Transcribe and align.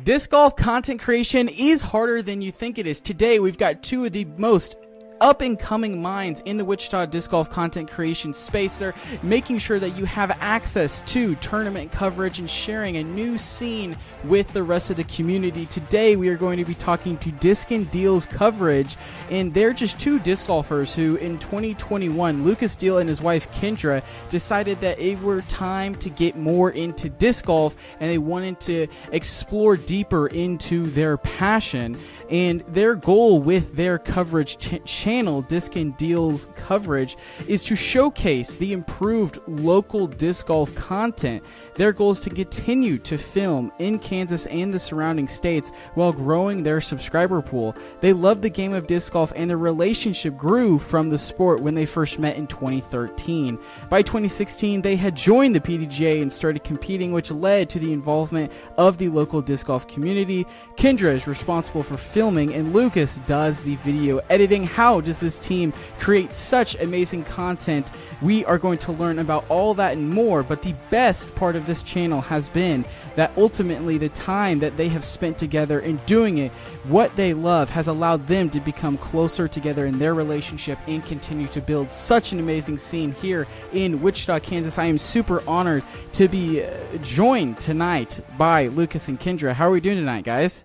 Disc 0.00 0.30
golf 0.30 0.56
content 0.56 1.02
creation 1.02 1.50
is 1.50 1.82
harder 1.82 2.22
than 2.22 2.40
you 2.40 2.50
think 2.50 2.78
it 2.78 2.86
is. 2.86 2.98
Today, 2.98 3.38
we've 3.40 3.58
got 3.58 3.82
two 3.82 4.06
of 4.06 4.12
the 4.12 4.24
most 4.24 4.76
up 5.22 5.40
and 5.40 5.56
coming 5.56 6.02
minds 6.02 6.42
in 6.46 6.56
the 6.56 6.64
Wichita 6.64 7.06
disc 7.06 7.30
golf 7.30 7.48
content 7.48 7.88
creation 7.88 8.34
space. 8.34 8.78
They're 8.78 8.94
making 9.22 9.58
sure 9.58 9.78
that 9.78 9.90
you 9.90 10.04
have 10.04 10.36
access 10.40 11.00
to 11.12 11.36
tournament 11.36 11.92
coverage 11.92 12.40
and 12.40 12.50
sharing 12.50 12.96
a 12.96 13.04
new 13.04 13.38
scene 13.38 13.96
with 14.24 14.52
the 14.52 14.64
rest 14.64 14.90
of 14.90 14.96
the 14.96 15.04
community. 15.04 15.66
Today, 15.66 16.16
we 16.16 16.28
are 16.28 16.36
going 16.36 16.58
to 16.58 16.64
be 16.64 16.74
talking 16.74 17.16
to 17.18 17.30
Disc 17.30 17.70
and 17.70 17.88
Deals 17.92 18.26
coverage, 18.26 18.96
and 19.30 19.54
they're 19.54 19.72
just 19.72 20.00
two 20.00 20.18
disc 20.18 20.48
golfers 20.48 20.92
who, 20.92 21.14
in 21.16 21.38
2021, 21.38 22.42
Lucas 22.42 22.74
Deal 22.74 22.98
and 22.98 23.08
his 23.08 23.22
wife 23.22 23.50
Kendra 23.52 24.02
decided 24.28 24.80
that 24.80 24.98
it 24.98 25.20
were 25.20 25.42
time 25.42 25.94
to 25.96 26.10
get 26.10 26.36
more 26.36 26.72
into 26.72 27.08
disc 27.08 27.44
golf 27.44 27.76
and 28.00 28.10
they 28.10 28.18
wanted 28.18 28.58
to 28.58 28.88
explore 29.12 29.76
deeper 29.76 30.26
into 30.26 30.86
their 30.86 31.16
passion. 31.16 31.96
And 32.28 32.64
their 32.66 32.96
goal 32.96 33.40
with 33.40 33.76
their 33.76 33.98
coverage 33.98 34.58
ch- 34.58 34.80
channel, 35.12 35.42
Disc 35.42 35.76
and 35.76 35.94
Deals 35.98 36.48
coverage, 36.54 37.18
is 37.46 37.62
to 37.64 37.76
showcase 37.76 38.56
the 38.56 38.72
improved 38.72 39.38
local 39.46 40.06
disc 40.06 40.46
golf 40.46 40.74
content. 40.74 41.44
Their 41.74 41.92
goal 41.92 42.12
is 42.12 42.20
to 42.20 42.30
continue 42.30 42.96
to 43.00 43.18
film 43.18 43.72
in 43.78 43.98
Kansas 43.98 44.46
and 44.46 44.72
the 44.72 44.78
surrounding 44.78 45.28
states 45.28 45.70
while 45.96 46.14
growing 46.14 46.62
their 46.62 46.80
subscriber 46.80 47.42
pool. 47.42 47.76
They 48.00 48.14
love 48.14 48.40
the 48.40 48.48
game 48.48 48.72
of 48.72 48.86
disc 48.86 49.12
golf 49.12 49.34
and 49.36 49.50
their 49.50 49.58
relationship 49.58 50.38
grew 50.38 50.78
from 50.78 51.10
the 51.10 51.18
sport 51.18 51.60
when 51.60 51.74
they 51.74 51.84
first 51.84 52.18
met 52.18 52.36
in 52.36 52.46
2013. 52.46 53.58
By 53.90 54.00
2016, 54.00 54.80
they 54.80 54.96
had 54.96 55.14
joined 55.14 55.54
the 55.54 55.60
PDGA 55.60 56.22
and 56.22 56.32
started 56.32 56.64
competing, 56.64 57.12
which 57.12 57.30
led 57.30 57.68
to 57.68 57.78
the 57.78 57.92
involvement 57.92 58.50
of 58.78 58.96
the 58.96 59.10
local 59.10 59.42
disc 59.42 59.66
golf 59.66 59.86
community. 59.86 60.46
Kendra 60.76 61.12
is 61.12 61.26
responsible 61.26 61.82
for 61.82 61.98
filming, 61.98 62.54
and 62.54 62.72
Lucas 62.72 63.18
does 63.26 63.60
the 63.60 63.76
video 63.76 64.18
editing. 64.30 64.64
How 64.64 65.01
does 65.02 65.20
this 65.20 65.38
team 65.38 65.72
create 65.98 66.32
such 66.32 66.74
amazing 66.76 67.24
content? 67.24 67.90
We 68.20 68.44
are 68.44 68.58
going 68.58 68.78
to 68.78 68.92
learn 68.92 69.18
about 69.18 69.44
all 69.48 69.74
that 69.74 69.92
and 69.96 70.08
more, 70.10 70.42
but 70.42 70.62
the 70.62 70.74
best 70.90 71.34
part 71.34 71.56
of 71.56 71.66
this 71.66 71.82
channel 71.82 72.20
has 72.22 72.48
been 72.48 72.84
that 73.16 73.32
ultimately 73.36 73.98
the 73.98 74.08
time 74.10 74.60
that 74.60 74.76
they 74.76 74.88
have 74.88 75.04
spent 75.04 75.36
together 75.38 75.80
in 75.80 75.96
doing 76.06 76.38
it, 76.38 76.50
what 76.84 77.14
they 77.16 77.34
love, 77.34 77.68
has 77.70 77.88
allowed 77.88 78.26
them 78.26 78.48
to 78.50 78.60
become 78.60 78.96
closer 78.98 79.46
together 79.48 79.86
in 79.86 79.98
their 79.98 80.14
relationship 80.14 80.78
and 80.86 81.04
continue 81.04 81.46
to 81.48 81.60
build 81.60 81.92
such 81.92 82.32
an 82.32 82.38
amazing 82.38 82.78
scene 82.78 83.12
here 83.14 83.46
in 83.72 84.00
Wichita, 84.00 84.40
Kansas. 84.40 84.78
I 84.78 84.86
am 84.86 84.98
super 84.98 85.42
honored 85.48 85.84
to 86.12 86.28
be 86.28 86.62
uh, 86.64 86.70
joined 87.02 87.58
tonight 87.60 88.20
by 88.38 88.68
Lucas 88.68 89.08
and 89.08 89.20
Kendra. 89.20 89.52
How 89.52 89.68
are 89.68 89.72
we 89.72 89.80
doing 89.80 89.98
tonight, 89.98 90.24
guys? 90.24 90.64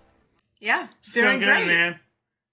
Yeah, 0.60 0.86
So 1.02 1.20
doing 1.22 1.38
good, 1.38 1.46
great. 1.46 1.66
man. 1.66 2.00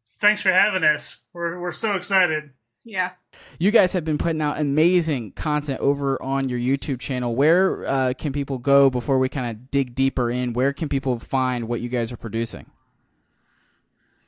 Thanks 0.07 0.41
for 0.41 0.51
having 0.51 0.83
us. 0.83 1.23
We're 1.33 1.59
we're 1.59 1.71
so 1.71 1.95
excited. 1.95 2.51
Yeah. 2.83 3.11
You 3.57 3.71
guys 3.71 3.93
have 3.93 4.05
been 4.05 4.19
putting 4.19 4.41
out 4.41 4.59
amazing 4.59 5.31
content 5.31 5.79
over 5.79 6.21
on 6.21 6.49
your 6.49 6.59
YouTube 6.59 6.99
channel. 6.99 7.35
Where 7.35 7.83
uh, 7.85 8.13
can 8.15 8.31
people 8.31 8.59
go 8.59 8.91
before 8.91 9.17
we 9.17 9.27
kind 9.27 9.49
of 9.49 9.71
dig 9.71 9.95
deeper 9.95 10.29
in? 10.29 10.53
Where 10.53 10.71
can 10.71 10.87
people 10.87 11.17
find 11.17 11.67
what 11.67 11.81
you 11.81 11.89
guys 11.89 12.11
are 12.11 12.17
producing? 12.17 12.67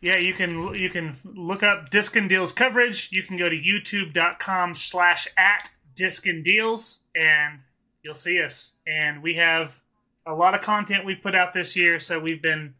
Yeah, 0.01 0.17
you 0.17 0.33
can 0.33 0.73
you 0.73 0.89
can 0.89 1.15
look 1.23 1.63
up 1.63 1.89
Disc 1.89 2.15
and 2.15 2.27
Deals 2.27 2.51
coverage. 2.51 3.11
You 3.11 3.23
can 3.23 3.37
go 3.37 3.47
to 3.47 3.55
youtube.com 3.55 4.73
slash 4.73 5.27
at 5.37 5.69
Disc 5.95 6.25
and 6.25 6.43
Deals 6.43 7.03
and 7.15 7.59
you'll 8.03 8.15
see 8.15 8.41
us. 8.41 8.77
And 8.85 9.21
we 9.21 9.35
have 9.35 9.81
a 10.25 10.33
lot 10.33 10.53
of 10.53 10.61
content 10.61 11.05
we 11.05 11.15
put 11.15 11.35
out 11.35 11.53
this 11.53 11.75
year, 11.75 11.99
so 11.99 12.19
we've 12.19 12.41
been 12.41 12.75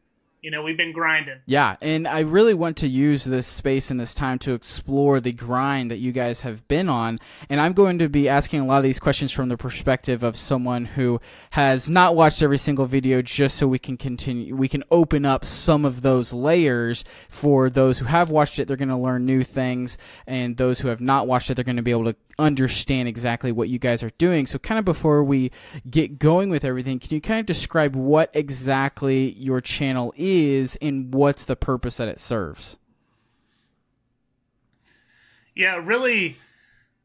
you 0.47 0.51
know, 0.51 0.63
we've 0.63 0.77
been 0.77 0.93
grinding. 0.93 1.41
Yeah, 1.45 1.75
and 1.81 2.07
I 2.07 2.21
really 2.21 2.53
want 2.53 2.77
to 2.77 2.87
use 2.87 3.25
this 3.25 3.45
space 3.45 3.91
and 3.91 3.99
this 3.99 4.15
time 4.15 4.39
to 4.39 4.53
explore 4.53 5.19
the 5.19 5.33
grind 5.33 5.91
that 5.91 5.97
you 5.97 6.13
guys 6.13 6.39
have 6.39 6.65
been 6.69 6.87
on. 6.87 7.19
And 7.49 7.59
I'm 7.59 7.73
going 7.73 7.99
to 7.99 8.07
be 8.07 8.29
asking 8.29 8.61
a 8.61 8.65
lot 8.65 8.77
of 8.77 8.83
these 8.83 8.97
questions 8.97 9.33
from 9.33 9.49
the 9.49 9.57
perspective 9.57 10.23
of 10.23 10.37
someone 10.37 10.85
who 10.85 11.19
has 11.49 11.89
not 11.89 12.15
watched 12.15 12.41
every 12.41 12.59
single 12.59 12.85
video 12.85 13.21
just 13.21 13.57
so 13.57 13.67
we 13.67 13.77
can 13.77 13.97
continue 13.97 14.55
we 14.55 14.69
can 14.69 14.85
open 14.89 15.25
up 15.25 15.43
some 15.43 15.83
of 15.83 16.01
those 16.01 16.31
layers 16.31 17.03
for 17.27 17.69
those 17.69 17.99
who 17.99 18.05
have 18.05 18.29
watched 18.29 18.57
it, 18.57 18.69
they're 18.69 18.77
going 18.77 18.87
to 18.87 18.95
learn 18.95 19.25
new 19.25 19.43
things 19.43 19.97
and 20.27 20.55
those 20.55 20.79
who 20.79 20.87
have 20.87 21.01
not 21.01 21.27
watched 21.27 21.51
it, 21.51 21.55
they're 21.55 21.65
going 21.65 21.75
to 21.75 21.81
be 21.81 21.91
able 21.91 22.05
to 22.05 22.15
understand 22.39 23.09
exactly 23.09 23.51
what 23.51 23.67
you 23.67 23.79
guys 23.79 24.01
are 24.01 24.11
doing. 24.17 24.45
So 24.45 24.59
kind 24.59 24.79
of 24.79 24.85
before 24.85 25.25
we 25.25 25.51
get 25.89 26.19
going 26.19 26.49
with 26.49 26.63
everything, 26.63 26.99
can 26.99 27.13
you 27.13 27.19
kind 27.19 27.41
of 27.41 27.45
describe 27.45 27.97
what 27.97 28.29
exactly 28.33 29.33
your 29.33 29.59
channel 29.59 30.13
is 30.15 30.36
and 30.81 31.13
what's 31.13 31.45
the 31.45 31.55
purpose 31.55 31.97
that 31.97 32.07
it 32.07 32.19
serves? 32.19 32.77
Yeah, 35.55 35.75
really 35.75 36.37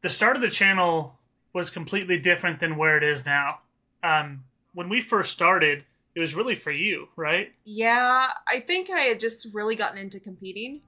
the 0.01 0.09
start 0.09 0.35
of 0.35 0.41
the 0.41 0.49
channel 0.49 1.17
was 1.53 1.69
completely 1.69 2.19
different 2.19 2.59
than 2.59 2.77
where 2.77 2.97
it 2.97 3.03
is 3.03 3.25
now. 3.25 3.59
Um, 4.03 4.43
when 4.73 4.89
we 4.89 5.01
first 5.01 5.31
started, 5.31 5.85
it 6.15 6.19
was 6.19 6.35
really 6.35 6.55
for 6.55 6.71
you, 6.71 7.07
right? 7.15 7.53
Yeah, 7.63 8.27
I 8.47 8.59
think 8.59 8.89
I 8.89 9.01
had 9.01 9.19
just 9.19 9.47
really 9.53 9.75
gotten 9.75 9.97
into 9.97 10.19
competing. 10.19 10.81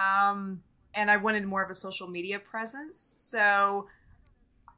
Um, 0.00 0.62
and 0.94 1.10
I 1.10 1.16
wanted 1.16 1.44
more 1.44 1.62
of 1.62 1.70
a 1.70 1.74
social 1.74 2.08
media 2.08 2.38
presence. 2.38 3.14
So 3.18 3.86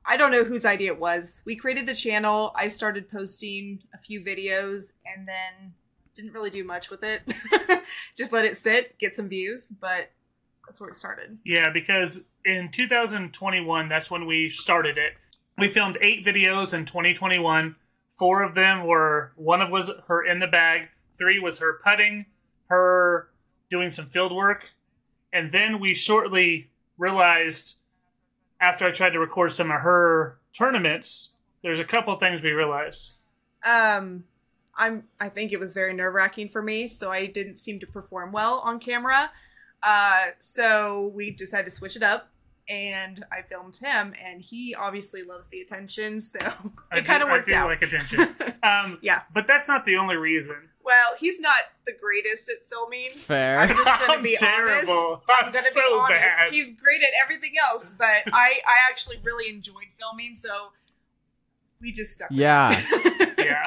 I 0.05 0.17
don't 0.17 0.31
know 0.31 0.45
whose 0.45 0.65
idea 0.65 0.93
it 0.93 1.01
was. 1.01 1.43
We 1.47 1.57
created 1.57 1.87
the 1.87 1.95
channel. 1.95 2.53
I 2.55 2.69
started 2.69 3.11
posting 3.11 3.83
a 3.95 3.99
few 3.99 4.21
videos 4.21 4.95
and 5.07 5.27
then 5.27 5.75
didn't 6.17 6.33
really 6.33 6.51
do 6.51 6.65
much 6.65 6.91
with 6.91 7.03
it. 7.03 7.23
just 8.17 8.33
let 8.33 8.45
it 8.45 8.57
sit, 8.57 8.99
get 8.99 9.15
some 9.15 9.29
views, 9.29 9.73
but 9.81 10.11
that's 10.67 10.81
where 10.81 10.89
it 10.89 10.97
started. 10.97 11.39
Yeah, 11.45 11.71
because 11.73 12.25
in 12.45 12.71
2021, 12.71 13.89
that's 13.89 14.11
when 14.11 14.27
we 14.27 14.49
started 14.51 14.99
it. 14.99 15.13
We 15.59 15.69
filmed 15.69 15.99
eight 16.01 16.25
videos 16.25 16.75
in 16.75 16.85
2021. 16.85 17.77
Four 18.11 18.43
of 18.43 18.55
them 18.55 18.87
were 18.87 19.33
one 19.37 19.61
of 19.61 19.71
was 19.71 19.91
her 20.09 20.25
in 20.25 20.39
the 20.39 20.47
bag, 20.47 20.89
three 21.17 21.39
was 21.39 21.59
her 21.59 21.81
putting, 21.85 22.27
her 22.67 23.29
doing 23.71 23.91
some 23.91 24.07
field 24.07 24.35
work, 24.35 24.71
and 25.33 25.53
then 25.53 25.79
we 25.79 25.95
shortly 25.95 26.71
realized 26.99 27.77
after 28.61 28.87
I 28.87 28.91
tried 28.91 29.11
to 29.11 29.19
record 29.19 29.53
some 29.53 29.71
of 29.71 29.83
her 29.83 30.39
tournaments, 30.57 31.35
there's 31.63 31.81
a 31.81 31.85
couple 31.85 32.15
things 32.17 32.43
we 32.43 32.53
realized. 32.53 33.17
Um, 33.65 34.25
I'm. 34.77 35.05
I 35.21 35.29
think 35.29 35.53
it 35.53 35.61
was 35.61 35.73
very 35.75 35.93
nerve 35.95 36.15
wracking 36.15 36.49
for 36.49 36.63
me, 36.63 36.87
so 36.89 37.11
I 37.11 37.27
didn't 37.27 37.57
seem 37.59 37.81
to 37.81 37.87
perform 37.87 38.33
well 38.33 38.61
on 38.65 38.79
camera. 38.79 39.31
Uh, 39.83 40.27
so 40.39 41.13
we 41.15 41.31
decided 41.31 41.65
to 41.65 41.71
switch 41.71 41.97
it 41.97 42.03
up, 42.03 42.29
and 42.69 43.25
I 43.31 43.43
filmed 43.43 43.77
him, 43.77 44.15
and 44.23 44.41
he 44.43 44.75
obviously 44.75 45.23
loves 45.23 45.49
the 45.49 45.61
attention, 45.61 46.21
so 46.21 46.39
I 46.93 46.99
it 46.99 47.05
kind 47.05 47.23
of 47.23 47.29
do- 47.29 47.33
worked 47.33 47.49
I 47.49 47.53
do 47.53 47.57
out. 47.59 47.69
like 47.69 47.83
attention. 47.83 48.29
Um, 48.63 48.99
Yeah. 49.01 49.23
but 49.33 49.47
that's 49.47 49.69
not 49.69 49.85
the 49.85 49.97
only 49.97 50.17
reason. 50.17 50.57
well, 50.83 51.13
he's 51.21 51.39
not 51.39 51.61
the 51.87 51.93
greatest 52.01 52.49
at 52.49 52.67
filming. 52.69 53.11
Fair. 53.15 53.61
I'm 53.61 53.69
just 53.69 53.85
gonna 53.85 54.13
I'm 54.15 54.23
be 54.25 54.37
terrible. 54.37 54.93
honest. 54.93 55.25
I'm 55.29 55.53
gonna 55.53 55.63
so 55.71 55.81
be 55.81 55.95
honest. 56.01 56.21
bad. 56.21 56.53
He's 56.53 56.73
great 56.75 57.03
at 57.03 57.11
everything 57.23 57.53
else, 57.65 57.97
but 57.97 58.33
I 58.33 58.59
I 58.67 58.77
actually 58.91 59.19
really 59.23 59.49
enjoyed 59.55 59.87
filming, 60.01 60.35
so 60.35 60.73
we 61.81 61.93
just 61.93 62.15
stuck. 62.15 62.31
with 62.31 62.39
Yeah. 62.41 62.83
it. 62.91 63.35
yeah. 63.39 63.67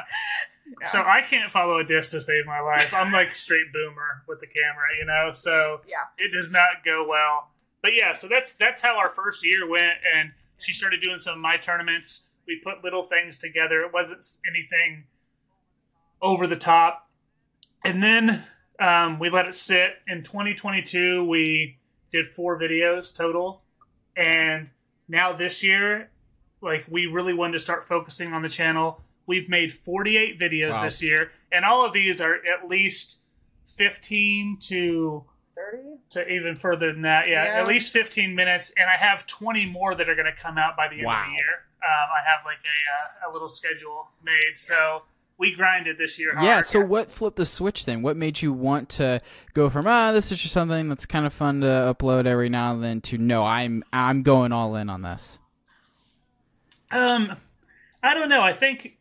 So 0.86 1.02
I 1.02 1.22
can't 1.22 1.50
follow 1.50 1.78
a 1.78 1.84
disc 1.84 2.10
to 2.12 2.20
save 2.20 2.46
my 2.46 2.60
life. 2.60 2.92
I'm 2.94 3.12
like 3.12 3.34
straight 3.34 3.72
boomer 3.72 4.22
with 4.28 4.40
the 4.40 4.46
camera, 4.46 4.86
you 4.98 5.04
know. 5.06 5.32
So 5.32 5.80
Yeah. 5.86 5.96
it 6.18 6.32
does 6.32 6.50
not 6.50 6.84
go 6.84 7.06
well. 7.08 7.50
But 7.82 7.92
yeah, 7.94 8.12
so 8.12 8.28
that's 8.28 8.52
that's 8.54 8.80
how 8.80 8.98
our 8.98 9.08
first 9.08 9.44
year 9.44 9.68
went, 9.68 9.98
and 10.14 10.32
she 10.58 10.72
started 10.72 11.00
doing 11.02 11.18
some 11.18 11.34
of 11.34 11.40
my 11.40 11.56
tournaments. 11.56 12.28
We 12.46 12.60
put 12.62 12.84
little 12.84 13.04
things 13.06 13.38
together. 13.38 13.82
It 13.82 13.92
wasn't 13.92 14.24
anything 14.48 15.04
over 16.20 16.46
the 16.46 16.56
top, 16.56 17.08
and 17.84 18.02
then 18.02 18.44
um, 18.78 19.18
we 19.18 19.30
let 19.30 19.46
it 19.46 19.54
sit. 19.54 19.94
In 20.06 20.22
2022, 20.22 21.24
we 21.24 21.78
did 22.12 22.26
four 22.26 22.58
videos 22.60 23.16
total, 23.16 23.62
and 24.16 24.68
now 25.08 25.32
this 25.32 25.62
year, 25.62 26.10
like 26.60 26.84
we 26.90 27.06
really 27.06 27.32
wanted 27.32 27.52
to 27.54 27.60
start 27.60 27.84
focusing 27.84 28.32
on 28.34 28.42
the 28.42 28.48
channel. 28.50 29.00
We've 29.30 29.48
made 29.48 29.72
48 29.72 30.40
videos 30.40 30.72
Wow. 30.72 30.82
this 30.82 31.00
year, 31.00 31.30
and 31.52 31.64
all 31.64 31.84
of 31.86 31.92
these 31.92 32.20
are 32.20 32.34
at 32.34 32.68
least 32.68 33.20
15 33.64 34.56
to 34.62 35.24
Thirty. 35.54 35.98
to 36.10 36.28
even 36.28 36.56
further 36.56 36.92
than 36.92 37.02
that. 37.02 37.28
Yeah, 37.28 37.44
Yeah. 37.44 37.60
at 37.60 37.68
least 37.68 37.92
15 37.92 38.34
minutes, 38.34 38.72
and 38.76 38.90
I 38.90 38.96
have 38.96 39.26
20 39.28 39.66
more 39.66 39.94
that 39.94 40.08
are 40.08 40.16
going 40.16 40.26
to 40.26 40.42
come 40.42 40.58
out 40.58 40.76
by 40.76 40.88
the 40.88 40.96
end 40.96 41.06
of 41.06 41.26
the 41.26 41.30
year. 41.30 41.64
Um, 41.82 42.08
I 42.10 42.28
have 42.28 42.44
like 42.44 42.58
a, 42.58 43.26
uh, 43.28 43.30
a 43.30 43.32
little 43.32 43.48
schedule 43.48 44.08
made, 44.24 44.56
so 44.56 45.02
we 45.38 45.54
grinded 45.54 45.96
this 45.96 46.18
year. 46.18 46.32
Hard. 46.34 46.44
Yeah, 46.44 46.60
so 46.62 46.84
what 46.84 47.08
flipped 47.10 47.36
the 47.36 47.46
switch 47.46 47.86
then? 47.86 48.02
What 48.02 48.16
made 48.16 48.42
you 48.42 48.52
want 48.52 48.88
to 48.90 49.20
go 49.54 49.70
from 49.70 49.86
ah 49.86 50.10
this 50.12 50.30
is 50.32 50.38
just 50.42 50.52
something 50.52 50.88
that's 50.88 51.06
kind 51.06 51.24
of 51.24 51.32
fun 51.32 51.60
to 51.60 51.66
upload 51.66 52.26
every 52.26 52.48
now 52.48 52.72
and 52.72 52.82
then 52.82 53.00
to 53.02 53.16
no, 53.16 53.44
I'm 53.44 53.84
I'm 53.92 54.22
going 54.24 54.50
all 54.52 54.74
in 54.74 54.90
on 54.90 55.02
this. 55.02 55.38
Um, 56.90 57.36
I 58.02 58.14
don't 58.14 58.28
know. 58.28 58.42
I 58.42 58.52
think 58.52 58.98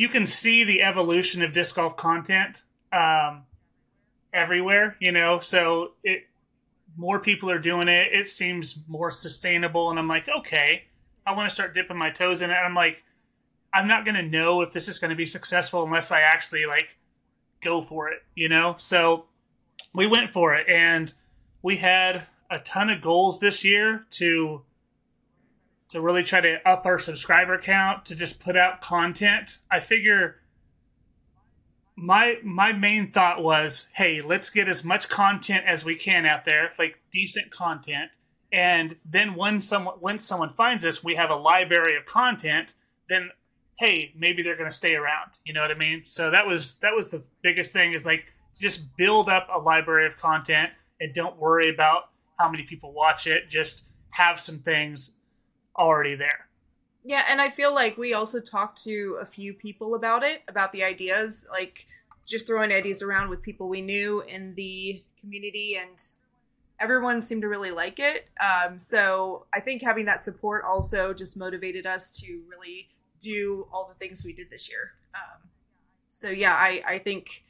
you 0.00 0.08
can 0.08 0.24
see 0.24 0.64
the 0.64 0.80
evolution 0.80 1.42
of 1.42 1.52
disc 1.52 1.74
golf 1.74 1.94
content 1.94 2.62
um, 2.90 3.42
everywhere, 4.32 4.96
you 4.98 5.12
know. 5.12 5.40
So 5.40 5.92
it 6.02 6.22
more 6.96 7.18
people 7.20 7.50
are 7.50 7.58
doing 7.58 7.86
it. 7.86 8.08
It 8.10 8.26
seems 8.26 8.82
more 8.88 9.10
sustainable, 9.10 9.90
and 9.90 9.98
I'm 9.98 10.08
like, 10.08 10.26
okay, 10.26 10.84
I 11.26 11.36
want 11.36 11.50
to 11.50 11.54
start 11.54 11.74
dipping 11.74 11.98
my 11.98 12.08
toes 12.08 12.40
in 12.40 12.48
it. 12.48 12.54
I'm 12.54 12.74
like, 12.74 13.04
I'm 13.74 13.86
not 13.86 14.06
gonna 14.06 14.22
know 14.22 14.62
if 14.62 14.72
this 14.72 14.88
is 14.88 14.98
gonna 14.98 15.14
be 15.14 15.26
successful 15.26 15.84
unless 15.84 16.10
I 16.10 16.22
actually 16.22 16.64
like 16.64 16.96
go 17.60 17.82
for 17.82 18.08
it, 18.08 18.22
you 18.34 18.48
know. 18.48 18.76
So 18.78 19.26
we 19.94 20.06
went 20.06 20.30
for 20.30 20.54
it, 20.54 20.66
and 20.66 21.12
we 21.60 21.76
had 21.76 22.26
a 22.50 22.58
ton 22.60 22.88
of 22.88 23.02
goals 23.02 23.38
this 23.38 23.66
year 23.66 24.06
to 24.12 24.62
to 25.90 26.00
really 26.00 26.22
try 26.22 26.40
to 26.40 26.68
up 26.68 26.86
our 26.86 26.98
subscriber 26.98 27.58
count 27.58 28.06
to 28.06 28.14
just 28.14 28.40
put 28.40 28.56
out 28.56 28.80
content. 28.80 29.58
I 29.70 29.80
figure 29.80 30.36
my 31.96 32.36
my 32.42 32.72
main 32.72 33.10
thought 33.10 33.42
was, 33.42 33.88
hey, 33.94 34.22
let's 34.22 34.50
get 34.50 34.68
as 34.68 34.84
much 34.84 35.08
content 35.08 35.64
as 35.66 35.84
we 35.84 35.96
can 35.96 36.26
out 36.26 36.44
there, 36.44 36.72
like 36.78 36.98
decent 37.10 37.50
content. 37.50 38.10
And 38.52 38.96
then 39.04 39.34
when 39.34 39.60
someone 39.60 39.96
when 40.00 40.18
someone 40.18 40.50
finds 40.50 40.84
us, 40.86 41.04
we 41.04 41.16
have 41.16 41.30
a 41.30 41.36
library 41.36 41.96
of 41.96 42.06
content, 42.06 42.74
then 43.08 43.30
hey, 43.78 44.12
maybe 44.16 44.42
they're 44.42 44.56
going 44.56 44.68
to 44.70 44.76
stay 44.76 44.94
around. 44.94 45.32
You 45.44 45.54
know 45.54 45.62
what 45.62 45.70
I 45.70 45.74
mean? 45.74 46.02
So 46.04 46.30
that 46.30 46.46
was 46.46 46.78
that 46.78 46.94
was 46.94 47.10
the 47.10 47.24
biggest 47.42 47.72
thing 47.72 47.94
is 47.94 48.06
like 48.06 48.32
just 48.54 48.96
build 48.96 49.28
up 49.28 49.48
a 49.52 49.58
library 49.58 50.06
of 50.06 50.16
content 50.16 50.70
and 51.00 51.14
don't 51.14 51.36
worry 51.38 51.72
about 51.72 52.10
how 52.38 52.50
many 52.50 52.62
people 52.62 52.92
watch 52.92 53.26
it. 53.26 53.48
Just 53.48 53.84
have 54.10 54.38
some 54.40 54.58
things 54.58 55.16
already 55.80 56.14
there. 56.14 56.46
Yeah, 57.02 57.24
and 57.28 57.40
I 57.40 57.48
feel 57.48 57.74
like 57.74 57.96
we 57.96 58.12
also 58.12 58.40
talked 58.40 58.84
to 58.84 59.18
a 59.20 59.24
few 59.24 59.54
people 59.54 59.94
about 59.94 60.22
it, 60.22 60.42
about 60.46 60.70
the 60.72 60.84
ideas, 60.84 61.48
like 61.50 61.86
just 62.26 62.46
throwing 62.46 62.70
ideas 62.72 63.02
around 63.02 63.30
with 63.30 63.40
people 63.42 63.68
we 63.68 63.80
knew 63.80 64.20
in 64.20 64.54
the 64.54 65.02
community, 65.18 65.78
and 65.80 65.98
everyone 66.78 67.22
seemed 67.22 67.42
to 67.42 67.48
really 67.48 67.70
like 67.70 67.98
it. 67.98 68.28
Um, 68.38 68.78
so 68.78 69.46
I 69.52 69.60
think 69.60 69.82
having 69.82 70.04
that 70.04 70.20
support 70.20 70.62
also 70.64 71.14
just 71.14 71.36
motivated 71.36 71.86
us 71.86 72.20
to 72.20 72.42
really 72.48 72.88
do 73.18 73.66
all 73.72 73.88
the 73.88 73.94
things 73.94 74.24
we 74.24 74.32
did 74.32 74.50
this 74.50 74.68
year. 74.68 74.92
Um, 75.14 75.48
so 76.08 76.28
yeah, 76.28 76.54
I, 76.54 76.82
I 76.86 76.98
think 76.98 77.44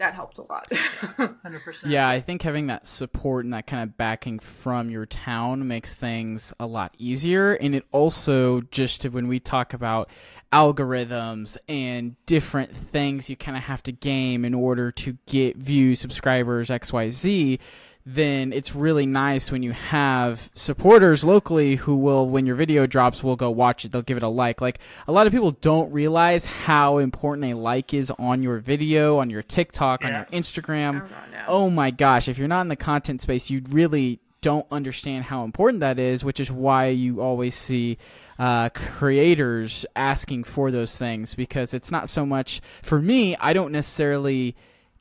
that 0.00 0.14
helped 0.14 0.38
a 0.38 0.42
lot. 0.42 0.68
100%. 0.70 1.90
Yeah, 1.90 2.08
I 2.08 2.20
think 2.20 2.42
having 2.42 2.66
that 2.68 2.88
support 2.88 3.44
and 3.44 3.54
that 3.54 3.66
kind 3.66 3.82
of 3.82 3.96
backing 3.96 4.38
from 4.38 4.90
your 4.90 5.06
town 5.06 5.68
makes 5.68 5.94
things 5.94 6.52
a 6.58 6.66
lot 6.66 6.94
easier. 6.98 7.52
And 7.52 7.74
it 7.74 7.84
also, 7.92 8.62
just 8.62 9.04
when 9.04 9.28
we 9.28 9.40
talk 9.40 9.74
about 9.74 10.08
algorithms 10.52 11.56
and 11.68 12.16
different 12.26 12.74
things 12.74 13.30
you 13.30 13.36
kind 13.36 13.56
of 13.56 13.62
have 13.62 13.82
to 13.84 13.92
game 13.92 14.44
in 14.44 14.54
order 14.54 14.90
to 14.90 15.16
get 15.26 15.56
views, 15.56 16.00
subscribers, 16.00 16.70
XYZ, 16.70 17.60
then 18.06 18.52
it's 18.52 18.74
really 18.74 19.06
nice 19.06 19.52
when 19.52 19.62
you 19.62 19.72
have 19.72 20.50
supporters 20.54 21.22
locally 21.22 21.76
who 21.76 21.96
will, 21.96 22.28
when 22.28 22.46
your 22.46 22.56
video 22.56 22.86
drops, 22.86 23.22
will 23.22 23.36
go 23.36 23.50
watch 23.50 23.84
it. 23.84 23.92
They'll 23.92 24.02
give 24.02 24.16
it 24.16 24.22
a 24.22 24.28
like. 24.28 24.60
Like 24.60 24.80
a 25.06 25.12
lot 25.12 25.26
of 25.26 25.32
people 25.32 25.50
don't 25.50 25.92
realize 25.92 26.44
how 26.44 26.98
important 26.98 27.52
a 27.52 27.54
like 27.54 27.92
is 27.92 28.10
on 28.12 28.42
your 28.42 28.58
video, 28.58 29.18
on 29.18 29.28
your 29.28 29.42
TikTok, 29.42 30.04
on 30.04 30.12
your 30.12 30.26
Instagram. 30.32 31.02
Oh, 31.02 31.32
no. 31.32 31.44
Oh 31.46 31.70
my 31.70 31.90
gosh, 31.90 32.28
if 32.28 32.38
you're 32.38 32.48
not 32.48 32.62
in 32.62 32.68
the 32.68 32.76
content 32.76 33.20
space, 33.20 33.50
you 33.50 33.62
really 33.68 34.20
don't 34.42 34.66
understand 34.70 35.24
how 35.24 35.44
important 35.44 35.80
that 35.80 35.98
is, 35.98 36.24
which 36.24 36.40
is 36.40 36.50
why 36.50 36.86
you 36.86 37.20
always 37.20 37.54
see 37.54 37.98
uh, 38.38 38.70
creators 38.70 39.84
asking 39.94 40.44
for 40.44 40.70
those 40.70 40.96
things 40.96 41.34
because 41.34 41.74
it's 41.74 41.90
not 41.90 42.08
so 42.08 42.24
much 42.24 42.62
for 42.82 43.00
me. 43.00 43.36
I 43.36 43.52
don't 43.52 43.72
necessarily 43.72 44.56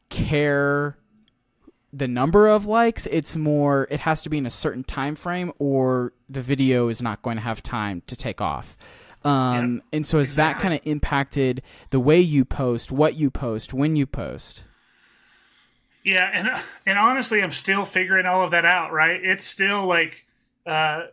care 0.09 0.97
the 1.91 2.07
number 2.07 2.47
of 2.47 2.65
likes 2.65 3.07
it's 3.07 3.35
more 3.35 3.87
it 3.89 4.01
has 4.01 4.21
to 4.21 4.29
be 4.29 4.37
in 4.37 4.45
a 4.45 4.49
certain 4.49 4.83
time 4.83 5.15
frame 5.15 5.51
or 5.59 6.13
the 6.29 6.41
video 6.41 6.87
is 6.87 7.01
not 7.01 7.21
going 7.21 7.35
to 7.35 7.41
have 7.41 7.63
time 7.63 8.01
to 8.07 8.15
take 8.15 8.41
off 8.41 8.77
um, 9.25 9.75
Yep, 9.75 9.83
and 9.91 10.05
so 10.05 10.19
has 10.19 10.35
that 10.35 10.59
kind 10.59 10.73
of 10.73 10.79
impacted 10.85 11.61
the 11.89 11.99
way 11.99 12.19
you 12.19 12.45
post 12.45 12.91
what 12.91 13.15
you 13.15 13.29
post 13.29 13.73
when 13.73 13.95
you 13.95 14.05
post 14.05 14.63
Yeah, 16.03 16.29
and 16.33 16.49
and 16.85 16.97
honestly, 16.97 17.43
I'm 17.43 17.51
still 17.51 17.85
figuring 17.85 18.25
all 18.25 18.43
of 18.43 18.51
that 18.51 18.65
out. 18.65 18.93
Right? 18.93 19.19
It's 19.23 19.45
still 19.45 19.85
like 19.85 20.25
uh, 20.65 21.07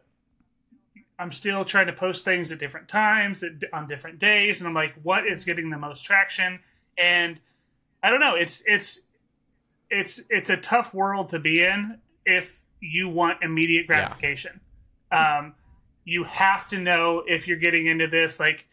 I'm 1.18 1.32
still 1.32 1.64
trying 1.64 1.86
to 1.86 1.92
post 1.92 2.24
things 2.24 2.52
at 2.52 2.58
different 2.58 2.88
times 2.88 3.42
at, 3.42 3.52
on 3.72 3.88
different 3.88 4.18
days, 4.18 4.60
and 4.60 4.68
I'm 4.68 4.74
like, 4.74 4.94
what 5.02 5.26
is 5.26 5.44
getting 5.44 5.70
the 5.70 5.78
most 5.78 6.04
traction? 6.04 6.60
And 6.96 7.40
I 8.02 8.10
don't 8.10 8.20
know. 8.20 8.36
It's 8.36 8.62
it's 8.66 9.05
it's 9.90 10.22
it's 10.30 10.50
a 10.50 10.56
tough 10.56 10.92
world 10.94 11.28
to 11.30 11.38
be 11.38 11.62
in 11.62 11.98
if 12.24 12.62
you 12.80 13.08
want 13.08 13.42
immediate 13.42 13.86
gratification. 13.86 14.60
Um, 15.12 15.54
you 16.04 16.24
have 16.24 16.68
to 16.68 16.78
know 16.78 17.22
if 17.26 17.48
you're 17.48 17.56
getting 17.58 17.86
into 17.86 18.06
this. 18.06 18.38
Like, 18.38 18.66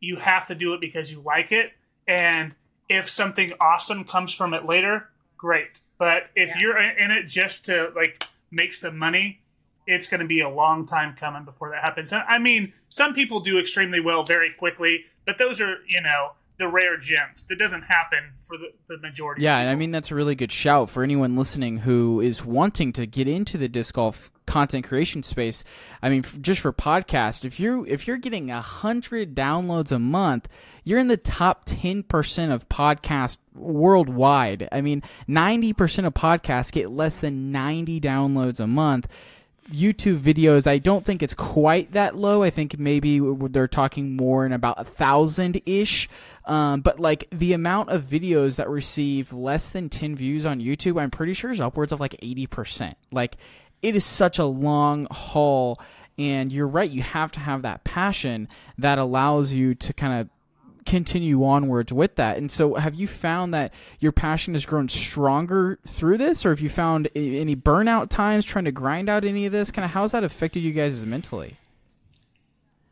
you 0.00 0.16
have 0.16 0.46
to 0.48 0.54
do 0.54 0.74
it 0.74 0.80
because 0.80 1.10
you 1.10 1.20
like 1.20 1.52
it, 1.52 1.72
and 2.06 2.54
if 2.88 3.10
something 3.10 3.52
awesome 3.60 4.04
comes 4.04 4.32
from 4.32 4.54
it 4.54 4.64
later, 4.64 5.08
great. 5.36 5.80
But 5.98 6.28
if 6.36 6.50
Yeah. 6.50 6.58
you're 6.60 6.78
in 6.78 7.10
it 7.10 7.24
just 7.24 7.64
to 7.66 7.92
like 7.96 8.24
make 8.50 8.74
some 8.74 8.96
money, 8.98 9.40
it's 9.86 10.06
going 10.06 10.20
to 10.20 10.26
be 10.26 10.40
a 10.40 10.48
long 10.48 10.86
time 10.86 11.14
coming 11.14 11.44
before 11.44 11.70
that 11.70 11.82
happens. 11.82 12.12
I 12.12 12.38
mean, 12.38 12.72
some 12.88 13.14
people 13.14 13.40
do 13.40 13.58
extremely 13.58 14.00
well 14.00 14.22
very 14.24 14.50
quickly, 14.50 15.06
but 15.24 15.38
those 15.38 15.60
are 15.60 15.78
you 15.86 16.00
know 16.02 16.32
the 16.58 16.68
rare 16.68 16.96
gems. 16.96 17.44
That 17.44 17.58
doesn't 17.58 17.82
happen 17.82 18.32
for 18.40 18.56
the, 18.56 18.72
the 18.88 18.98
majority. 18.98 19.42
Yeah, 19.44 19.58
and 19.58 19.70
I 19.70 19.74
mean 19.74 19.90
that's 19.90 20.10
a 20.10 20.14
really 20.14 20.34
good 20.34 20.52
shout 20.52 20.88
for 20.90 21.02
anyone 21.02 21.36
listening 21.36 21.78
who 21.78 22.20
is 22.20 22.44
wanting 22.44 22.92
to 22.94 23.06
get 23.06 23.28
into 23.28 23.58
the 23.58 23.68
disc 23.68 23.94
golf 23.94 24.30
content 24.46 24.86
creation 24.86 25.22
space. 25.22 25.64
I 26.02 26.08
mean, 26.08 26.20
f- 26.24 26.40
just 26.40 26.60
for 26.60 26.72
podcast, 26.72 27.44
if 27.44 27.60
you 27.60 27.84
if 27.86 28.06
you're 28.06 28.16
getting 28.16 28.50
a 28.50 28.62
hundred 28.62 29.34
downloads 29.34 29.92
a 29.92 29.98
month, 29.98 30.48
you're 30.84 30.98
in 30.98 31.08
the 31.08 31.16
top 31.16 31.62
ten 31.66 32.02
percent 32.02 32.52
of 32.52 32.68
podcasts 32.68 33.36
worldwide. 33.54 34.68
I 34.72 34.80
mean, 34.80 35.02
ninety 35.26 35.72
percent 35.72 36.06
of 36.06 36.14
podcasts 36.14 36.72
get 36.72 36.90
less 36.90 37.18
than 37.18 37.52
ninety 37.52 38.00
downloads 38.00 38.60
a 38.60 38.66
month. 38.66 39.08
YouTube 39.68 40.18
videos, 40.18 40.66
I 40.66 40.78
don't 40.78 41.04
think 41.04 41.22
it's 41.22 41.34
quite 41.34 41.92
that 41.92 42.16
low. 42.16 42.42
I 42.42 42.50
think 42.50 42.78
maybe 42.78 43.20
they're 43.20 43.68
talking 43.68 44.16
more 44.16 44.46
in 44.46 44.52
about 44.52 44.80
a 44.80 44.84
thousand 44.84 45.60
ish. 45.66 46.08
Um, 46.44 46.80
but 46.80 47.00
like 47.00 47.28
the 47.30 47.52
amount 47.52 47.90
of 47.90 48.04
videos 48.04 48.56
that 48.56 48.68
receive 48.68 49.32
less 49.32 49.70
than 49.70 49.88
10 49.88 50.16
views 50.16 50.46
on 50.46 50.60
YouTube, 50.60 51.00
I'm 51.00 51.10
pretty 51.10 51.32
sure 51.32 51.50
is 51.50 51.60
upwards 51.60 51.92
of 51.92 52.00
like 52.00 52.12
80%. 52.22 52.94
Like 53.10 53.36
it 53.82 53.96
is 53.96 54.04
such 54.04 54.38
a 54.38 54.44
long 54.44 55.06
haul. 55.10 55.80
And 56.18 56.50
you're 56.50 56.66
right, 56.66 56.90
you 56.90 57.02
have 57.02 57.30
to 57.32 57.40
have 57.40 57.62
that 57.62 57.84
passion 57.84 58.48
that 58.78 58.98
allows 58.98 59.52
you 59.52 59.74
to 59.74 59.92
kind 59.92 60.20
of 60.20 60.30
continue 60.86 61.44
onwards 61.44 61.92
with 61.92 62.16
that. 62.16 62.38
And 62.38 62.50
so, 62.50 62.74
have 62.74 62.94
you 62.94 63.06
found 63.06 63.52
that 63.52 63.74
your 64.00 64.12
passion 64.12 64.54
has 64.54 64.64
grown 64.64 64.88
stronger 64.88 65.78
through 65.86 66.18
this, 66.18 66.46
or 66.46 66.50
have 66.50 66.60
you 66.60 66.68
found 66.68 67.08
any 67.14 67.56
burnout 67.56 68.08
times 68.08 68.44
trying 68.44 68.64
to 68.64 68.72
grind 68.72 69.08
out 69.08 69.24
any 69.24 69.46
of 69.46 69.52
this? 69.52 69.70
Kind 69.70 69.84
of, 69.84 69.90
how's 69.90 70.12
that 70.12 70.24
affected 70.24 70.60
you 70.60 70.72
guys 70.72 71.04
mentally? 71.04 71.56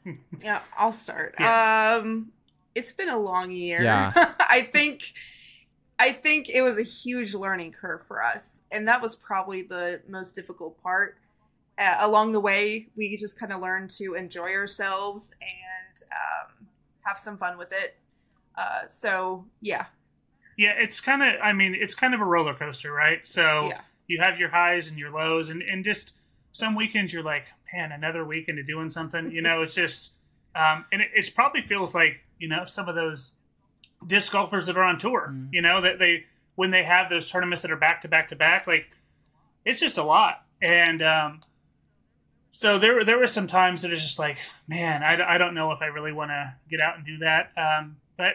Yeah, 0.43 0.61
I'll 0.79 0.93
start. 0.93 1.35
Yeah. 1.41 2.01
Um 2.03 2.31
it's 2.75 2.93
been 2.93 3.09
a 3.09 3.19
long 3.19 3.51
year. 3.51 3.83
Yeah. 3.83 4.13
I 4.41 4.69
think 4.71 5.15
I 5.99 6.13
think 6.13 6.49
it 6.49 6.63
was 6.63 6.79
a 6.79 6.83
huge 6.83 7.35
learning 7.35 7.73
curve 7.73 8.05
for 8.05 8.23
us, 8.23 8.65
and 8.71 8.89
that 8.89 9.01
was 9.01 9.15
probably 9.15 9.63
the 9.63 10.03
most 10.09 10.35
difficult 10.35 10.83
part. 10.83 11.17
Uh, 11.79 11.97
along 12.01 12.33
the 12.33 12.41
way, 12.41 12.89
we 12.97 13.17
just 13.17 13.39
kind 13.39 13.53
of 13.53 13.61
learned 13.61 13.91
to 13.91 14.15
enjoy 14.15 14.53
ourselves 14.53 15.35
and 15.41 16.03
um, 16.13 16.54
have 17.05 17.19
some 17.19 17.39
fun 17.39 17.59
with 17.59 17.73
it. 17.73 17.97
Uh, 18.57 18.83
so 18.89 19.47
yeah, 19.61 19.87
Yeah, 20.57 20.73
it's 20.77 21.01
kind 21.01 21.23
of. 21.23 21.41
I 21.43 21.53
mean, 21.53 21.77
it's 21.79 21.95
kind 21.95 22.15
of 22.15 22.21
a 22.21 22.25
roller 22.25 22.55
coaster, 22.55 22.93
right? 22.93 23.27
So 23.27 23.69
yeah, 23.69 23.81
you 24.07 24.21
have 24.21 24.39
your 24.39 24.51
highs 24.51 24.89
and 24.89 24.99
your 24.99 25.11
lows, 25.11 25.49
and 25.49 25.63
and 25.63 25.85
just 25.85 26.15
some 26.53 26.75
weekends 26.75 27.13
you're 27.13 27.23
like, 27.23 27.47
man, 27.73 27.93
another 27.93 28.25
weekend 28.25 28.59
of 28.59 28.67
doing 28.67 28.91
something. 28.91 29.31
You 29.31 29.43
know, 29.43 29.63
it's 29.63 29.75
just, 29.75 30.13
um, 30.55 30.85
and 30.93 31.03
it 31.03 31.11
it's 31.15 31.31
probably 31.31 31.61
feels 31.61 31.95
like 31.95 32.21
you 32.39 32.49
know 32.49 32.65
some 32.67 32.89
of 32.89 32.95
those 32.95 33.35
disc 34.07 34.33
golfers 34.33 34.67
that 34.67 34.77
are 34.77 34.85
on 34.85 34.99
tour. 34.99 35.31
Mm. 35.33 35.49
You 35.53 35.63
know 35.63 35.81
that 35.81 35.99
they 35.99 36.25
when 36.55 36.71
they 36.71 36.85
have 36.85 37.11
those 37.11 37.31
tournaments 37.31 37.63
that 37.63 37.73
are 37.73 37.77
back 37.77 38.01
to 38.03 38.09
back 38.09 38.29
to 38.29 38.37
back, 38.37 38.67
like 38.67 38.87
it's 39.65 39.81
just 39.81 39.99
a 39.99 40.05
lot, 40.05 40.45
and 40.63 41.03
um, 41.03 41.41
so 42.57 42.79
there 42.79 42.95
were 42.95 43.05
there 43.05 43.19
were 43.19 43.27
some 43.27 43.49
times 43.49 43.83
that 43.83 43.93
it's 43.93 44.01
just 44.01 44.21
like, 44.21 44.39
man, 44.69 45.03
I, 45.03 45.35
I 45.35 45.39
don't 45.39 45.55
know 45.55 45.73
if 45.73 45.83
I 45.83 45.87
really 45.87 46.13
want 46.13 46.31
to 46.31 46.55
get 46.71 46.81
out 46.81 46.97
and 46.97 47.05
do 47.05 47.19
that, 47.19 47.51
um, 47.57 47.97
but 48.17 48.35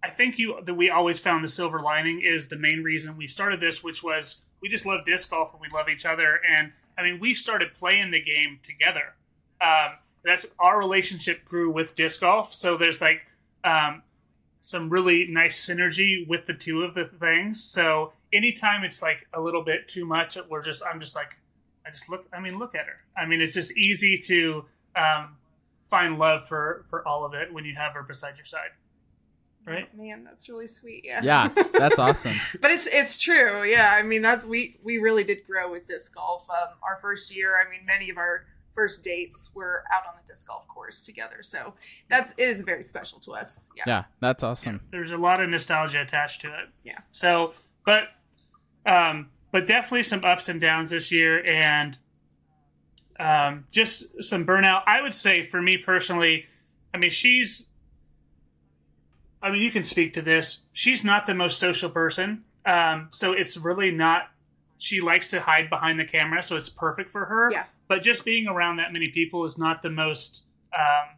I 0.00 0.10
think 0.10 0.38
you 0.38 0.60
that 0.62 0.74
we 0.74 0.90
always 0.90 1.18
found 1.18 1.42
the 1.42 1.48
silver 1.48 1.80
lining 1.80 2.22
is 2.24 2.46
the 2.46 2.56
main 2.56 2.84
reason 2.84 3.16
we 3.16 3.26
started 3.26 3.58
this, 3.58 3.82
which 3.82 4.00
was 4.00 4.42
we 4.62 4.68
just 4.68 4.86
love 4.86 5.04
disc 5.04 5.28
golf 5.28 5.52
and 5.52 5.60
we 5.60 5.66
love 5.76 5.88
each 5.88 6.06
other. 6.06 6.38
And 6.48 6.70
I 6.96 7.02
mean, 7.02 7.18
we 7.18 7.34
started 7.34 7.74
playing 7.74 8.12
the 8.12 8.22
game 8.22 8.60
together. 8.62 9.16
Um, 9.60 9.94
that's 10.24 10.46
our 10.60 10.78
relationship 10.78 11.44
grew 11.44 11.68
with 11.68 11.96
disc 11.96 12.20
golf. 12.20 12.54
So 12.54 12.76
there's 12.76 13.00
like 13.00 13.22
um, 13.64 14.04
some 14.60 14.88
really 14.88 15.26
nice 15.28 15.68
synergy 15.68 16.24
with 16.28 16.46
the 16.46 16.54
two 16.54 16.84
of 16.84 16.94
the 16.94 17.06
things. 17.06 17.60
So 17.60 18.12
anytime 18.32 18.84
it's 18.84 19.02
like 19.02 19.26
a 19.34 19.40
little 19.40 19.64
bit 19.64 19.88
too 19.88 20.06
much, 20.06 20.38
we're 20.48 20.62
just 20.62 20.84
I'm 20.88 21.00
just 21.00 21.16
like 21.16 21.36
I 21.86 21.90
just 21.90 22.08
look. 22.08 22.26
I 22.32 22.40
mean, 22.40 22.58
look 22.58 22.74
at 22.74 22.86
her. 22.86 22.96
I 23.16 23.26
mean, 23.26 23.40
it's 23.40 23.54
just 23.54 23.76
easy 23.76 24.18
to 24.18 24.64
um, 24.96 25.36
find 25.88 26.18
love 26.18 26.48
for 26.48 26.84
for 26.88 27.06
all 27.06 27.24
of 27.24 27.34
it 27.34 27.52
when 27.52 27.64
you 27.64 27.74
have 27.74 27.92
her 27.92 28.02
beside 28.02 28.36
your 28.36 28.44
side. 28.44 28.70
Right? 29.64 29.92
Man, 29.96 30.22
that's 30.22 30.48
really 30.48 30.68
sweet. 30.68 31.04
Yeah. 31.04 31.20
Yeah, 31.24 31.48
that's 31.72 31.98
awesome. 31.98 32.34
but 32.60 32.70
it's 32.70 32.86
it's 32.86 33.18
true. 33.18 33.64
Yeah, 33.64 33.92
I 33.96 34.02
mean 34.02 34.22
that's 34.22 34.46
we 34.46 34.78
we 34.82 34.98
really 34.98 35.24
did 35.24 35.44
grow 35.44 35.70
with 35.70 35.86
disc 35.86 36.14
golf. 36.14 36.48
Um, 36.48 36.68
our 36.82 36.96
first 37.00 37.34
year, 37.34 37.56
I 37.58 37.68
mean, 37.68 37.84
many 37.84 38.08
of 38.08 38.16
our 38.16 38.46
first 38.76 39.02
dates 39.02 39.50
were 39.54 39.82
out 39.92 40.06
on 40.06 40.12
the 40.22 40.32
disc 40.32 40.46
golf 40.46 40.68
course 40.68 41.02
together. 41.02 41.38
So 41.42 41.74
that's 42.08 42.32
it 42.36 42.48
is 42.48 42.60
very 42.60 42.82
special 42.84 43.18
to 43.20 43.32
us. 43.32 43.70
Yeah. 43.76 43.84
Yeah, 43.86 44.04
that's 44.20 44.44
awesome. 44.44 44.82
There's 44.92 45.10
a 45.10 45.16
lot 45.16 45.42
of 45.42 45.48
nostalgia 45.48 46.02
attached 46.02 46.42
to 46.42 46.48
it. 46.48 46.68
Yeah. 46.84 46.98
So, 47.10 47.54
but 47.84 48.04
um, 48.84 49.30
but 49.56 49.66
definitely 49.66 50.02
some 50.02 50.22
ups 50.22 50.50
and 50.50 50.60
downs 50.60 50.90
this 50.90 51.10
year, 51.10 51.42
and 51.50 51.96
um, 53.18 53.64
just 53.70 54.22
some 54.22 54.44
burnout. 54.44 54.82
I 54.86 55.00
would 55.00 55.14
say 55.14 55.42
for 55.42 55.62
me 55.62 55.78
personally, 55.78 56.44
I 56.92 56.98
mean, 56.98 57.08
she's. 57.08 57.70
I 59.40 59.50
mean, 59.50 59.62
you 59.62 59.70
can 59.70 59.82
speak 59.82 60.12
to 60.12 60.20
this. 60.20 60.66
She's 60.74 61.04
not 61.04 61.24
the 61.24 61.32
most 61.32 61.58
social 61.58 61.88
person, 61.88 62.44
um, 62.66 63.08
so 63.12 63.32
it's 63.32 63.56
really 63.56 63.90
not. 63.90 64.24
She 64.76 65.00
likes 65.00 65.28
to 65.28 65.40
hide 65.40 65.70
behind 65.70 65.98
the 65.98 66.04
camera, 66.04 66.42
so 66.42 66.54
it's 66.56 66.68
perfect 66.68 67.08
for 67.08 67.24
her. 67.24 67.50
Yeah. 67.50 67.64
But 67.88 68.02
just 68.02 68.26
being 68.26 68.48
around 68.48 68.76
that 68.76 68.92
many 68.92 69.08
people 69.08 69.46
is 69.46 69.56
not 69.56 69.80
the 69.80 69.88
most 69.88 70.44
um, 70.74 71.16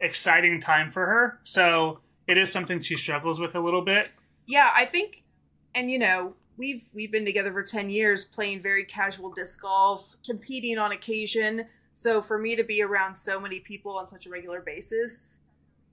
exciting 0.00 0.58
time 0.58 0.90
for 0.90 1.04
her. 1.04 1.38
So 1.44 2.00
it 2.26 2.38
is 2.38 2.50
something 2.50 2.80
she 2.80 2.96
struggles 2.96 3.38
with 3.38 3.54
a 3.54 3.60
little 3.60 3.82
bit. 3.82 4.08
Yeah, 4.46 4.70
I 4.74 4.86
think, 4.86 5.22
and 5.74 5.90
you 5.90 5.98
know, 5.98 6.34
we've 6.56 6.88
we've 6.94 7.12
been 7.12 7.24
together 7.24 7.52
for 7.52 7.62
10 7.62 7.90
years 7.90 8.24
playing 8.24 8.62
very 8.62 8.84
casual 8.84 9.30
disc 9.30 9.60
golf 9.60 10.16
competing 10.24 10.78
on 10.78 10.92
occasion. 10.92 11.66
So 11.92 12.20
for 12.20 12.38
me 12.38 12.56
to 12.56 12.64
be 12.64 12.82
around 12.82 13.14
so 13.14 13.40
many 13.40 13.60
people 13.60 13.96
on 13.96 14.06
such 14.06 14.26
a 14.26 14.30
regular 14.30 14.60
basis 14.60 15.40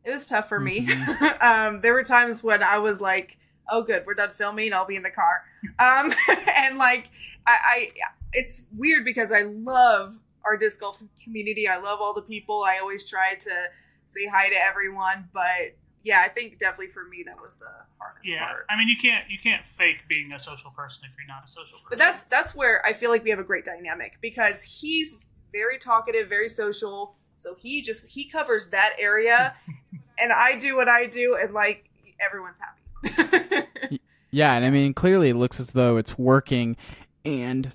it 0.03 0.11
was 0.11 0.27
tough 0.27 0.49
for 0.49 0.59
me. 0.59 0.87
Um, 1.41 1.81
there 1.81 1.93
were 1.93 2.03
times 2.03 2.41
when 2.41 2.63
i 2.63 2.77
was 2.77 3.01
like 3.01 3.37
oh 3.69 3.81
good 3.81 4.05
we're 4.05 4.13
done 4.13 4.31
filming 4.31 4.73
i'll 4.73 4.85
be 4.85 4.95
in 4.95 5.03
the 5.03 5.09
car. 5.09 5.43
Um, 5.79 6.13
and 6.55 6.77
like 6.77 7.09
I, 7.45 7.57
I 7.63 7.91
it's 8.31 8.65
weird 8.77 9.03
because 9.03 9.31
i 9.31 9.41
love 9.41 10.15
our 10.45 10.57
disc 10.57 10.79
golf 10.79 11.01
community. 11.23 11.67
I 11.67 11.77
love 11.77 11.99
all 12.01 12.13
the 12.13 12.21
people. 12.21 12.63
I 12.65 12.79
always 12.79 13.09
try 13.09 13.35
to 13.35 13.51
say 14.05 14.27
hi 14.27 14.49
to 14.49 14.55
everyone 14.55 15.29
but 15.33 15.75
yeah, 16.03 16.21
I 16.21 16.29
think 16.29 16.59
definitely 16.59 16.93
for 16.93 17.05
me 17.05 17.23
that 17.25 17.41
was 17.41 17.55
the 17.55 17.71
hardest 17.97 18.27
Yeah, 18.27 18.45
part. 18.45 18.65
I 18.69 18.77
mean, 18.77 18.87
you 18.87 18.95
can't 19.01 19.29
you 19.29 19.37
can't 19.41 19.65
fake 19.65 20.03
being 20.07 20.31
a 20.33 20.39
social 20.39 20.71
person 20.71 21.03
if 21.07 21.15
you're 21.17 21.27
not 21.27 21.45
a 21.45 21.47
social 21.47 21.77
person. 21.77 21.87
But 21.89 21.99
that's 21.99 22.23
that's 22.23 22.53
where 22.53 22.85
I 22.85 22.93
feel 22.93 23.09
like 23.09 23.23
we 23.23 23.29
have 23.29 23.39
a 23.39 23.43
great 23.43 23.65
dynamic 23.65 24.17
because 24.21 24.61
he's 24.63 25.29
very 25.51 25.77
talkative, 25.77 26.29
very 26.29 26.49
social. 26.49 27.15
So 27.35 27.55
he 27.55 27.81
just 27.81 28.11
he 28.11 28.25
covers 28.25 28.69
that 28.69 28.93
area, 28.99 29.55
and 30.19 30.31
I 30.31 30.57
do 30.57 30.75
what 30.75 30.87
I 30.87 31.05
do, 31.05 31.37
and 31.41 31.53
like 31.53 31.89
everyone's 32.19 32.59
happy. 32.59 33.67
Yeah, 34.33 34.55
and 34.55 34.65
I 34.65 34.71
mean, 34.71 34.95
clearly 34.95 35.29
it 35.29 35.35
looks 35.35 35.59
as 35.59 35.73
though 35.73 35.97
it's 35.97 36.17
working, 36.17 36.75
and 37.23 37.69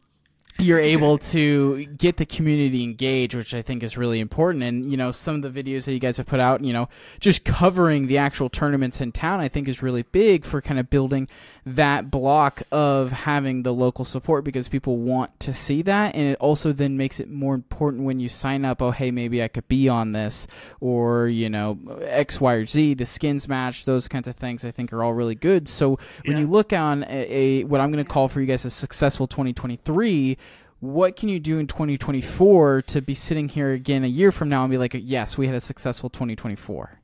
you're 0.58 0.78
able 0.96 1.18
to 1.18 1.84
get 1.86 2.16
the 2.16 2.26
community 2.26 2.82
engaged, 2.82 3.34
which 3.34 3.54
I 3.54 3.62
think 3.62 3.82
is 3.82 3.96
really 3.96 4.20
important. 4.20 4.64
And, 4.64 4.90
you 4.90 4.96
know, 4.96 5.10
some 5.10 5.42
of 5.42 5.54
the 5.54 5.62
videos 5.62 5.84
that 5.84 5.92
you 5.92 5.98
guys 6.00 6.16
have 6.16 6.26
put 6.26 6.40
out, 6.40 6.64
you 6.64 6.72
know, 6.72 6.88
just 7.20 7.44
covering 7.44 8.06
the 8.06 8.18
actual 8.18 8.48
tournaments 8.48 9.00
in 9.00 9.12
town, 9.12 9.40
I 9.40 9.48
think 9.48 9.68
is 9.68 9.82
really 9.82 10.02
big 10.02 10.44
for 10.44 10.60
kind 10.60 10.80
of 10.80 10.90
building 10.90 11.28
that 11.64 12.10
block 12.10 12.62
of 12.72 13.12
having 13.12 13.62
the 13.62 13.72
local 13.72 14.04
support 14.04 14.44
because 14.44 14.68
people 14.68 14.96
want 14.96 15.38
to 15.40 15.52
see 15.52 15.82
that. 15.82 16.14
And 16.14 16.28
it 16.28 16.38
also 16.40 16.72
then 16.72 16.96
makes 16.96 17.20
it 17.20 17.30
more 17.30 17.54
important 17.54 18.04
when 18.04 18.18
you 18.20 18.28
sign 18.28 18.64
up, 18.64 18.82
oh, 18.82 18.90
hey, 18.90 19.10
maybe 19.10 19.42
I 19.42 19.48
could 19.48 19.68
be 19.68 19.88
on 19.88 20.12
this, 20.12 20.46
or, 20.80 21.28
you 21.28 21.48
know, 21.50 21.78
X, 22.02 22.40
Y, 22.40 22.52
or 22.54 22.64
Z, 22.64 22.94
the 22.94 23.04
skins 23.04 23.48
match, 23.48 23.84
those 23.84 24.08
kinds 24.08 24.26
of 24.28 24.36
things 24.36 24.64
I 24.64 24.70
think 24.70 24.92
are 24.92 25.02
all 25.04 25.12
really 25.14 25.34
good. 25.34 25.68
So 25.68 25.98
when 26.24 26.36
Yeah. 26.36 26.40
you 26.40 26.46
look 26.46 26.72
on 26.72 27.04
a, 27.04 27.60
a 27.60 27.64
what 27.64 27.80
I'm 27.80 27.92
going 27.92 28.04
to 28.04 28.10
call 28.10 28.28
for 28.28 28.40
you 28.40 28.46
guys 28.46 28.64
a 28.64 28.70
successful 28.70 29.26
2023, 29.26 30.36
what 30.80 31.16
can 31.16 31.28
you 31.28 31.40
do 31.40 31.58
in 31.58 31.66
2024 31.66 32.82
to 32.82 33.02
be 33.02 33.14
sitting 33.14 33.48
here 33.48 33.72
again 33.72 34.04
a 34.04 34.08
year 34.08 34.30
from 34.30 34.48
now 34.48 34.62
and 34.62 34.70
be 34.70 34.78
like, 34.78 34.94
yes, 34.94 35.36
we 35.36 35.46
had 35.46 35.54
a 35.54 35.60
successful 35.60 36.08
2024? 36.08 37.00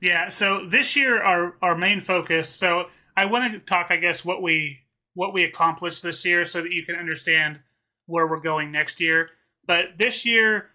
Yeah, 0.00 0.28
so 0.28 0.64
this 0.66 0.94
year 0.94 1.20
our 1.20 1.56
our 1.60 1.76
main 1.76 2.00
focus. 2.00 2.48
So 2.48 2.86
I 3.16 3.24
want 3.24 3.52
to 3.52 3.58
talk, 3.58 3.88
I 3.90 3.96
guess, 3.96 4.24
what 4.24 4.42
we 4.42 4.78
what 5.14 5.32
we 5.32 5.42
accomplished 5.42 6.04
this 6.04 6.24
year, 6.24 6.44
so 6.44 6.62
that 6.62 6.70
you 6.70 6.84
can 6.84 6.94
understand 6.94 7.58
where 8.06 8.26
we're 8.26 8.40
going 8.40 8.70
next 8.70 9.00
year. 9.00 9.30
But 9.66 9.98
this 9.98 10.24
year, 10.24 10.70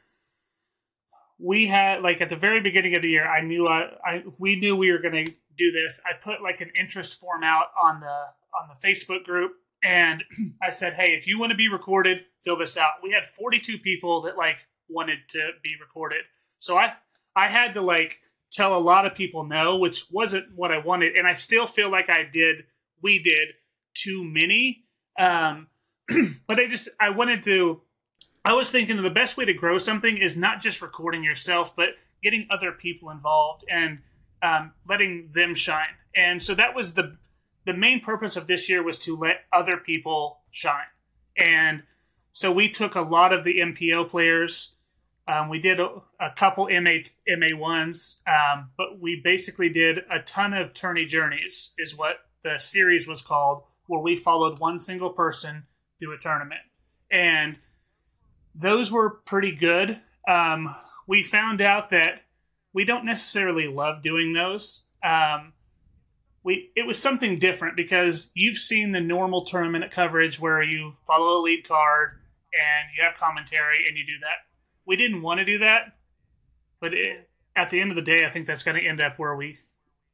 we 1.40 1.68
had 1.68 2.02
like 2.02 2.20
at 2.20 2.28
the 2.30 2.36
very 2.36 2.60
beginning 2.60 2.96
of 2.96 3.02
the 3.02 3.10
year, 3.10 3.26
I 3.26 3.42
knew 3.42 3.66
I, 3.66 3.92
I 4.06 4.24
we 4.40 4.58
knew 4.58 4.76
we 4.76 4.92
were 4.92 5.00
going 5.00 5.26
to 5.26 5.32
do 5.58 5.72
this. 5.72 6.02
I 6.06 6.14
put 6.14 6.42
like 6.42 6.60
an 6.60 6.72
interest 6.78 7.20
form 7.20 7.44
out 7.44 7.68
on 7.82 8.02
the 8.02 8.08
on 8.08 8.70
the 8.70 8.88
Facebook 8.88 9.24
group, 9.24 9.54
and 9.84 10.24
I 10.62 10.70
said, 10.70 10.94
"Hey, 10.94 11.14
if 11.14 11.28
you 11.28 11.40
want 11.40 11.52
to 11.52 11.58
be 11.58 11.68
recorded, 11.68 12.20
fill 12.44 12.58
this 12.58 12.78
out." 12.78 12.94
We 13.04 13.12
had 13.12 13.26
42 13.26 13.80
people 13.80 14.22
that 14.22 14.38
like 14.38 14.66
wanted 14.90 15.20
to 15.30 15.52
be 15.64 15.76
recorded, 15.80 16.22
so 16.60 16.78
I 16.78 16.94
I 17.36 17.48
had 17.48 17.74
to 17.76 17.82
like 17.82 18.20
tell 18.52 18.78
a 18.78 18.80
lot 18.80 19.06
of 19.06 19.16
people 19.16 19.44
no, 19.44 19.78
which 19.78 20.06
wasn't 20.12 20.56
what 20.56 20.72
I 20.72 20.78
wanted, 20.78 21.16
and 21.16 21.28
I 21.28 21.34
still 21.34 21.68
feel 21.68 21.92
like 21.92 22.10
I 22.10 22.24
did. 22.24 22.66
We 23.02 23.20
did 23.20 23.50
too 23.94 24.24
many, 24.24 24.86
um, 25.20 25.68
but 26.48 26.60
I 26.60 26.68
just 26.68 26.90
I 27.00 27.10
wanted 27.10 27.44
to. 27.44 27.82
I 28.46 28.54
was 28.54 28.72
thinking 28.72 29.02
the 29.02 29.10
best 29.10 29.38
way 29.38 29.46
to 29.46 29.54
grow 29.54 29.78
something 29.78 30.18
is 30.18 30.36
not 30.36 30.60
just 30.60 30.82
recording 30.82 31.24
yourself, 31.24 31.76
but 31.76 31.90
getting 32.22 32.46
other 32.50 32.74
people 32.74 33.10
involved 33.10 33.64
and 33.70 34.00
um, 34.42 34.74
letting 34.88 35.30
them 35.34 35.56
shine. 35.56 35.96
And 36.16 36.44
so 36.44 36.54
that 36.56 36.76
was 36.76 36.94
the 36.94 37.18
the 37.66 37.74
main 37.74 38.02
purpose 38.02 38.36
of 38.36 38.48
this 38.48 38.70
year 38.70 38.84
was 38.84 38.98
to 39.00 39.18
let 39.18 39.46
other 39.52 39.78
people 39.78 40.40
shine. 40.52 40.86
And 41.38 41.84
so 42.34 42.52
we 42.52 42.70
took 42.70 42.96
a 42.96 43.02
lot 43.02 43.32
of 43.32 43.44
the 43.44 43.60
MPO 43.60 44.10
players. 44.10 44.76
Um, 45.28 45.50
we 45.50 45.60
did 45.60 45.80
a, 45.80 46.02
a 46.20 46.32
couple 46.36 46.68
MA 46.70 47.04
MA 47.28 47.58
ones, 47.58 48.22
um, 48.28 48.72
but 48.78 49.00
we 49.00 49.22
basically 49.24 49.70
did 49.70 50.00
a 50.12 50.20
ton 50.20 50.54
of 50.54 50.74
tourney 50.74 51.06
journeys, 51.06 51.74
is 51.78 51.96
what 51.96 52.18
the 52.44 52.60
series 52.60 53.08
was 53.08 53.22
called, 53.22 53.64
where 53.88 54.02
we 54.02 54.16
followed 54.16 54.60
one 54.60 54.80
single 54.80 55.12
person 55.12 55.64
through 55.98 56.14
a 56.14 56.18
tournament, 56.18 56.62
and 57.10 57.58
those 58.54 58.92
were 58.92 59.10
pretty 59.10 59.52
good. 59.52 60.02
Um, 60.28 60.76
we 61.08 61.24
found 61.24 61.62
out 61.62 61.90
that 61.90 62.22
we 62.74 62.84
don't 62.84 63.06
necessarily 63.06 63.68
love 63.68 64.02
doing 64.02 64.34
those. 64.34 64.86
Um, 65.04 65.54
we 66.44 66.72
it 66.76 66.86
was 66.86 67.02
something 67.02 67.40
different 67.40 67.76
because 67.78 68.32
you've 68.34 68.58
seen 68.58 68.92
the 68.92 69.00
normal 69.02 69.46
tournament 69.46 69.90
coverage 69.92 70.40
where 70.40 70.62
you 70.62 70.94
follow 71.08 71.40
a 71.40 71.42
lead 71.42 71.68
card 71.68 72.12
and 72.54 72.90
you 72.98 73.04
have 73.04 73.16
commentary 73.18 73.88
and 73.88 73.98
you 73.98 74.06
do 74.06 74.20
that. 74.22 74.46
We 74.86 74.96
didn't 74.96 75.22
want 75.22 75.40
to 75.40 75.46
do 75.46 75.60
that, 75.60 75.96
but 76.80 76.94
it, 76.94 77.30
at 77.56 77.70
the 77.70 77.80
end 77.80 77.92
of 77.92 77.96
the 77.96 78.02
day, 78.02 78.26
I 78.26 78.30
think 78.30 78.46
that's 78.46 78.64
going 78.64 78.80
to 78.80 78.86
end 78.88 79.00
up 79.02 79.18
where 79.18 79.36
we 79.36 79.58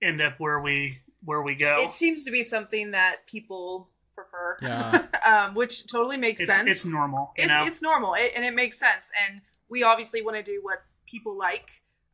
end 0.01 0.21
up 0.21 0.39
where 0.39 0.59
we 0.59 0.99
where 1.23 1.41
we 1.41 1.55
go. 1.55 1.77
It 1.81 1.91
seems 1.91 2.23
to 2.25 2.31
be 2.31 2.43
something 2.43 2.91
that 2.91 3.27
people 3.27 3.89
prefer, 4.15 4.57
Yeah. 4.61 5.05
um, 5.47 5.55
which 5.55 5.87
totally 5.87 6.17
makes 6.17 6.41
It's, 6.41 6.53
sense. 6.53 6.69
it's 6.69 6.85
normal, 6.85 7.33
you 7.37 7.43
it's, 7.43 7.47
know. 7.49 7.65
it's 7.65 7.81
normal 7.81 8.13
it, 8.15 8.33
and 8.35 8.45
it 8.45 8.53
makes 8.53 8.77
sense 8.77 9.11
and 9.27 9.41
we 9.69 9.83
obviously 9.83 10.21
want 10.21 10.35
to 10.37 10.43
do 10.43 10.59
what 10.61 10.83
people 11.05 11.37
like 11.37 11.69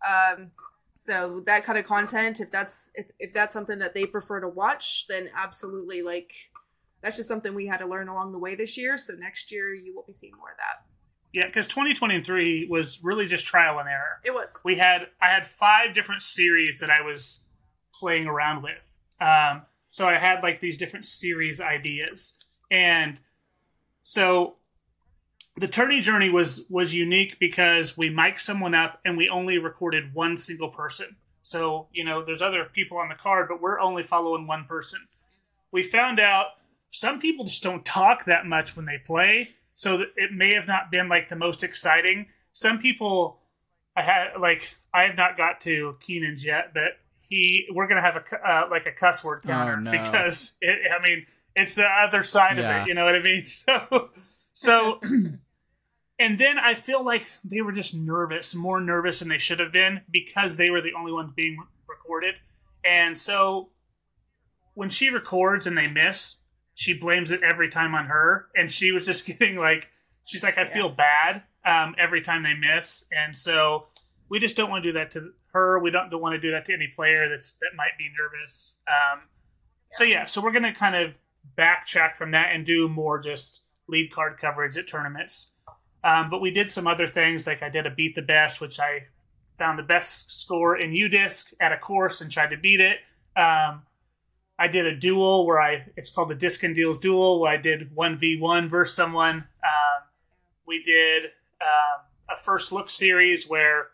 um, 0.08 0.52
so 0.96 1.42
that 1.46 1.64
kind 1.64 1.78
of 1.78 1.86
content 1.86 2.40
if 2.40 2.50
that's 2.50 2.92
if, 2.96 3.08
if 3.20 3.34
that's 3.34 3.54
something 3.54 3.80
that 3.80 3.94
they 3.94 4.06
prefer 4.06 4.40
to 4.40 4.48
watch 4.48 5.06
then 5.08 5.30
absolutely 5.36 6.02
like 6.02 6.32
that's 7.02 7.18
just 7.18 7.30
something 7.30 7.54
we 7.54 7.68
had 7.68 7.78
to 7.78 7.86
learn 7.86 8.08
along 8.08 8.32
the 8.32 8.40
way 8.40 8.56
this 8.56 8.78
year 8.78 8.98
so 8.98 9.14
next 9.14 9.52
year 9.52 9.74
you 9.74 9.94
will 9.94 10.06
be 10.08 10.14
seeing 10.14 10.34
more 10.38 10.52
of 10.52 10.58
that 10.58 10.86
yeah, 11.36 11.48
because 11.48 11.68
2023 11.68 12.68
was 12.70 13.04
really 13.04 13.26
just 13.26 13.46
trial 13.46 13.78
and 13.78 13.90
error. 13.90 14.22
it 14.24 14.34
was 14.34 14.58
we 14.64 14.78
had 14.78 15.08
I 15.22 15.28
had 15.28 15.46
five 15.46 15.94
different 15.94 16.22
series 16.22 16.80
that 16.80 16.90
I 16.90 17.02
was 17.02 17.44
playing 17.94 18.26
around 18.26 18.64
with. 18.64 18.72
Um, 19.20 19.64
so 19.90 20.08
I 20.08 20.18
had 20.18 20.44
like 20.44 20.62
these 20.62 20.78
different 20.78 21.04
series 21.04 21.60
ideas, 21.60 22.38
and 22.72 23.20
so 24.04 24.56
the 25.58 25.68
tourney 25.68 26.02
journey 26.02 26.30
was 26.30 26.66
was 26.70 26.94
unique 26.94 27.38
because 27.40 27.98
we 27.98 28.10
mic'd 28.10 28.40
someone 28.42 28.76
up 28.76 29.00
and 29.06 29.18
we 29.18 29.30
only 29.30 29.58
recorded 29.58 30.14
one 30.14 30.38
single 30.38 30.70
person. 30.70 31.16
So 31.42 31.88
you 31.94 32.04
know, 32.04 32.24
there's 32.24 32.42
other 32.42 32.66
people 32.66 32.98
on 32.98 33.10
the 33.10 33.16
card, 33.16 33.48
but 33.48 33.62
we're 33.62 33.80
only 33.80 34.04
following 34.04 34.48
one 34.48 34.66
person. 34.66 35.00
We 35.72 35.84
found 35.84 36.20
out 36.20 36.48
some 36.92 37.20
people 37.20 37.46
just 37.46 37.64
don't 37.64 37.84
talk 37.86 38.26
that 38.26 38.46
much 38.46 38.76
when 38.76 38.86
they 38.86 38.98
play, 39.06 39.50
so 39.76 40.06
it 40.16 40.32
may 40.34 40.54
have 40.54 40.68
not 40.68 40.92
been 40.92 41.08
like 41.10 41.30
the 41.30 41.36
most 41.36 41.64
exciting. 41.64 42.28
Some 42.54 42.80
people 42.80 43.40
I 43.96 44.02
had 44.02 44.28
like 44.40 44.76
I 44.94 45.04
have 45.04 45.16
not 45.16 45.38
got 45.38 45.60
to 45.62 45.96
Keenan's 46.02 46.44
yet, 46.46 46.74
but 46.74 46.98
he 47.20 47.68
we're 47.74 47.88
gonna 47.88 48.02
have 48.02 48.16
a 48.18 48.50
uh, 48.50 48.68
like 48.70 48.86
a 48.88 48.92
cuss 48.92 49.24
word 49.24 49.44
counter 49.44 49.74
Oh, 49.78 49.80
no. 49.80 49.92
because 50.04 50.58
it, 50.62 50.92
I 50.92 51.02
mean 51.02 51.26
it's 51.56 51.76
the 51.76 51.86
other 51.88 52.24
side 52.24 52.58
Yeah. 52.58 52.82
of 52.82 52.82
it. 52.82 52.90
You 52.90 52.94
know 52.96 53.06
what 53.06 53.16
I 53.16 53.22
mean? 53.22 53.46
So 53.56 54.10
so. 54.56 55.00
And 56.18 56.40
then 56.40 56.58
I 56.58 56.76
feel 56.76 57.04
like 57.04 57.28
they 57.44 57.60
were 57.60 57.74
just 57.74 57.94
nervous, 57.94 58.56
more 58.56 58.80
nervous 58.80 59.20
than 59.20 59.28
they 59.28 59.38
should 59.38 59.60
have 59.60 59.74
been 59.74 60.00
because 60.10 60.56
they 60.56 60.70
were 60.70 60.80
the 60.80 60.94
only 60.98 61.12
ones 61.12 61.34
being 61.36 61.58
recorded. 61.90 62.36
And 62.86 63.18
so 63.18 63.72
when 64.74 64.90
she 64.90 65.10
records 65.10 65.68
and 65.68 65.78
they 65.78 65.88
miss, 65.88 66.44
she 66.74 66.94
blames 66.94 67.32
it 67.32 67.44
every 67.44 67.70
time 67.70 67.94
on 67.94 68.06
her. 68.06 68.48
And 68.56 68.72
she 68.72 68.94
was 68.94 69.06
just 69.06 69.26
getting 69.40 69.58
like, 69.58 69.90
she's 70.24 70.42
like, 70.42 70.58
I 70.58 70.66
feel 70.66 70.88
bad 70.88 71.44
um, 71.66 71.96
every 71.98 72.22
time 72.22 72.44
they 72.44 72.54
miss. 72.54 73.06
And 73.12 73.36
so 73.36 73.88
we 74.30 74.40
just 74.40 74.56
don't 74.56 74.70
want 74.70 74.86
to 74.86 74.90
do 74.90 74.98
that 74.98 75.12
to 75.12 75.32
her. 75.52 75.80
We 75.80 75.92
don't, 75.92 76.10
don't 76.10 76.22
want 76.22 76.36
to 76.36 76.40
do 76.40 76.52
that 76.52 76.64
to 76.66 76.74
any 76.74 76.88
player 76.88 77.28
that's 77.28 77.58
that 77.60 77.72
might 77.76 77.98
be 77.98 78.10
nervous. 78.18 78.80
Um, 78.88 79.24
So 79.92 80.06
yeah, 80.06 80.26
so 80.28 80.42
we're 80.42 80.54
gonna 80.54 80.74
kind 80.74 80.96
of 80.96 81.14
backtrack 81.58 82.16
from 82.16 82.32
that 82.32 82.56
and 82.56 82.66
do 82.66 82.88
more 82.88 83.20
just 83.20 83.65
lead 83.88 84.12
card 84.12 84.38
coverage 84.38 84.78
at 84.78 84.88
tournaments. 84.88 85.52
Um, 86.04 86.30
but 86.30 86.42
we 86.42 86.52
did 86.52 86.70
some 86.70 86.88
other 86.88 87.08
things, 87.08 87.48
like 87.48 87.64
I 87.64 87.70
did 87.70 87.86
a 87.86 87.90
beat 87.90 88.16
the 88.16 88.22
best, 88.22 88.62
which 88.62 88.80
I 88.80 89.06
found 89.58 89.80
the 89.80 89.84
best 89.84 90.40
score 90.40 90.78
in 90.78 90.92
UDisc 90.92 91.54
at 91.60 91.72
a 91.72 91.78
course 91.78 92.22
and 92.22 92.32
tried 92.32 92.52
to 92.52 92.58
beat 92.58 92.80
it. 92.80 92.98
Um, 93.36 93.84
I 94.58 94.68
did 94.68 94.86
a 94.86 94.96
duel 94.96 95.46
where 95.46 95.60
I 95.60 95.86
it's 95.98 96.10
called 96.10 96.30
the 96.30 96.36
Disc 96.36 96.64
and 96.64 96.76
Deals 96.76 97.00
duel, 97.00 97.42
where 97.42 97.52
I 97.52 97.58
did 97.58 97.94
one 97.96 98.18
v 98.18 98.38
one 98.40 98.70
versus 98.70 98.96
someone. 98.96 99.36
Um, 99.36 100.04
we 100.66 100.82
did 100.84 101.26
um, 101.62 102.06
a 102.30 102.38
first 102.38 102.72
look 102.72 102.90
series 102.90 103.48
where 103.48 103.88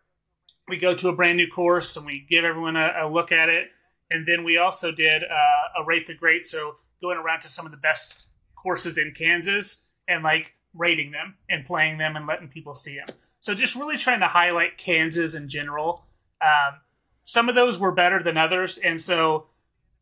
we 0.68 0.78
go 0.78 0.94
to 0.94 1.10
a 1.10 1.16
brand 1.16 1.38
new 1.38 1.48
course 1.48 1.98
and 1.98 2.06
we 2.06 2.26
give 2.30 2.46
everyone 2.46 2.76
a, 2.76 2.94
a 3.02 3.10
look 3.10 3.32
at 3.32 3.50
it, 3.50 3.70
and 4.12 4.28
then 4.28 4.44
we 4.44 4.58
also 4.58 4.92
did 4.92 5.24
uh, 5.24 5.82
a 5.82 5.86
rate 5.86 6.06
the 6.08 6.14
great, 6.14 6.46
so 6.46 6.76
going 7.02 7.18
around 7.18 7.42
to 7.42 7.50
some 7.50 7.66
of 7.66 7.72
the 7.72 7.78
best 7.78 8.28
courses 8.62 8.98
in 8.98 9.12
Kansas 9.12 9.86
and 10.08 10.24
like 10.24 10.54
rating 10.74 11.12
them 11.12 11.36
and 11.50 11.66
playing 11.66 11.98
them 11.98 12.16
and 12.16 12.28
letting 12.28 12.48
people 12.48 12.76
see 12.76 12.96
them. 12.96 13.08
So 13.40 13.54
just 13.54 13.76
really 13.76 13.98
trying 13.98 14.20
to 14.20 14.28
highlight 14.28 14.78
Kansas 14.78 15.36
in 15.36 15.48
general. 15.48 16.06
Um, 16.42 16.80
some 17.26 17.50
of 17.50 17.56
those 17.56 17.80
were 17.80 17.92
better 17.92 18.22
than 18.22 18.38
others, 18.38 18.78
and 18.78 19.00
so 19.00 19.48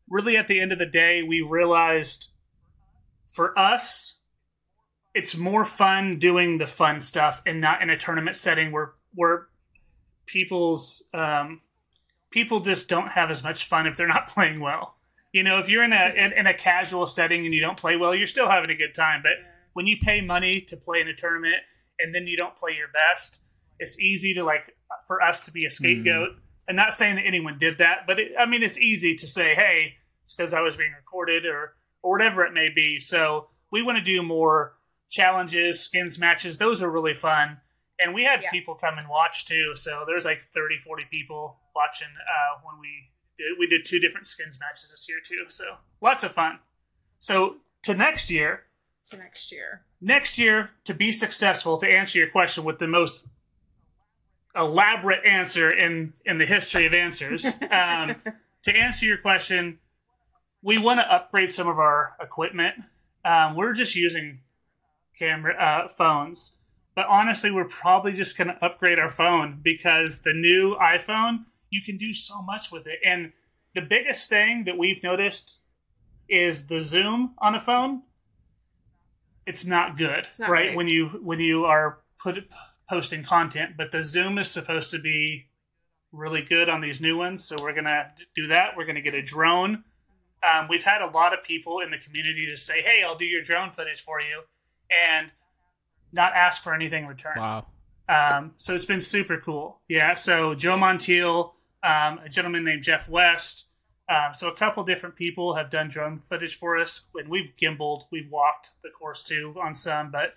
really 0.08 0.36
at 0.36 0.48
the 0.48 0.60
end 0.60 0.72
of 0.72 0.78
the 0.78 0.86
day, 0.86 1.22
we 1.22 1.40
realized 1.40 2.30
for 3.32 3.58
us, 3.58 4.18
it's 5.14 5.36
more 5.36 5.64
fun 5.64 6.18
doing 6.18 6.58
the 6.58 6.66
fun 6.66 7.00
stuff 7.00 7.42
and 7.46 7.60
not 7.60 7.82
in 7.82 7.90
a 7.90 7.96
tournament 7.96 8.36
setting 8.36 8.72
where 8.72 8.92
where 9.14 9.48
people's 10.26 11.02
um, 11.14 11.60
people 12.30 12.60
just 12.60 12.88
don't 12.88 13.08
have 13.08 13.30
as 13.30 13.42
much 13.42 13.66
fun 13.66 13.86
if 13.86 13.96
they're 13.96 14.06
not 14.06 14.28
playing 14.34 14.60
well. 14.60 14.96
You 15.32 15.42
know, 15.44 15.58
if 15.58 15.68
you're 15.68 15.84
in 15.84 15.92
a 15.92 16.12
in, 16.16 16.32
in 16.32 16.46
a 16.46 16.54
casual 16.54 17.06
setting 17.06 17.44
and 17.44 17.54
you 17.54 17.60
don't 17.60 17.78
play 17.78 17.96
well, 17.96 18.14
you're 18.14 18.26
still 18.26 18.48
having 18.48 18.70
a 18.70 18.74
good 18.74 18.94
time. 18.94 19.20
But 19.22 19.34
when 19.74 19.86
you 19.86 19.96
pay 19.98 20.20
money 20.20 20.60
to 20.62 20.76
play 20.76 21.00
in 21.00 21.08
a 21.08 21.14
tournament 21.14 21.56
and 21.98 22.14
then 22.14 22.26
you 22.26 22.36
don't 22.36 22.56
play 22.56 22.72
your 22.76 22.88
best, 22.88 23.42
it's 23.78 23.98
easy 24.00 24.34
to 24.34 24.42
like 24.44 24.74
for 25.06 25.22
us 25.22 25.44
to 25.44 25.52
be 25.52 25.64
a 25.64 25.70
scapegoat. 25.70 26.30
And 26.66 26.76
not 26.76 26.94
saying 26.94 27.16
that 27.16 27.26
anyone 27.26 27.58
did 27.58 27.78
that, 27.78 28.06
but 28.06 28.18
it, 28.20 28.32
I 28.38 28.46
mean, 28.46 28.62
it's 28.62 28.78
easy 28.78 29.14
to 29.16 29.26
say, 29.26 29.54
"Hey, 29.54 29.94
it's 30.22 30.34
because 30.34 30.52
I 30.54 30.60
was 30.60 30.76
being 30.76 30.92
recorded," 30.92 31.44
or 31.46 31.74
or 32.02 32.12
whatever 32.12 32.44
it 32.44 32.52
may 32.52 32.68
be. 32.74 32.98
So 33.00 33.48
we 33.70 33.82
want 33.82 33.98
to 33.98 34.04
do 34.04 34.22
more 34.22 34.76
challenges, 35.10 35.80
skins 35.80 36.18
matches. 36.18 36.58
Those 36.58 36.82
are 36.82 36.90
really 36.90 37.14
fun. 37.14 37.58
And 37.98 38.14
we 38.14 38.24
had 38.24 38.42
Yeah. 38.42 38.50
people 38.50 38.74
come 38.74 38.96
and 38.98 39.08
watch 39.08 39.44
too. 39.46 39.72
So 39.74 40.04
there's 40.06 40.24
like 40.24 40.40
30, 40.40 40.78
40 40.78 41.04
people 41.10 41.58
watching 41.76 42.08
uh, 42.08 42.60
when 42.62 42.80
we 42.80 43.10
did. 43.40 43.58
We 43.58 43.66
did 43.66 43.84
two 43.84 43.98
different 43.98 44.26
skins 44.26 44.58
matches 44.60 44.90
this 44.90 45.08
year 45.08 45.18
too. 45.24 45.44
So 45.48 45.76
lots 46.00 46.24
of 46.24 46.32
fun. 46.32 46.58
So 47.18 47.56
to 47.82 47.94
next 47.94 48.30
year, 48.30 48.64
to 49.10 49.16
next 49.16 49.50
year. 49.50 49.82
next 50.00 50.38
year 50.38 50.70
to 50.84 50.94
be 50.94 51.10
successful 51.12 51.78
to 51.78 51.88
answer 51.88 52.18
your 52.18 52.28
question 52.28 52.64
with 52.64 52.78
the 52.78 52.86
most 52.86 53.26
elaborate 54.54 55.24
answer 55.24 55.70
in 55.70 56.12
in 56.26 56.38
the 56.38 56.46
history 56.46 56.86
of 56.86 56.94
answers 56.94 57.46
um, 57.70 58.14
to 58.62 58.74
answer 58.74 59.06
your 59.06 59.16
question 59.16 59.78
we 60.62 60.76
want 60.76 61.00
to 61.00 61.12
upgrade 61.12 61.50
some 61.50 61.68
of 61.68 61.78
our 61.78 62.14
equipment 62.20 62.74
um, 63.24 63.56
we're 63.56 63.72
just 63.72 63.96
using 63.96 64.40
camera 65.18 65.54
uh, 65.54 65.88
phones 65.88 66.58
but 66.94 67.06
honestly 67.06 67.50
we're 67.50 67.64
probably 67.64 68.12
just 68.12 68.36
going 68.36 68.48
to 68.48 68.64
upgrade 68.64 68.98
our 68.98 69.10
phone 69.10 69.60
because 69.62 70.20
the 70.22 70.32
new 70.32 70.76
iphone 70.76 71.44
you 71.70 71.80
can 71.84 71.96
do 71.96 72.12
so 72.12 72.42
much 72.42 72.70
with 72.72 72.86
it 72.86 72.98
and 73.04 73.32
the 73.74 73.80
biggest 73.80 74.28
thing 74.28 74.64
that 74.64 74.76
we've 74.76 75.02
noticed 75.02 75.58
is 76.28 76.66
the 76.66 76.80
zoom 76.80 77.34
on 77.38 77.54
a 77.54 77.60
phone 77.60 78.02
it's 79.46 79.64
not 79.64 79.96
good 79.96 80.26
not 80.38 80.50
right 80.50 80.66
great. 80.66 80.76
when 80.76 80.88
you 80.88 81.06
when 81.22 81.40
you 81.40 81.64
are 81.64 81.98
put 82.18 82.36
posting 82.88 83.22
content 83.22 83.72
but 83.76 83.90
the 83.92 84.02
zoom 84.02 84.38
is 84.38 84.50
supposed 84.50 84.90
to 84.90 84.98
be 84.98 85.46
really 86.12 86.42
good 86.42 86.68
on 86.68 86.80
these 86.80 87.00
new 87.00 87.16
ones 87.16 87.44
so 87.44 87.56
we're 87.62 87.72
gonna 87.74 88.10
do 88.34 88.46
that 88.48 88.76
we're 88.76 88.84
gonna 88.86 89.00
get 89.00 89.14
a 89.14 89.22
drone 89.22 89.84
um, 90.42 90.66
we've 90.68 90.82
had 90.82 91.02
a 91.02 91.06
lot 91.10 91.32
of 91.34 91.42
people 91.44 91.80
in 91.80 91.90
the 91.90 91.98
community 91.98 92.46
to 92.46 92.56
say 92.56 92.82
hey 92.82 93.02
i'll 93.06 93.16
do 93.16 93.24
your 93.24 93.42
drone 93.42 93.70
footage 93.70 94.00
for 94.00 94.20
you 94.20 94.42
and 95.12 95.30
not 96.12 96.32
ask 96.34 96.62
for 96.62 96.74
anything 96.74 97.04
in 97.04 97.08
return 97.08 97.34
Wow. 97.36 97.66
um, 98.08 98.52
so 98.56 98.74
it's 98.74 98.84
been 98.84 98.98
super 99.00 99.36
cool. 99.38 99.80
Yeah. 99.86 100.14
So 100.14 100.56
Joe 100.56 100.76
Montiel, 100.76 101.52
um, 101.82 102.18
a 102.24 102.28
gentleman 102.28 102.64
named 102.64 102.82
Jeff 102.82 103.08
West. 103.08 103.68
Um, 104.08 104.34
so 104.34 104.48
a 104.48 104.54
couple 104.54 104.82
different 104.82 105.14
people 105.14 105.54
have 105.54 105.70
done 105.70 105.88
drone 105.88 106.18
footage 106.18 106.56
for 106.56 106.78
us, 106.78 107.06
and 107.14 107.28
we've 107.28 107.52
gimbaled, 107.56 108.04
we've 108.10 108.30
walked 108.30 108.70
the 108.82 108.90
course 108.90 109.22
too 109.22 109.54
on 109.62 109.74
some, 109.74 110.10
but 110.10 110.34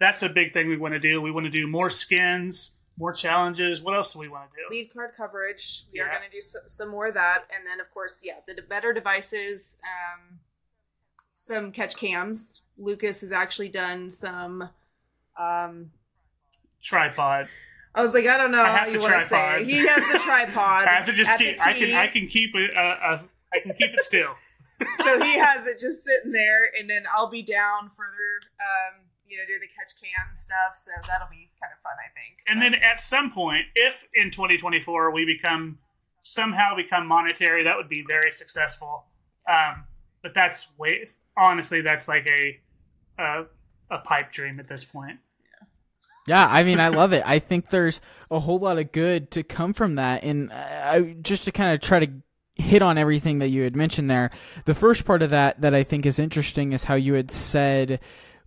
that's 0.00 0.22
a 0.22 0.28
big 0.28 0.52
thing 0.52 0.68
we 0.68 0.76
want 0.76 0.94
to 0.94 0.98
do. 0.98 1.20
We 1.20 1.30
want 1.30 1.44
to 1.44 1.50
do 1.50 1.68
more 1.68 1.88
skins, 1.88 2.76
more 2.98 3.12
challenges. 3.12 3.80
What 3.80 3.94
else 3.94 4.12
do 4.12 4.18
we 4.18 4.28
want 4.28 4.50
to 4.50 4.56
do? 4.56 4.74
Lead 4.74 4.92
card 4.92 5.12
coverage. 5.16 5.84
We 5.92 6.00
are 6.00 6.08
going 6.08 6.28
to 6.28 6.30
do 6.30 6.40
so, 6.40 6.58
some 6.66 6.88
more 6.88 7.06
of 7.06 7.14
that, 7.14 7.44
and 7.54 7.64
then 7.64 7.80
of 7.80 7.88
course, 7.94 8.20
yeah, 8.24 8.40
the 8.46 8.60
better 8.60 8.92
devices. 8.92 9.78
Um, 9.84 10.40
some 11.36 11.72
catch 11.72 11.96
cams. 11.96 12.62
Lucas 12.78 13.20
has 13.20 13.32
actually 13.32 13.68
done 13.68 14.10
some. 14.10 14.68
Um, 15.36 15.90
Tripod. 16.80 17.48
I 17.94 18.02
was 18.02 18.14
like, 18.14 18.26
I 18.26 18.38
don't 18.38 18.52
know 18.52 18.62
I 18.62 18.68
how 18.68 18.86
you 18.86 18.98
want 18.98 19.12
to 19.12 19.26
say. 19.28 19.60
it. 19.60 19.66
He 19.66 19.86
has 19.86 20.12
the 20.12 20.18
tripod. 20.18 20.86
I 20.88 20.94
have 20.94 21.06
to 21.06 21.12
just 21.12 21.38
keep. 21.38 21.60
I 21.60 21.72
can. 21.72 21.94
I 21.94 22.06
can 22.06 22.26
keep 22.26 22.54
it. 22.54 22.70
Uh, 22.76 22.80
uh, 22.80 23.22
I 23.52 23.58
can 23.60 23.74
keep 23.74 23.92
it 23.92 24.00
still. 24.00 24.34
so 25.04 25.22
he 25.22 25.38
has 25.38 25.66
it 25.66 25.78
just 25.78 26.02
sitting 26.02 26.32
there, 26.32 26.70
and 26.78 26.88
then 26.88 27.04
I'll 27.14 27.30
be 27.30 27.42
down 27.42 27.90
further, 27.90 28.40
um, 28.58 29.02
you 29.28 29.36
know, 29.36 29.44
doing 29.46 29.60
the 29.60 29.68
catch 29.68 29.94
cam 30.00 30.34
stuff. 30.34 30.74
So 30.74 30.90
that'll 31.06 31.28
be 31.30 31.50
kind 31.60 31.72
of 31.72 31.80
fun, 31.82 31.92
I 31.98 32.10
think. 32.14 32.38
And 32.48 32.60
then 32.62 32.74
at 32.74 33.00
some 33.00 33.30
point, 33.30 33.66
if 33.74 34.08
in 34.14 34.30
2024 34.30 35.12
we 35.12 35.24
become 35.24 35.78
somehow 36.22 36.74
become 36.74 37.06
monetary, 37.06 37.62
that 37.64 37.76
would 37.76 37.88
be 37.88 38.02
very 38.06 38.32
successful. 38.32 39.04
Um, 39.48 39.84
but 40.22 40.34
that's 40.34 40.68
way 40.78 41.08
honestly, 41.36 41.80
that's 41.80 42.08
like 42.08 42.26
a 42.26 42.60
a, 43.18 43.44
a 43.90 43.98
pipe 43.98 44.32
dream 44.32 44.58
at 44.58 44.66
this 44.66 44.84
point. 44.84 45.18
Yeah, 46.26 46.46
I 46.48 46.62
mean, 46.62 46.78
I 46.78 46.88
love 46.88 47.12
it. 47.12 47.22
I 47.26 47.38
think 47.40 47.70
there's 47.70 48.00
a 48.30 48.38
whole 48.38 48.58
lot 48.58 48.78
of 48.78 48.92
good 48.92 49.30
to 49.32 49.42
come 49.42 49.72
from 49.72 49.96
that. 49.96 50.22
And 50.22 50.52
I, 50.52 51.16
just 51.20 51.44
to 51.44 51.52
kind 51.52 51.74
of 51.74 51.80
try 51.80 51.98
to 51.98 52.12
hit 52.54 52.82
on 52.82 52.96
everything 52.96 53.40
that 53.40 53.48
you 53.48 53.62
had 53.62 53.74
mentioned 53.74 54.08
there, 54.08 54.30
the 54.64 54.74
first 54.74 55.04
part 55.04 55.22
of 55.22 55.30
that 55.30 55.60
that 55.62 55.74
I 55.74 55.82
think 55.82 56.06
is 56.06 56.18
interesting 56.18 56.72
is 56.72 56.84
how 56.84 56.94
you 56.94 57.14
had 57.14 57.30
said 57.30 58.00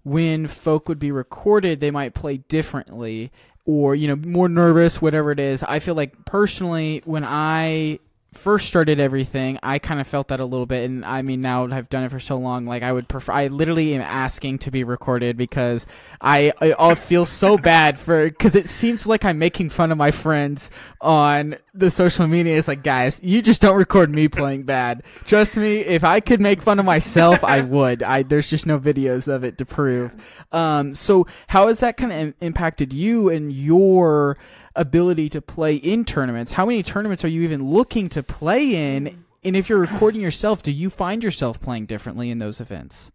when 0.03 0.47
folk 0.47 0.88
would 0.88 0.99
be 0.99 1.11
recorded, 1.11 1.79
they 1.79 1.91
might 1.91 2.13
play 2.13 2.38
differently 2.38 3.31
or, 3.65 3.95
you 3.95 4.07
know, 4.07 4.15
more 4.15 4.47
nervous, 4.47 5.01
whatever 5.01 5.31
it 5.31 5.39
is. 5.39 5.63
I 5.63 5.79
feel 5.79 5.95
like 5.95 6.25
personally, 6.25 7.01
when 7.03 7.25
I 7.25 7.99
first 8.37 8.67
started 8.67 8.99
everything, 8.99 9.57
I 9.63 9.79
kind 9.79 9.99
of 9.99 10.07
felt 10.07 10.27
that 10.27 10.39
a 10.39 10.45
little 10.45 10.65
bit, 10.65 10.85
and 10.85 11.03
I 11.03 11.21
mean 11.21 11.41
now 11.41 11.67
I've 11.67 11.89
done 11.89 12.03
it 12.03 12.11
for 12.11 12.19
so 12.19 12.37
long. 12.37 12.65
Like 12.65 12.83
I 12.83 12.91
would 12.91 13.07
prefer, 13.07 13.31
I 13.31 13.47
literally 13.47 13.93
am 13.95 14.01
asking 14.01 14.59
to 14.59 14.71
be 14.71 14.83
recorded 14.83 15.37
because 15.37 15.85
I 16.21 16.53
I, 16.61 16.95
feel 16.95 17.25
so 17.25 17.57
bad 17.57 17.97
for 17.97 18.29
because 18.29 18.55
it 18.55 18.69
seems 18.69 19.05
like 19.05 19.25
I'm 19.25 19.39
making 19.39 19.69
fun 19.69 19.91
of 19.91 19.97
my 19.97 20.11
friends 20.11 20.71
on 21.01 21.57
the 21.73 21.91
social 21.91 22.27
media. 22.27 22.57
It's 22.57 22.67
like 22.67 22.83
guys, 22.83 23.19
you 23.23 23.41
just 23.41 23.61
don't 23.61 23.77
record 23.77 24.09
me 24.09 24.27
playing 24.27 24.63
bad. 24.63 25.03
Trust 25.25 25.57
me, 25.57 25.77
if 25.77 26.03
I 26.03 26.19
could 26.19 26.41
make 26.41 26.61
fun 26.61 26.79
of 26.79 26.85
myself, 26.85 27.43
I 27.43 27.61
would. 27.75 28.03
I 28.03 28.23
there's 28.23 28.49
just 28.49 28.65
no 28.65 28.79
videos 28.79 29.27
of 29.27 29.43
it 29.43 29.57
to 29.57 29.65
prove. 29.65 30.13
Um, 30.51 30.93
so 30.93 31.27
how 31.47 31.67
has 31.67 31.79
that 31.79 31.97
kind 31.97 32.11
of 32.11 32.17
im- 32.17 32.35
impacted 32.41 32.93
you 32.93 33.29
and 33.29 33.51
your 33.51 34.37
ability 34.75 35.29
to 35.29 35.41
play 35.41 35.75
in 35.75 36.05
tournaments? 36.05 36.53
How 36.53 36.65
many 36.65 36.83
tournaments 36.83 37.23
are 37.23 37.29
you 37.29 37.41
even 37.41 37.69
looking 37.69 38.09
to 38.09 38.23
play 38.23 38.95
in? 38.95 39.25
And 39.43 39.55
if 39.55 39.69
you're 39.69 39.79
recording 39.79 40.21
yourself, 40.21 40.63
do 40.63 40.71
you 40.71 40.89
find 40.89 41.23
yourself 41.23 41.61
playing 41.61 41.85
differently 41.85 42.29
in 42.29 42.39
those 42.39 42.59
events? 42.59 43.11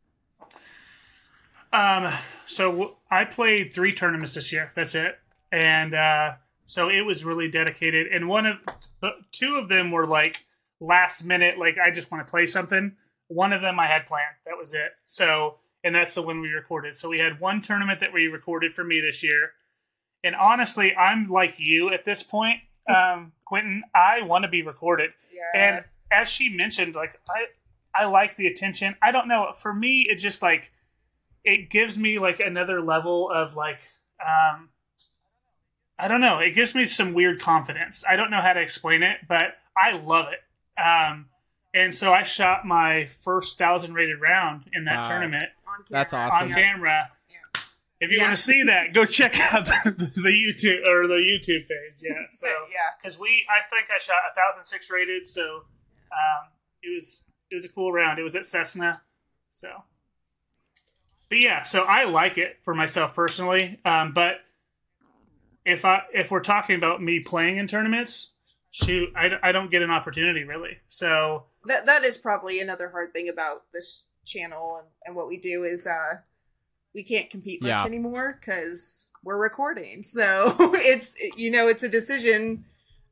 Um, 1.73 2.13
so 2.47 2.97
I 3.11 3.25
played 3.25 3.75
three 3.75 3.95
tournaments 3.95 4.35
this 4.35 4.53
year. 4.53 4.73
That's 4.75 4.95
it, 4.95 5.19
and 5.53 5.95
uh, 5.95 6.33
so 6.67 6.89
it 6.89 7.03
was 7.03 7.25
really 7.25 7.51
dedicated. 7.51 8.09
And 8.09 8.29
one 8.29 8.47
of, 8.47 8.57
two 9.33 9.57
of 9.57 9.69
them 9.69 9.91
were 9.91 10.07
like 10.07 10.47
last 10.81 11.25
minute, 11.25 11.59
like 11.59 11.79
I 11.79 11.91
just 11.91 12.11
want 12.11 12.27
to 12.27 12.31
play 12.31 12.47
something. 12.47 12.97
One 13.29 13.53
of 13.53 13.61
them 13.61 13.79
I 13.79 13.87
had 13.87 14.07
planned. 14.07 14.37
That 14.47 14.59
was 14.59 14.75
it. 14.75 14.93
So, 15.07 15.57
and 15.85 15.95
that's 15.95 16.15
the 16.15 16.23
one 16.23 16.41
we 16.41 16.49
recorded. 16.49 16.97
So 16.97 17.09
we 17.09 17.19
had 17.19 17.41
one 17.41 17.61
tournament 17.61 18.01
that 18.01 18.13
we 18.13 18.27
recorded 18.27 18.75
for 18.75 18.85
me 18.85 19.01
this 19.01 19.23
year. 19.23 19.53
And 20.23 20.35
honestly, 20.35 20.95
I'm 20.95 21.27
like 21.27 21.59
you 21.59 21.93
at 21.93 22.05
this 22.05 22.23
point, 22.23 22.61
um, 22.89 23.33
Quentin. 23.45 23.83
I 23.95 24.23
want 24.23 24.43
to 24.45 24.49
be 24.49 24.63
recorded. 24.63 25.11
Yeah. 25.33 25.43
And 25.77 25.85
as 26.13 26.29
she 26.29 26.49
mentioned, 26.49 26.95
like 26.95 27.19
I, 27.29 28.03
I 28.03 28.05
like 28.07 28.37
the 28.37 28.47
attention. 28.47 28.97
I 29.03 29.13
don't 29.13 29.29
know. 29.29 29.53
For 29.57 29.73
me, 29.73 30.07
it 30.09 30.17
just 30.17 30.43
like 30.43 30.73
it 31.45 31.71
gives 31.71 31.97
me 31.97 32.19
like 32.19 32.41
another 32.41 32.81
level 32.83 33.31
of 33.31 33.57
like 33.57 33.81
um 34.25 34.69
I 35.99 36.09
don't 36.09 36.21
know. 36.21 36.39
It 36.39 36.55
gives 36.55 36.75
me 36.75 36.85
some 36.87 37.13
weird 37.15 37.41
confidence. 37.41 38.05
I 38.09 38.17
don't 38.17 38.31
know 38.31 38.41
how 38.41 38.53
to 38.55 38.61
explain 38.61 39.03
it, 39.03 39.19
but 39.29 39.57
I 39.77 39.93
love 39.97 40.27
it. 40.33 40.41
Um 40.83 41.27
and 41.73 41.95
so 41.95 42.13
I 42.13 42.25
shot 42.25 42.67
my 42.67 43.07
first 43.07 43.57
thousand 43.59 43.95
rated 43.95 44.21
round 44.21 44.65
in 44.75 44.85
that 44.87 45.03
Wow. 45.03 45.09
tournament 45.09 45.51
on 45.67 45.85
camera. 45.85 45.87
That's 45.91 46.13
on 46.13 46.31
awesome. 46.33 46.49
camera. 46.53 47.11
If 48.01 48.11
you 48.11 48.17
Yeah. 48.19 48.25
want 48.25 48.37
to 48.37 48.43
see 48.43 48.63
that, 48.65 48.95
go 48.95 49.05
check 49.05 49.39
out 49.39 49.67
the, 49.67 49.91
the 49.95 50.31
YouTube 50.31 50.87
or 50.87 51.07
the 51.07 51.17
YouTube 51.17 51.69
page. 51.69 51.95
Yeah. 52.01 52.15
So 52.33 52.47
yeah. 52.49 52.79
because 53.01 53.19
we 53.19 53.47
I 53.51 53.69
think 53.69 53.89
I 53.95 53.99
shot 53.99 54.17
a 54.31 54.35
thousand 54.35 54.65
six 54.65 54.91
rated, 54.91 55.29
so 55.29 55.57
um, 56.13 56.49
it 56.83 56.95
was 56.95 57.25
it 57.51 57.55
was 57.55 57.65
a 57.65 57.69
cool 57.69 57.93
round. 57.93 58.19
It 58.19 58.23
was 58.23 58.35
at 58.37 58.47
Cessna, 58.47 59.03
so. 59.49 59.85
But 61.29 61.39
yeah, 61.43 61.63
so 61.65 61.83
I 61.85 62.05
like 62.05 62.39
it 62.39 62.59
for 62.63 62.75
myself 62.75 63.15
personally. 63.15 63.79
Um, 63.85 64.13
but 64.13 64.37
if 65.65 65.85
I 65.85 66.03
if 66.13 66.31
we're 66.31 66.41
talking 66.41 66.77
about 66.77 67.03
me 67.03 67.21
playing 67.21 67.59
in 67.59 67.67
tournaments, 67.69 68.33
shoot, 68.71 69.13
I, 69.15 69.31
I 69.43 69.53
don't 69.53 69.71
get 69.71 69.83
an 69.83 69.91
opportunity 69.91 70.45
really. 70.45 70.79
So 70.89 71.45
that 71.67 71.87
that 71.87 72.03
is 72.05 72.17
probably 72.17 72.61
another 72.61 72.89
hard 72.89 73.13
thing 73.13 73.29
about 73.29 73.65
this 73.73 74.07
channel 74.25 74.79
and, 74.81 74.89
and 75.05 75.17
what 75.17 75.29
we 75.29 75.37
do 75.39 75.65
is 75.65 75.87
uh 75.87 76.15
we 76.95 77.03
can't 77.03 77.31
compete 77.31 77.63
much 77.63 77.69
Yeah. 77.71 77.85
anymore 77.85 78.39
because 78.41 79.09
we're 79.23 79.37
recording 79.39 80.03
so 80.17 80.55
it's 80.75 81.15
you 81.37 81.51
know 81.51 81.69
it's 81.69 81.83
a 81.83 81.89
decision 81.89 82.65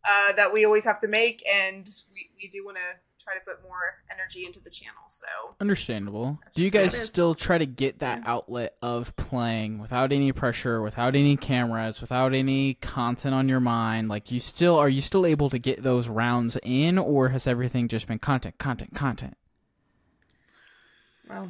uh 0.04 0.32
that 0.34 0.52
we 0.52 0.64
always 0.64 0.84
have 0.84 0.98
to 1.00 1.08
make 1.08 1.44
and 1.46 1.86
we, 2.12 2.30
we 2.42 2.48
do 2.48 2.64
want 2.64 2.76
to 2.76 2.82
try 3.22 3.34
to 3.34 3.40
put 3.40 3.60
more 3.62 3.96
energy 4.12 4.46
into 4.46 4.60
the 4.60 4.70
channel 4.70 5.02
so 5.08 5.26
Understandable. 5.60 6.38
Do 6.54 6.62
you 6.62 6.70
guys 6.70 6.96
still 6.96 7.34
try 7.34 7.58
to 7.58 7.66
get 7.66 7.98
that 7.98 8.22
outlet 8.24 8.76
of 8.80 9.14
playing 9.16 9.80
without 9.80 10.12
any 10.12 10.30
pressure, 10.30 10.80
without 10.80 11.16
any 11.16 11.36
cameras, 11.36 12.00
without 12.00 12.32
any 12.32 12.74
content 12.74 13.34
on 13.34 13.48
your 13.48 13.58
mind? 13.58 14.08
Like 14.08 14.30
you 14.30 14.38
still 14.38 14.78
are 14.78 14.88
you 14.88 15.00
still 15.00 15.26
able 15.26 15.50
to 15.50 15.58
get 15.58 15.82
those 15.82 16.06
rounds 16.08 16.56
in 16.62 16.96
or 16.96 17.30
has 17.30 17.48
everything 17.48 17.88
just 17.88 18.06
been 18.06 18.20
content, 18.20 18.56
content, 18.58 18.94
content? 18.94 19.36
well 21.28 21.48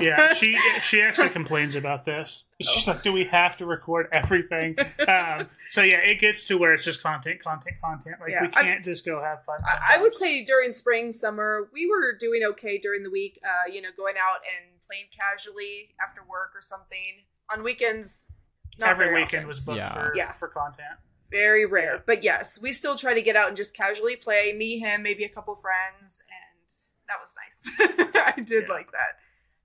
yeah, 0.00 0.32
she 0.34 0.58
she 0.82 1.02
actually 1.02 1.28
complains 1.30 1.76
about 1.76 2.04
this. 2.04 2.50
She's 2.60 2.86
like, 2.88 3.02
"Do 3.02 3.12
we 3.12 3.24
have 3.24 3.56
to 3.56 3.66
record 3.66 4.08
everything?" 4.12 4.76
Um, 5.08 5.48
so 5.70 5.82
yeah, 5.82 5.96
it 5.98 6.20
gets 6.20 6.44
to 6.44 6.56
where 6.56 6.72
it's 6.72 6.84
just 6.84 7.02
content, 7.02 7.40
content, 7.42 7.76
content. 7.82 8.16
Like 8.20 8.30
Yeah, 8.30 8.42
we 8.42 8.48
can't 8.48 8.84
just 8.84 9.04
go 9.04 9.20
have 9.22 9.44
fun. 9.44 9.58
I, 9.66 9.96
I 9.96 9.98
would 10.02 10.14
say 10.14 10.44
during 10.44 10.72
spring, 10.72 11.10
summer, 11.10 11.68
we 11.72 11.86
were 11.88 12.16
doing 12.18 12.42
okay 12.50 12.78
during 12.78 13.02
the 13.02 13.10
week. 13.10 13.40
Uh, 13.44 13.70
you 13.70 13.82
know, 13.82 13.88
going 13.96 14.14
out 14.20 14.40
and 14.58 14.80
playing 14.88 15.06
casually 15.16 15.90
after 16.02 16.22
work 16.22 16.52
or 16.54 16.62
something. 16.62 17.24
On 17.52 17.62
weekends, 17.62 18.32
not 18.78 18.90
every 18.90 19.06
very 19.06 19.16
weekend 19.22 19.40
often. 19.40 19.48
was 19.48 19.60
booked 19.60 19.76
Yeah. 19.78 19.92
for 19.92 20.12
Yeah. 20.16 20.32
for 20.32 20.48
content. 20.48 20.98
very 21.30 21.64
rare. 21.66 21.94
Yeah. 21.94 22.00
But 22.06 22.22
yes, 22.22 22.60
we 22.60 22.72
still 22.72 22.96
try 22.96 23.14
to 23.14 23.22
get 23.22 23.36
out 23.36 23.48
and 23.48 23.56
just 23.56 23.74
casually 23.76 24.16
play. 24.16 24.52
Me, 24.52 24.78
him, 24.78 25.02
maybe 25.02 25.24
a 25.24 25.28
couple 25.30 25.54
friends, 25.56 26.22
and 26.28 26.68
that 27.08 27.16
was 27.20 27.34
nice. 27.42 28.12
I 28.36 28.40
did 28.40 28.64
Yeah. 28.68 28.74
like 28.74 28.92
that. 28.92 29.16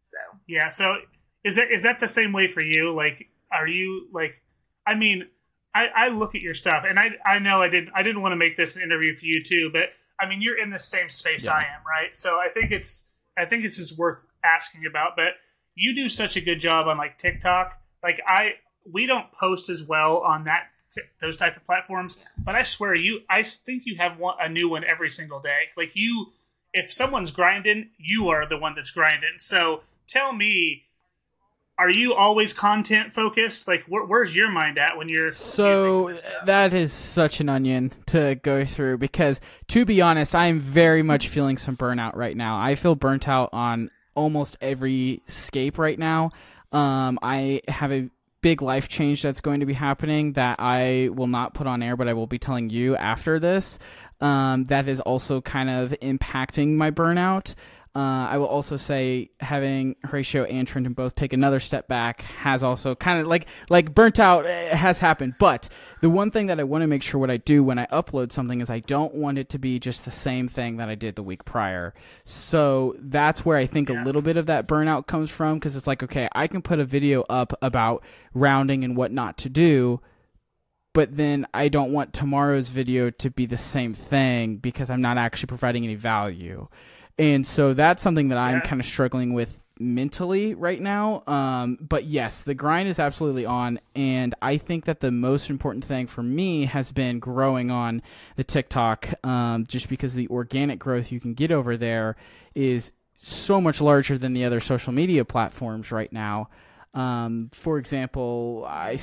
So 0.08 0.40
Yeah. 0.48 0.70
So 0.70 0.98
is 1.44 1.56
that 1.56 1.72
is 1.72 1.84
that 1.84 2.00
the 2.00 2.08
same 2.08 2.34
way 2.34 2.48
for 2.48 2.62
you? 2.62 2.94
Like, 2.94 3.30
are 3.52 3.68
you 3.68 4.08
like? 4.12 4.42
I 4.86 4.96
mean, 4.96 5.28
I, 5.76 5.88
I 5.96 6.08
look 6.10 6.34
at 6.36 6.42
your 6.42 6.54
stuff, 6.54 6.84
and 6.88 7.00
I 7.00 7.12
I 7.26 7.40
know 7.40 7.62
I 7.62 7.70
didn't 7.70 7.92
I 7.96 8.04
didn't 8.04 8.22
want 8.22 8.32
to 8.32 8.38
make 8.38 8.56
this 8.56 8.76
an 8.76 8.82
interview 8.82 9.14
for 9.16 9.26
you 9.26 9.42
too, 9.44 9.70
but 9.72 9.90
I 10.20 10.28
mean, 10.28 10.42
you're 10.42 10.60
in 10.60 10.70
the 10.70 10.80
same 10.80 11.10
space 11.10 11.46
Yeah. 11.46 11.54
I 11.54 11.60
am, 11.60 11.82
right? 11.88 12.16
So 12.16 12.38
I 12.38 12.48
think 12.54 12.72
it's 12.72 13.10
I 13.38 13.46
think 13.46 13.64
this 13.64 13.78
is 13.80 13.98
worth 13.98 14.26
asking 14.44 14.86
about. 14.86 15.16
But 15.16 15.34
you 15.76 15.94
do 15.94 16.10
such 16.10 16.36
a 16.36 16.42
good 16.42 16.60
job 16.60 16.88
on 16.88 16.98
like 16.98 17.18
TikTok. 17.18 17.80
Like 18.04 18.20
I 18.28 18.54
we 18.92 19.06
don't 19.06 19.32
post 19.32 19.70
as 19.70 19.84
well 19.84 20.20
on 20.20 20.46
that 20.46 20.70
those 21.22 21.38
type 21.38 21.56
of 21.56 21.66
platforms, 21.66 22.26
but 22.44 22.56
I 22.56 22.64
swear 22.64 22.96
you 22.96 23.22
I 23.30 23.44
think 23.44 23.84
you 23.86 23.98
have 23.98 24.18
one, 24.18 24.36
a 24.40 24.50
new 24.50 24.68
one 24.70 24.84
every 24.84 25.10
single 25.10 25.40
day. 25.40 25.70
Like 25.76 25.92
you, 25.94 26.28
if 26.74 26.92
someone's 26.92 27.32
grinding, 27.32 27.92
you 27.98 28.30
are 28.30 28.48
the 28.48 28.58
one 28.58 28.74
that's 28.76 28.92
grinding. 28.92 29.38
So 29.38 29.82
tell 30.08 30.34
me. 30.34 30.84
Are 31.80 31.92
you 31.92 32.16
always 32.16 32.54
content 32.54 33.14
focused? 33.14 33.68
Like, 33.68 33.84
where, 33.84 34.04
where's 34.04 34.36
your 34.36 34.50
mind 34.50 34.80
at 34.80 34.98
when 34.98 35.10
you're 35.10 35.30
So 35.30 35.68
you're 35.68 35.86
thinking 35.86 36.08
this 36.08 36.24
stuff? 36.24 36.46
that 36.48 36.74
is 36.74 36.92
such 36.92 37.40
an 37.40 37.50
onion 37.50 37.92
to 38.08 38.34
go 38.42 38.66
through 38.66 38.98
because 38.98 39.40
to 39.68 39.86
be 39.86 40.02
honest, 40.02 40.34
I 40.34 40.48
am 40.48 40.60
very 40.60 41.04
much 41.04 41.28
feeling 41.28 41.56
some 41.56 41.78
burnout 41.78 42.16
right 42.16 42.36
now. 42.36 42.58
I 42.58 42.74
feel 42.74 42.96
burnt 42.96 43.28
out 43.28 43.50
on 43.54 43.92
almost 44.16 44.58
every 44.60 45.22
scape 45.28 45.78
right 45.78 46.00
now. 46.00 46.32
Um, 46.72 47.20
I 47.22 47.62
have 47.68 47.92
a 47.92 48.10
big 48.42 48.62
life 48.62 48.88
change 48.88 49.22
that's 49.22 49.42
going 49.42 49.60
to 49.60 49.66
be 49.66 49.74
happening 49.74 50.34
that 50.34 50.60
I 50.60 51.10
will 51.12 51.28
not 51.28 51.54
put 51.54 51.68
on 51.68 51.84
air, 51.84 51.96
but 51.96 52.08
I 52.08 52.14
will 52.14 52.28
be 52.28 52.40
telling 52.40 52.70
you 52.70 52.96
after 52.96 53.40
this. 53.40 53.78
Um, 54.20 54.64
that 54.66 54.88
is 54.88 55.00
also 55.00 55.42
kind 55.42 55.70
of 55.70 55.92
impacting 56.02 56.74
my 56.74 56.92
burnout. 56.92 57.56
Uh, 57.98 58.28
I 58.30 58.38
will 58.38 58.46
also 58.46 58.78
say 58.78 59.32
having 59.40 59.96
Horatio 60.04 60.44
and 60.44 60.68
Trenton 60.68 60.94
both 60.94 61.16
take 61.16 61.34
another 61.34 61.60
step 61.60 61.88
back 61.88 62.22
has 62.22 62.62
also 62.62 62.94
kind 62.94 63.20
of 63.20 63.26
like 63.26 63.48
like 63.72 63.96
burnt 63.96 64.20
out 64.20 64.46
eh, 64.46 64.76
has 64.76 65.00
happened. 65.00 65.34
But 65.40 65.68
the 66.02 66.10
one 66.12 66.30
thing 66.30 66.46
that 66.48 66.60
I 66.60 66.64
want 66.64 66.84
to 66.84 66.88
make 66.88 67.02
sure 67.02 67.20
what 67.20 67.32
I 67.32 67.38
do 67.38 67.64
when 67.64 67.80
I 67.80 67.88
upload 67.88 68.32
something 68.32 68.62
is 68.62 68.70
I 68.70 68.82
don't 68.82 69.16
want 69.16 69.40
it 69.40 69.50
to 69.50 69.58
be 69.58 69.80
just 69.80 70.06
the 70.06 70.12
same 70.12 70.48
thing 70.48 70.78
that 70.78 70.90
I 70.90 70.94
did 70.94 71.16
the 71.16 71.24
week 71.24 71.44
prior. 71.44 71.96
So 72.24 72.96
that's 73.00 73.44
where 73.44 73.58
I 73.58 73.66
think 73.66 73.90
Yeah. 73.90 74.04
a 74.04 74.06
little 74.06 74.22
bit 74.22 74.38
of 74.38 74.46
that 74.46 74.68
burnout 74.68 75.08
comes 75.08 75.32
from 75.32 75.56
because 75.56 75.76
it's 75.76 75.88
like 75.88 76.04
okay, 76.04 76.28
I 76.36 76.46
can 76.46 76.62
put 76.62 76.80
a 76.80 76.86
video 76.86 77.24
up 77.32 77.52
about 77.64 78.04
rounding 78.36 78.84
and 78.84 78.96
what 78.96 79.12
not 79.12 79.40
to 79.40 79.50
do, 79.50 80.02
but 80.94 81.16
then 81.16 81.48
I 81.52 81.68
don't 81.68 81.92
want 81.92 82.14
tomorrow's 82.14 82.70
video 82.70 83.10
to 83.10 83.32
be 83.32 83.48
the 83.48 83.58
same 83.58 83.96
thing 83.96 84.58
because 84.58 84.92
I'm 84.92 85.02
not 85.02 85.18
actually 85.18 85.48
providing 85.48 85.84
any 85.84 85.96
value. 85.96 86.68
And 87.18 87.46
so 87.46 87.74
that's 87.74 88.04
something 88.04 88.30
that 88.30 88.38
I'm 88.38 88.56
Yeah. 88.56 88.62
kind 88.62 88.80
of 88.80 88.86
struggling 88.86 89.34
with 89.34 89.64
mentally 89.80 90.56
right 90.56 90.82
now. 90.82 91.24
Um, 91.28 91.78
but 91.80 92.06
yes, 92.06 92.44
the 92.44 92.56
grind 92.56 92.90
is 92.90 93.00
absolutely 93.00 93.46
on. 93.46 93.80
And 93.96 94.34
I 94.42 94.58
think 94.58 94.86
that 94.86 95.02
the 95.02 95.12
most 95.12 95.50
important 95.50 95.84
thing 95.86 96.08
for 96.08 96.24
me 96.24 96.66
has 96.66 96.92
been 96.92 97.20
growing 97.20 97.70
on 97.70 98.02
the 98.38 98.44
TikTok, 98.44 99.14
um, 99.24 99.66
just 99.68 99.88
because 99.88 100.16
the 100.16 100.28
organic 100.30 100.80
growth 100.80 101.12
you 101.12 101.20
can 101.20 101.34
get 101.34 101.52
over 101.52 101.78
there 101.78 102.16
is 102.56 102.92
so 103.18 103.62
much 103.62 103.82
larger 103.82 104.18
than 104.18 104.34
the 104.34 104.46
other 104.46 104.60
social 104.60 104.94
media 104.94 105.26
platforms 105.26 105.92
right 105.92 106.12
now. 106.12 106.50
Um, 106.94 107.50
for 107.54 107.78
example, 107.78 108.66
I 108.68 108.96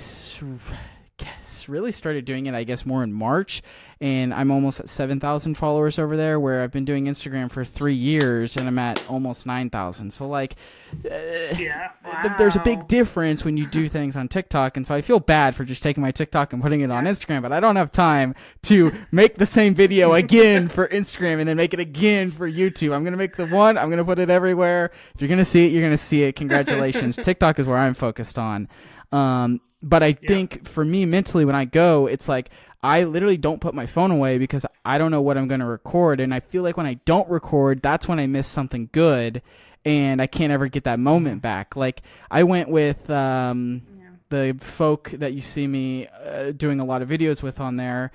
really 1.68 1.92
started 1.92 2.24
doing 2.24 2.46
it, 2.46 2.54
I 2.54 2.64
guess, 2.64 2.84
more 2.84 3.02
in 3.02 3.12
March, 3.12 3.62
and 4.00 4.34
I'm 4.34 4.50
almost 4.50 4.80
at 4.80 4.88
7,000 4.88 5.54
followers 5.54 5.98
over 5.98 6.16
there, 6.16 6.38
where 6.38 6.62
I've 6.62 6.72
been 6.72 6.84
doing 6.84 7.06
Instagram 7.06 7.50
for 7.50 7.64
three 7.64 7.94
years, 7.94 8.56
and 8.56 8.68
I'm 8.68 8.78
at 8.78 9.08
almost 9.08 9.46
9,000. 9.46 10.10
So, 10.12 10.26
like, 10.26 10.56
yeah, 11.02 11.90
th- 12.22 12.34
there's 12.38 12.56
a 12.56 12.60
big 12.60 12.86
difference 12.88 13.44
when 13.44 13.56
you 13.56 13.66
do 13.66 13.88
things 13.94 14.16
on 14.16 14.28
TikTok, 14.28 14.76
and 14.76 14.86
so 14.86 14.94
I 14.94 15.00
feel 15.00 15.20
bad 15.20 15.54
for 15.54 15.64
just 15.64 15.82
taking 15.82 16.02
my 16.02 16.10
TikTok 16.10 16.52
and 16.52 16.62
putting 16.62 16.80
it 16.80 16.90
on 16.90 17.04
Instagram, 17.04 17.42
but 17.42 17.52
I 17.52 17.60
don't 17.60 17.76
have 17.76 17.92
time 17.92 18.34
to 18.62 18.92
make 19.10 19.36
the 19.36 19.46
same 19.46 19.74
video 19.74 20.12
again 20.14 20.68
for 20.68 20.88
Instagram 20.88 21.38
and 21.40 21.48
then 21.48 21.56
make 21.56 21.74
it 21.74 21.80
again 21.80 22.30
for 22.30 22.50
YouTube. 22.50 22.94
I'm 22.94 23.04
gonna 23.04 23.16
make 23.16 23.36
the 23.36 23.46
one, 23.46 23.78
I'm 23.78 23.90
gonna 23.90 24.04
put 24.04 24.18
it 24.18 24.30
everywhere. 24.30 24.90
If 25.14 25.20
you're 25.20 25.28
gonna 25.28 25.44
see 25.44 25.66
it, 25.66 25.72
you're 25.72 25.82
gonna 25.82 25.96
see 25.96 26.22
it. 26.24 26.36
Congratulations. 26.36 27.16
TikTok 27.22 27.58
is 27.58 27.66
where 27.66 27.78
I'm 27.78 27.94
focused 27.94 28.38
on. 28.38 28.68
Um, 29.12 29.60
but 29.84 30.02
I 30.02 30.12
think 30.12 30.66
for 30.66 30.84
me 30.84 31.04
mentally, 31.04 31.44
when 31.44 31.54
I 31.54 31.66
go, 31.66 32.06
it's 32.06 32.28
like 32.28 32.50
I 32.82 33.04
literally 33.04 33.36
don't 33.36 33.60
put 33.60 33.74
my 33.74 33.86
phone 33.86 34.10
away 34.10 34.38
because 34.38 34.64
I 34.84 34.98
don't 34.98 35.10
know 35.10 35.22
what 35.22 35.38
I'm 35.38 35.46
going 35.46 35.60
to 35.60 35.66
record. 35.66 36.20
And 36.20 36.34
I 36.34 36.40
feel 36.40 36.62
like 36.62 36.76
when 36.76 36.86
I 36.86 36.94
don't 37.04 37.28
record, 37.28 37.82
that's 37.82 38.08
when 38.08 38.18
I 38.18 38.26
miss 38.26 38.46
something 38.46 38.88
good 38.92 39.42
and 39.84 40.20
I 40.22 40.26
can't 40.26 40.50
ever 40.50 40.68
get 40.68 40.84
that 40.84 40.98
moment 40.98 41.42
back. 41.42 41.76
Like 41.76 42.02
I 42.30 42.44
went 42.44 42.70
with 42.70 43.08
um, 43.10 43.82
the 44.30 44.56
folk 44.60 45.10
that 45.10 45.34
you 45.34 45.42
see 45.42 45.66
me 45.66 46.08
uh, 46.08 46.52
doing 46.52 46.80
a 46.80 46.84
lot 46.84 47.02
of 47.02 47.08
videos 47.08 47.42
with 47.42 47.60
on 47.60 47.76
there. 47.76 48.10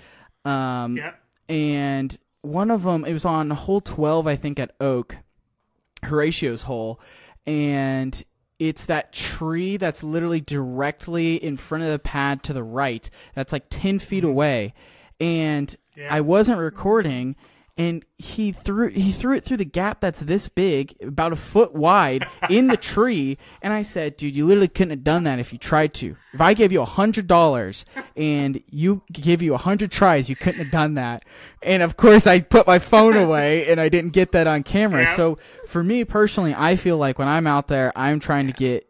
Um, 0.46 0.98
yeah. 0.98 1.14
and 1.48 2.18
one 2.42 2.72
of 2.72 2.84
them 2.84 3.04
it 3.04 3.12
was 3.12 3.26
on 3.26 3.50
hole 3.50 3.82
12 3.82 4.26
i 4.26 4.38
think 4.38 4.58
at 4.58 4.72
oak 4.80 5.18
horatio's 6.06 6.64
hole 6.64 7.02
and 7.46 8.24
it's 8.60 8.86
that 8.88 9.14
tree 9.14 9.78
that's 9.78 10.04
literally 10.04 10.42
directly 10.42 11.36
in 11.36 11.58
front 11.58 11.86
of 11.86 11.90
the 11.90 12.00
pad 12.00 12.44
to 12.44 12.54
the 12.54 12.64
right. 12.64 13.10
That's 13.34 13.54
like 13.54 13.66
10 13.70 14.00
feet 14.00 14.20
mm-hmm. 14.24 14.30
away. 14.32 14.74
And 15.22 15.74
Yeah. 15.96 16.14
i 16.14 16.22
wasn't 16.22 16.60
recording 16.60 17.36
and 17.80 18.04
he 18.18 18.52
threw 18.52 18.90
he 18.90 19.14
threw 19.14 19.38
it 19.38 19.46
through 19.46 19.56
the 19.56 19.64
gap 19.64 20.02
that's 20.02 20.20
this 20.20 20.50
big, 20.50 20.94
about 21.02 21.32
a 21.32 21.38
foot 21.38 21.74
wide, 21.74 22.28
in 22.50 22.68
the 22.68 22.76
tree. 22.76 23.38
And 23.62 23.72
I 23.72 23.84
said, 23.84 24.18
"Dude, 24.18 24.36
you 24.36 24.46
literally 24.46 24.68
couldn't 24.68 24.90
have 24.90 25.04
done 25.06 25.24
that 25.24 25.40
if 25.40 25.54
you 25.54 25.58
tried 25.58 25.94
to. 25.96 26.18
If 26.34 26.42
I 26.42 26.54
gave 26.54 26.74
you 26.74 26.82
a 26.82 26.86
hundred 26.86 27.26
dollars 27.26 27.86
and 28.18 28.62
you 28.70 29.04
gave 29.14 29.42
you 29.42 29.54
a 29.54 29.58
hundred 29.58 29.92
tries, 29.92 30.30
you 30.30 30.36
couldn't 30.36 30.60
have 30.60 30.72
done 30.72 30.96
that." 30.96 31.24
And 31.64 31.82
of 31.82 31.96
course, 31.96 32.28
I 32.28 32.42
put 32.42 32.68
my 32.68 32.80
phone 32.80 33.16
away 33.16 33.72
and 33.72 33.80
I 33.80 33.88
didn't 33.88 34.12
get 34.12 34.34
that 34.34 34.46
on 34.46 34.64
camera. 34.64 35.04
Yeah. 35.04 35.14
So 35.14 35.38
for 35.66 35.82
me 35.82 36.04
personally, 36.04 36.54
I 36.56 36.76
feel 36.76 36.98
like 36.98 37.18
when 37.18 37.30
I'm 37.30 37.48
out 37.48 37.70
there, 37.70 37.98
I'm 37.98 38.20
trying 38.20 38.48
to 38.48 38.54
get 38.54 38.90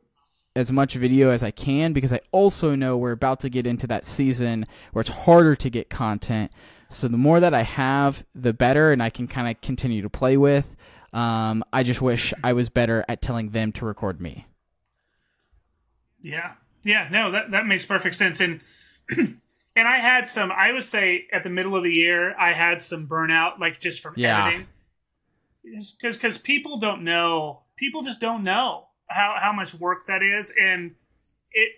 as 0.56 0.72
much 0.72 0.96
video 0.96 1.30
as 1.30 1.44
I 1.44 1.52
can 1.52 1.94
because 1.94 2.12
I 2.12 2.22
also 2.32 2.74
know 2.74 2.98
we're 2.98 3.12
about 3.12 3.42
to 3.42 3.50
get 3.50 3.68
into 3.68 3.86
that 3.88 4.04
season 4.04 4.66
where 4.94 5.02
it's 5.02 5.12
harder 5.12 5.56
to 5.58 5.70
get 5.70 5.92
content. 5.92 6.52
So 6.90 7.08
the 7.08 7.18
more 7.18 7.40
that 7.40 7.54
I 7.54 7.62
have, 7.62 8.26
the 8.34 8.54
better, 8.54 8.92
and 8.92 9.02
I 9.02 9.10
can 9.10 9.28
kind 9.28 9.48
of 9.50 9.62
continue 9.62 10.02
to 10.02 10.10
play 10.10 10.38
with. 10.38 10.76
Um, 11.14 11.64
I 11.72 11.84
just 11.84 12.02
wish 12.02 12.34
I 12.44 12.54
was 12.54 12.70
better 12.70 13.06
at 13.08 13.22
telling 13.22 13.50
them 13.50 13.72
to 13.74 13.86
record 13.86 14.20
me. 14.20 14.46
Yeah. 16.22 16.54
Yeah, 16.84 17.08
no, 17.12 17.32
that 17.32 17.52
that 17.52 17.66
makes 17.66 17.86
perfect 17.86 18.16
sense. 18.16 18.40
And 18.42 18.62
and 19.18 19.88
I 19.88 19.98
had 19.98 20.28
some 20.28 20.52
I 20.52 20.72
would 20.72 20.84
say 20.84 21.28
at 21.32 21.44
the 21.44 21.50
middle 21.50 21.76
of 21.76 21.84
the 21.84 21.92
year 21.94 22.36
I 22.38 22.54
had 22.54 22.82
some 22.82 23.08
burnout 23.08 23.60
like 23.60 23.80
just 23.80 24.02
from 24.02 24.14
Yeah. 24.18 24.48
editing. 24.48 24.68
Cuz 26.02 26.18
cuz 26.18 26.38
people 26.38 26.78
don't 26.80 27.04
know. 27.04 27.64
People 27.76 28.02
just 28.02 28.20
don't 28.22 28.44
know 28.44 28.88
how 29.10 29.36
how 29.40 29.52
much 29.52 29.74
work 29.76 30.06
that 30.08 30.22
is 30.24 30.54
and 30.60 30.96
it 31.52 31.72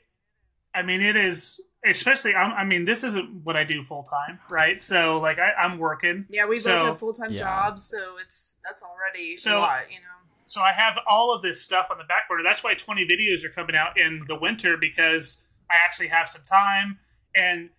I 0.73 0.81
mean 0.83 1.01
it 1.01 1.15
is 1.15 1.59
especially 1.89 2.35
I'm, 2.35 2.51
I 2.53 2.63
mean 2.63 2.85
this 2.85 3.03
isn't 3.03 3.43
what 3.43 3.55
I 3.57 3.63
do 3.63 3.83
full 3.83 4.03
time, 4.03 4.39
right? 4.49 4.79
So 4.81 5.19
like 5.19 5.37
I, 5.39 5.51
I'm 5.61 5.77
working. 5.79 6.25
Yeah, 6.29 6.45
we 6.47 6.57
So- 6.57 6.75
both 6.77 6.85
have 6.87 6.99
full 6.99 7.13
time 7.13 7.31
Yeah. 7.31 7.39
jobs, 7.39 7.83
so 7.89 8.17
it's 8.19 8.57
that's 8.63 8.83
already 8.83 9.37
So- 9.37 9.57
a 9.57 9.59
lot, 9.59 9.89
you 9.91 9.97
know. 9.99 10.29
so 10.45 10.61
I 10.61 10.71
have 10.73 10.97
all 11.09 11.33
of 11.35 11.41
this 11.41 11.61
stuff 11.63 11.87
on 11.91 11.97
the 11.97 12.03
back 12.03 12.27
burner. 12.29 12.43
That's 12.43 12.63
why 12.63 12.73
20 12.75 13.05
videos 13.07 13.43
are 13.45 13.49
coming 13.49 13.75
out 13.75 13.97
in 13.97 14.23
the 14.27 14.35
winter 14.35 14.77
because 14.77 15.47
I 15.69 15.75
actually 15.85 16.09
have 16.09 16.27
some 16.27 16.41
time. 16.43 16.99
And 17.35 17.69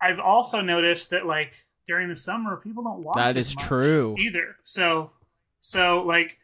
I've 0.00 0.20
also 0.20 0.60
noticed 0.60 1.10
that 1.10 1.26
like 1.26 1.64
during 1.88 2.08
the 2.08 2.16
summer, 2.16 2.56
people 2.56 2.82
don't 2.84 3.02
watch. 3.02 3.16
That 3.16 3.36
as 3.36 3.48
is 3.48 3.56
much 3.56 3.64
true. 3.66 4.14
either. 4.18 4.56
So, 4.64 5.12
so 5.60 6.02
like. 6.02 6.38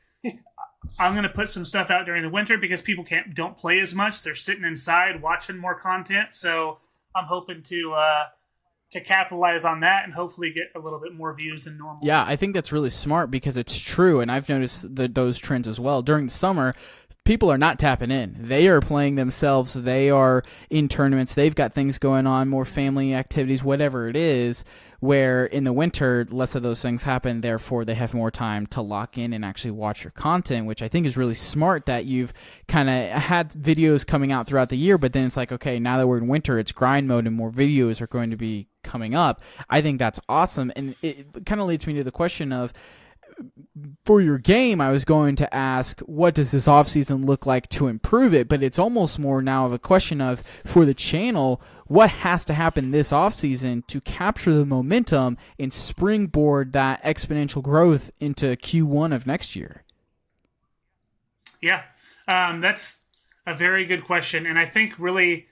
I'm 0.98 1.14
gonna 1.14 1.28
put 1.28 1.50
some 1.50 1.64
stuff 1.64 1.90
out 1.90 2.06
during 2.06 2.22
the 2.22 2.28
winter 2.28 2.58
because 2.58 2.82
people 2.82 3.04
can't 3.04 3.34
don't 3.34 3.56
play 3.56 3.80
as 3.80 3.94
much. 3.94 4.22
They're 4.22 4.34
sitting 4.34 4.64
inside 4.64 5.22
watching 5.22 5.56
more 5.56 5.74
content. 5.74 6.28
So 6.34 6.78
I'm 7.14 7.26
hoping 7.26 7.62
to 7.64 7.92
uh, 7.94 8.24
to 8.92 9.00
capitalize 9.00 9.64
on 9.64 9.80
that 9.80 10.04
and 10.04 10.12
hopefully 10.12 10.52
get 10.52 10.70
a 10.74 10.78
little 10.78 11.00
bit 11.00 11.14
more 11.14 11.32
views 11.34 11.64
than 11.64 11.78
normal. 11.78 12.04
Yeah, 12.04 12.24
I 12.26 12.36
think 12.36 12.54
that's 12.54 12.72
really 12.72 12.90
smart 12.90 13.30
because 13.30 13.56
it's 13.56 13.78
true, 13.78 14.20
and 14.20 14.30
I've 14.30 14.48
noticed 14.48 14.94
the, 14.94 15.08
those 15.08 15.38
trends 15.38 15.66
as 15.66 15.80
well. 15.80 16.02
During 16.02 16.26
the 16.26 16.32
summer, 16.32 16.74
people 17.24 17.50
are 17.50 17.58
not 17.58 17.78
tapping 17.78 18.10
in. 18.10 18.36
They 18.38 18.68
are 18.68 18.80
playing 18.80 19.14
themselves. 19.14 19.74
They 19.74 20.10
are 20.10 20.42
in 20.70 20.88
tournaments. 20.88 21.34
They've 21.34 21.54
got 21.54 21.72
things 21.72 21.98
going 21.98 22.26
on, 22.26 22.48
more 22.48 22.64
family 22.64 23.14
activities, 23.14 23.62
whatever 23.62 24.08
it 24.08 24.16
is. 24.16 24.64
Where 25.00 25.46
in 25.46 25.64
the 25.64 25.72
winter, 25.72 26.28
less 26.30 26.54
of 26.54 26.62
those 26.62 26.80
things 26.80 27.02
happen. 27.02 27.40
Therefore, 27.40 27.84
they 27.84 27.96
have 27.96 28.14
more 28.14 28.30
time 28.30 28.68
to 28.68 28.80
lock 28.80 29.18
in 29.18 29.32
and 29.32 29.44
actually 29.44 29.72
watch 29.72 30.04
your 30.04 30.12
content, 30.12 30.66
which 30.66 30.80
I 30.80 30.86
think 30.86 31.06
is 31.06 31.16
really 31.16 31.34
smart. 31.34 31.86
That 31.86 32.04
you've 32.04 32.32
kind 32.68 32.88
of 32.88 33.08
had 33.08 33.50
videos 33.50 34.06
coming 34.06 34.30
out 34.30 34.46
throughout 34.46 34.68
the 34.68 34.76
year, 34.76 34.98
but 34.98 35.12
then 35.12 35.26
it's 35.26 35.36
like, 35.36 35.50
okay, 35.50 35.80
now 35.80 35.98
that 35.98 36.06
we're 36.06 36.18
in 36.18 36.28
winter, 36.28 36.56
it's 36.56 36.70
grind 36.70 37.08
mode, 37.08 37.26
and 37.26 37.34
more 37.34 37.50
videos 37.50 38.00
are 38.00 38.06
going 38.06 38.30
to 38.30 38.36
be 38.36 38.68
coming 38.84 39.16
up. 39.16 39.42
I 39.68 39.82
think 39.82 39.98
that's 39.98 40.20
awesome, 40.28 40.70
and 40.76 40.94
it 41.02 41.46
kind 41.46 41.60
of 41.60 41.66
leads 41.66 41.84
me 41.84 41.94
to 41.94 42.04
the 42.04 42.12
question 42.12 42.52
of 42.52 42.72
for 44.04 44.20
your 44.20 44.38
game, 44.38 44.80
I 44.80 44.90
was 44.90 45.04
going 45.04 45.36
to 45.36 45.54
ask, 45.54 46.00
what 46.00 46.34
does 46.34 46.50
this 46.50 46.66
offseason 46.66 47.24
look 47.24 47.46
like 47.46 47.68
to 47.70 47.88
improve 47.88 48.34
it? 48.34 48.48
But 48.48 48.62
it's 48.62 48.78
almost 48.78 49.18
more 49.18 49.42
now 49.42 49.66
of 49.66 49.72
a 49.72 49.78
question 49.78 50.20
of, 50.20 50.42
for 50.64 50.84
the 50.84 50.94
channel, 50.94 51.60
what 51.86 52.10
has 52.10 52.44
to 52.46 52.54
happen 52.54 52.90
this 52.90 53.12
offseason 53.12 53.86
to 53.86 54.00
capture 54.00 54.52
the 54.54 54.66
momentum 54.66 55.38
and 55.58 55.72
springboard 55.72 56.72
that 56.72 57.02
exponential 57.02 57.62
growth 57.62 58.10
into 58.20 58.56
Q1 58.56 59.14
of 59.14 59.26
next 59.26 59.56
year? 59.56 59.84
Yeah, 61.60 61.82
um, 62.26 62.60
that's 62.60 63.04
a 63.46 63.54
very 63.54 63.84
good 63.84 64.04
question, 64.04 64.46
and 64.46 64.58
I 64.58 64.66
think 64.66 64.98
really 64.98 65.46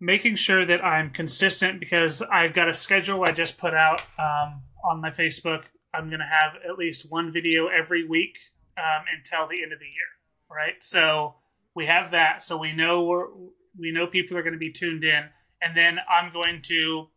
making 0.00 0.34
sure 0.34 0.64
that 0.64 0.82
I'm 0.84 1.10
consistent 1.10 1.78
because 1.78 2.22
I've 2.22 2.54
got 2.54 2.68
a 2.68 2.74
schedule 2.74 3.24
I 3.24 3.32
just 3.32 3.58
put 3.58 3.74
out 3.74 4.00
um, 4.18 4.62
on 4.88 5.00
my 5.00 5.10
Facebook. 5.10 5.64
I'm 5.94 6.08
going 6.08 6.20
to 6.20 6.26
have 6.26 6.54
at 6.68 6.78
least 6.78 7.10
one 7.10 7.32
video 7.32 7.66
every 7.68 8.06
week 8.06 8.38
um, 8.78 9.04
until 9.16 9.48
the 9.48 9.62
end 9.62 9.72
of 9.72 9.78
the 9.78 9.86
year, 9.86 10.10
right? 10.50 10.74
So 10.80 11.34
we 11.74 11.86
have 11.86 12.10
that, 12.12 12.42
so 12.42 12.56
we 12.56 12.72
know 12.72 13.04
we're, 13.04 13.26
we 13.78 13.92
know 13.92 14.06
people 14.06 14.36
are 14.36 14.42
going 14.42 14.52
to 14.52 14.58
be 14.58 14.72
tuned 14.72 15.04
in, 15.04 15.24
and 15.62 15.76
then 15.76 15.98
I'm 16.08 16.32
going 16.32 16.62
to 16.62 17.08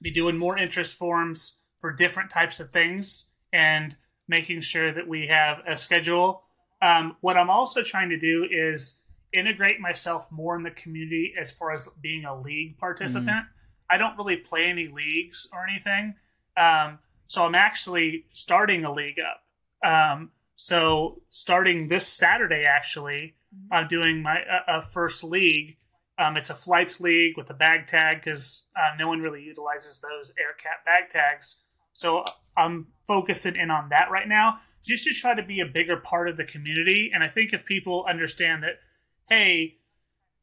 be 0.00 0.10
doing 0.10 0.36
more 0.36 0.56
interest 0.56 0.96
forms 0.96 1.62
for 1.78 1.92
different 1.92 2.30
types 2.30 2.60
of 2.60 2.70
things 2.70 3.32
and 3.52 3.96
making 4.28 4.60
sure 4.60 4.92
that 4.92 5.08
we 5.08 5.26
have 5.26 5.58
a 5.66 5.76
schedule. 5.76 6.42
Um, 6.82 7.16
what 7.20 7.36
I'm 7.36 7.50
also 7.50 7.82
trying 7.82 8.10
to 8.10 8.18
do 8.18 8.46
is 8.50 9.02
integrate 9.32 9.80
myself 9.80 10.30
more 10.30 10.56
in 10.56 10.62
the 10.62 10.70
community 10.70 11.34
as 11.38 11.50
far 11.50 11.72
as 11.72 11.88
being 12.00 12.24
a 12.24 12.38
league 12.38 12.78
participant. 12.78 13.46
I 13.90 13.96
don't 13.96 14.16
really 14.16 14.36
play 14.36 14.64
any 14.64 14.84
leagues 14.84 15.48
or 15.52 15.66
anything. 15.66 16.14
Um, 16.56 16.98
so 17.28 17.44
I'm 17.44 17.54
actually 17.54 18.24
starting 18.30 18.84
a 18.84 18.92
league 18.92 19.18
up. 19.20 19.88
Um, 19.88 20.30
so 20.56 21.22
starting 21.28 21.86
this 21.86 22.08
Saturday, 22.08 22.64
actually, 22.66 23.36
I'm 23.70 23.86
doing 23.86 24.22
my 24.22 24.40
uh, 24.40 24.70
uh, 24.70 24.80
first 24.80 25.22
league. 25.22 25.76
Um, 26.18 26.36
it's 26.36 26.50
a 26.50 26.54
flights 26.54 27.00
league 27.00 27.36
with 27.36 27.48
a 27.50 27.54
bag 27.54 27.86
tag 27.86 28.22
because 28.22 28.66
uh, 28.74 28.96
no 28.98 29.06
one 29.06 29.20
really 29.20 29.42
utilizes 29.42 30.00
those 30.00 30.32
AirCat 30.32 30.84
bag 30.84 31.10
tags. 31.10 31.62
So 31.92 32.24
I'm 32.56 32.88
focusing 33.06 33.56
in 33.56 33.70
on 33.70 33.90
that 33.90 34.10
right 34.10 34.26
now, 34.26 34.56
just 34.84 35.04
to 35.04 35.12
try 35.12 35.34
to 35.34 35.42
be 35.42 35.60
a 35.60 35.66
bigger 35.66 35.98
part 35.98 36.28
of 36.28 36.36
the 36.36 36.44
community. 36.44 37.10
And 37.14 37.22
I 37.22 37.28
think 37.28 37.52
if 37.52 37.64
people 37.64 38.06
understand 38.08 38.62
that, 38.62 38.80
hey, 39.28 39.76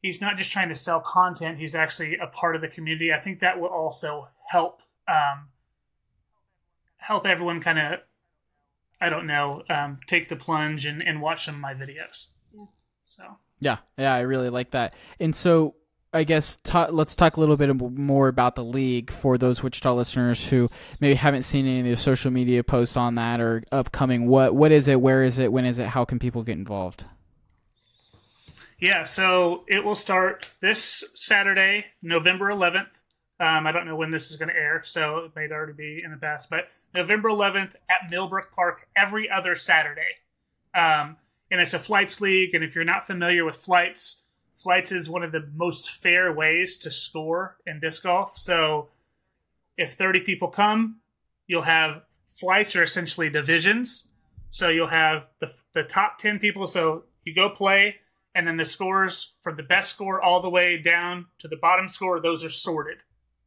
he's 0.00 0.20
not 0.20 0.36
just 0.36 0.52
trying 0.52 0.68
to 0.68 0.74
sell 0.74 1.00
content; 1.00 1.58
he's 1.58 1.74
actually 1.74 2.16
a 2.16 2.28
part 2.28 2.54
of 2.54 2.62
the 2.62 2.68
community. 2.68 3.12
I 3.12 3.20
think 3.20 3.40
that 3.40 3.60
will 3.60 3.68
also 3.68 4.28
help 4.50 4.80
um, 5.08 5.48
help 7.06 7.26
everyone 7.26 7.60
kind 7.60 7.78
of, 7.78 8.00
I 9.00 9.08
don't 9.08 9.26
know, 9.26 9.62
um, 9.68 10.00
take 10.06 10.28
the 10.28 10.36
plunge 10.36 10.86
and, 10.86 11.02
and 11.06 11.20
watch 11.20 11.44
some 11.44 11.54
of 11.54 11.60
my 11.60 11.74
videos. 11.74 12.28
Yeah. 12.52 12.64
So 13.04 13.24
Yeah, 13.60 13.78
yeah, 13.96 14.14
I 14.14 14.20
really 14.20 14.50
like 14.50 14.72
that. 14.72 14.94
And 15.20 15.34
so 15.34 15.76
I 16.12 16.24
guess 16.24 16.56
ta 16.64 16.88
let's 16.90 17.14
talk 17.14 17.36
a 17.36 17.40
little 17.40 17.56
bit 17.56 17.74
more 17.74 18.28
about 18.28 18.54
the 18.54 18.64
league 18.64 19.10
for 19.10 19.38
those 19.38 19.62
Wichita 19.62 19.94
listeners 19.94 20.48
who 20.48 20.68
maybe 20.98 21.14
haven't 21.14 21.42
seen 21.42 21.66
any 21.66 21.80
of 21.80 21.86
the 21.86 21.96
social 21.96 22.30
media 22.30 22.64
posts 22.64 22.96
on 22.96 23.16
that 23.16 23.40
or 23.40 23.62
upcoming. 23.70 24.26
What 24.26 24.54
what 24.54 24.72
is 24.72 24.88
it? 24.88 25.00
Where 25.00 25.22
is 25.22 25.38
it? 25.38 25.52
When 25.52 25.64
is 25.66 25.78
it? 25.78 25.88
How 25.88 26.04
can 26.04 26.18
people 26.18 26.42
get 26.42 26.56
involved? 26.56 27.04
Yeah, 28.78 29.04
so 29.04 29.64
it 29.68 29.84
will 29.84 29.94
start 29.94 30.50
this 30.60 31.04
Saturday, 31.14 31.86
November 32.02 32.46
11th. 32.46 33.00
Um, 33.38 33.66
I 33.66 33.72
don't 33.72 33.86
know 33.86 33.96
when 33.96 34.10
this 34.10 34.30
is 34.30 34.36
going 34.36 34.48
to 34.48 34.56
air, 34.56 34.82
so 34.84 35.18
it 35.18 35.32
may 35.36 35.48
already 35.50 35.74
be 35.74 36.02
in 36.02 36.10
the 36.10 36.16
past, 36.16 36.48
but 36.48 36.68
November 36.94 37.28
11th 37.28 37.76
at 37.90 38.10
Millbrook 38.10 38.52
Park 38.52 38.88
every 38.96 39.28
other 39.28 39.54
Saturday. 39.54 40.20
Um, 40.74 41.16
and 41.50 41.60
it's 41.60 41.74
a 41.74 41.78
flights 41.78 42.20
league, 42.20 42.54
and 42.54 42.64
if 42.64 42.74
you're 42.74 42.84
not 42.84 43.06
familiar 43.06 43.44
with 43.44 43.56
flights, 43.56 44.22
flights 44.54 44.90
is 44.90 45.08
one 45.08 45.22
of 45.22 45.32
the 45.32 45.48
most 45.54 45.90
fair 45.90 46.32
ways 46.32 46.78
to 46.78 46.90
score 46.90 47.58
in 47.66 47.78
disc 47.78 48.02
golf. 48.02 48.38
So 48.38 48.88
if 49.76 49.94
30 49.94 50.20
people 50.20 50.48
come, 50.48 51.00
you'll 51.46 51.62
have 51.62 52.02
flights 52.26 52.74
are 52.74 52.82
essentially 52.82 53.30
divisions. 53.30 54.08
So 54.50 54.70
you'll 54.70 54.86
have 54.86 55.26
the, 55.40 55.52
the 55.72 55.82
top 55.82 56.18
10 56.18 56.38
people. 56.38 56.66
So 56.66 57.04
you 57.24 57.34
go 57.34 57.50
play, 57.50 57.96
and 58.34 58.46
then 58.46 58.56
the 58.56 58.64
scores 58.64 59.34
from 59.40 59.56
the 59.56 59.62
best 59.62 59.90
score 59.90 60.20
all 60.20 60.40
the 60.40 60.50
way 60.50 60.78
down 60.78 61.26
to 61.38 61.48
the 61.48 61.56
bottom 61.56 61.88
score, 61.88 62.20
those 62.20 62.44
are 62.44 62.50
sorted, 62.50 62.98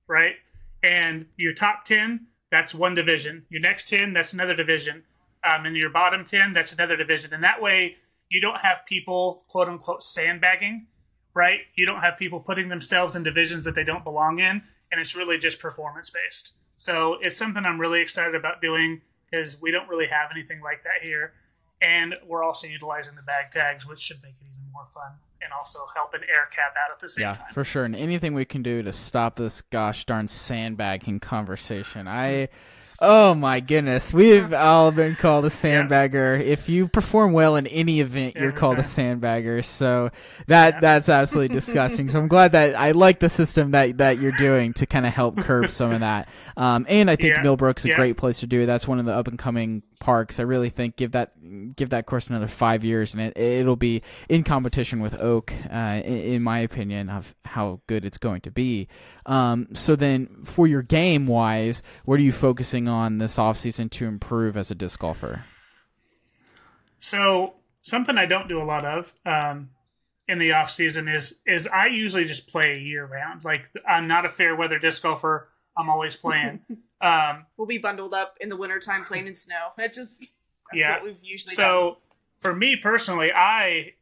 right? 0.10 0.36
And 0.84 1.28
your 1.38 1.54
top 1.54 1.86
10, 1.86 2.28
that's 2.52 2.76
one 2.76 2.96
division. 2.96 3.46
Your 3.50 3.62
next 3.62 3.88
10, 3.88 4.12
that's 4.12 4.34
another 4.34 4.56
division. 4.56 5.04
Um, 5.44 5.66
and 5.66 5.78
your 5.78 5.90
bottom 5.90 6.26
10, 6.26 6.52
that's 6.52 6.74
another 6.74 6.98
division. 6.98 7.34
And 7.34 7.44
that 7.44 7.62
way, 7.62 7.96
you 8.30 8.42
don't 8.42 8.60
have 8.60 8.86
people, 8.86 9.46
quote 9.48 9.70
unquote, 9.70 10.04
sandbagging, 10.04 10.88
right? 11.34 11.62
You 11.76 11.86
don't 11.86 12.02
have 12.02 12.18
people 12.18 12.40
putting 12.40 12.68
themselves 12.68 13.16
in 13.16 13.24
divisions 13.24 13.64
that 13.64 13.76
they 13.76 13.84
don't 13.84 14.04
belong 14.04 14.40
in. 14.40 14.62
And 14.92 15.00
it's 15.00 15.16
really 15.16 15.38
just 15.38 15.60
performance 15.60 16.10
based. 16.10 16.54
So 16.78 17.18
it's 17.22 17.38
something 17.38 17.66
I'm 17.66 17.80
really 17.80 18.02
excited 18.02 18.36
about 18.36 18.62
doing 18.62 19.02
because 19.30 19.62
we 19.62 19.72
don't 19.72 19.88
really 19.88 20.08
have 20.08 20.30
anything 20.32 20.60
like 20.62 20.84
that 20.84 21.04
here. 21.04 21.34
And 21.82 22.16
we're 22.28 22.44
also 22.44 22.68
utilizing 22.68 23.16
the 23.16 23.22
bag 23.22 23.52
tags, 23.52 23.88
which 23.88 24.00
should 24.00 24.22
make 24.24 24.36
it 24.42 24.48
even 24.50 24.72
more 24.74 24.86
fun 24.86 25.14
and 25.42 25.52
also 25.54 25.80
help 25.96 26.14
an 26.14 26.22
air 26.30 26.48
cap 26.52 26.74
out 26.84 26.92
at 26.92 27.00
the 27.00 27.10
same 27.10 27.24
Yeah, 27.24 27.34
time. 27.36 27.46
for 27.54 27.64
sure. 27.64 27.86
And 27.86 27.96
anything 27.96 28.34
we 28.34 28.46
can 28.46 28.62
do 28.64 28.84
to 28.84 28.92
stop 28.94 29.36
this 29.36 29.62
gosh 29.62 30.06
darn 30.06 30.28
sandbagging 30.28 31.20
conversation. 31.20 32.08
I 32.08 32.50
Oh 33.02 33.34
my 33.34 33.62
goodness, 33.62 34.14
we've 34.14 34.52
all 34.54 34.92
been 34.92 35.16
called 35.16 35.46
a 35.46 35.50
sandbagger. 35.50 36.38
If 36.44 36.68
you 36.68 36.90
perform 36.90 37.32
well 37.32 37.56
in 37.56 37.66
any 37.68 38.02
event, 38.02 38.36
you're 38.36 38.52
called 38.52 38.78
a 38.78 38.82
sandbagger. 38.82 39.64
So 39.64 40.10
that 40.48 40.74
Yeah. 40.74 40.80
that's 40.82 41.08
absolutely 41.08 41.54
disgusting. 41.56 42.10
So 42.10 42.20
I'm 42.20 42.28
glad 42.28 42.52
that 42.52 42.76
I 42.78 42.92
like 42.92 43.20
the 43.20 43.30
system 43.30 43.72
that 43.72 44.00
that 44.00 44.18
you're 44.18 44.34
doing 44.38 44.74
to 44.74 44.86
kind 44.86 45.06
of 45.06 45.14
help 45.14 45.38
curb 45.38 45.70
some 45.72 45.92
of 45.92 46.02
that. 46.02 46.28
Um, 46.58 46.86
and 46.90 47.10
I 47.10 47.16
think 47.16 47.36
Yeah. 47.36 47.42
Millbrook's 47.42 47.86
a 47.86 47.90
Yeah. 47.90 47.96
great 47.96 48.18
place 48.18 48.42
to 48.42 48.48
do 48.48 48.64
it. 48.64 48.66
That's 48.66 48.86
one 48.86 49.00
of 49.00 49.06
the 49.06 49.14
up 49.14 49.30
and 49.30 49.40
coming 49.40 49.82
parks. 50.00 50.40
I 50.40 50.44
really 50.44 50.70
think 50.70 50.96
give 50.96 51.12
that 51.12 51.34
give 51.76 51.90
that 51.90 52.06
course 52.06 52.28
another 52.28 52.48
five 52.48 52.84
years, 52.84 53.14
and 53.14 53.22
it 53.22 53.38
it'll 53.38 53.76
be 53.76 54.02
in 54.28 54.44
competition 54.44 55.00
with 55.00 55.20
Oak, 55.20 55.54
uh, 55.72 56.02
in, 56.04 56.18
in 56.18 56.44
my 56.44 56.60
opinion, 56.60 57.10
of 57.10 57.36
how 57.46 57.82
good 57.88 58.06
it's 58.06 58.18
going 58.18 58.42
to 58.42 58.52
be. 58.52 58.88
Um, 59.26 59.68
so 59.74 59.96
then, 59.96 60.44
for 60.44 60.68
your 60.68 60.82
game 60.82 61.28
wise, 61.28 61.84
what 62.06 62.20
are 62.20 62.24
you 62.24 62.32
focusing 62.32 62.88
on 62.88 63.18
this 63.18 63.38
off 63.38 63.58
season 63.58 63.90
to 63.90 64.06
improve 64.06 64.58
as 64.58 64.72
a 64.72 64.76
disc 64.76 65.00
golfer? 65.00 65.44
So 67.00 67.54
something 67.82 68.18
I 68.18 68.26
don't 68.26 68.48
do 68.48 68.62
a 68.62 68.66
lot 68.66 68.86
of 68.86 69.14
um, 69.26 69.70
in 70.28 70.38
the 70.38 70.54
off 70.54 70.72
season 70.72 71.08
is 71.08 71.36
is 71.46 71.68
I 71.68 71.88
usually 71.88 72.26
just 72.26 72.48
play 72.48 72.80
year 72.80 73.06
round. 73.06 73.44
Like 73.44 73.70
I'm 73.88 74.08
not 74.08 74.26
a 74.26 74.30
fair 74.30 74.56
weather 74.56 74.80
disc 74.80 75.02
golfer. 75.02 75.50
I'm 75.78 75.90
always 75.90 76.16
playing. 76.16 76.60
um, 77.02 77.46
We'll 77.58 77.68
be 77.68 77.78
bundled 77.78 78.14
up 78.14 78.38
in 78.42 78.50
the 78.50 78.58
wintertime 78.58 79.02
playing 79.04 79.28
in 79.28 79.36
snow. 79.36 79.70
It 79.78 79.94
just 79.94 80.20
that's 80.72 80.80
Yeah. 80.80 80.94
what 80.96 81.04
we've 81.06 81.20
usually 81.24 81.56
done. 81.56 81.64
so 81.66 81.98
for 82.40 82.56
me 82.56 82.76
personally, 82.76 83.32
I 83.34 83.94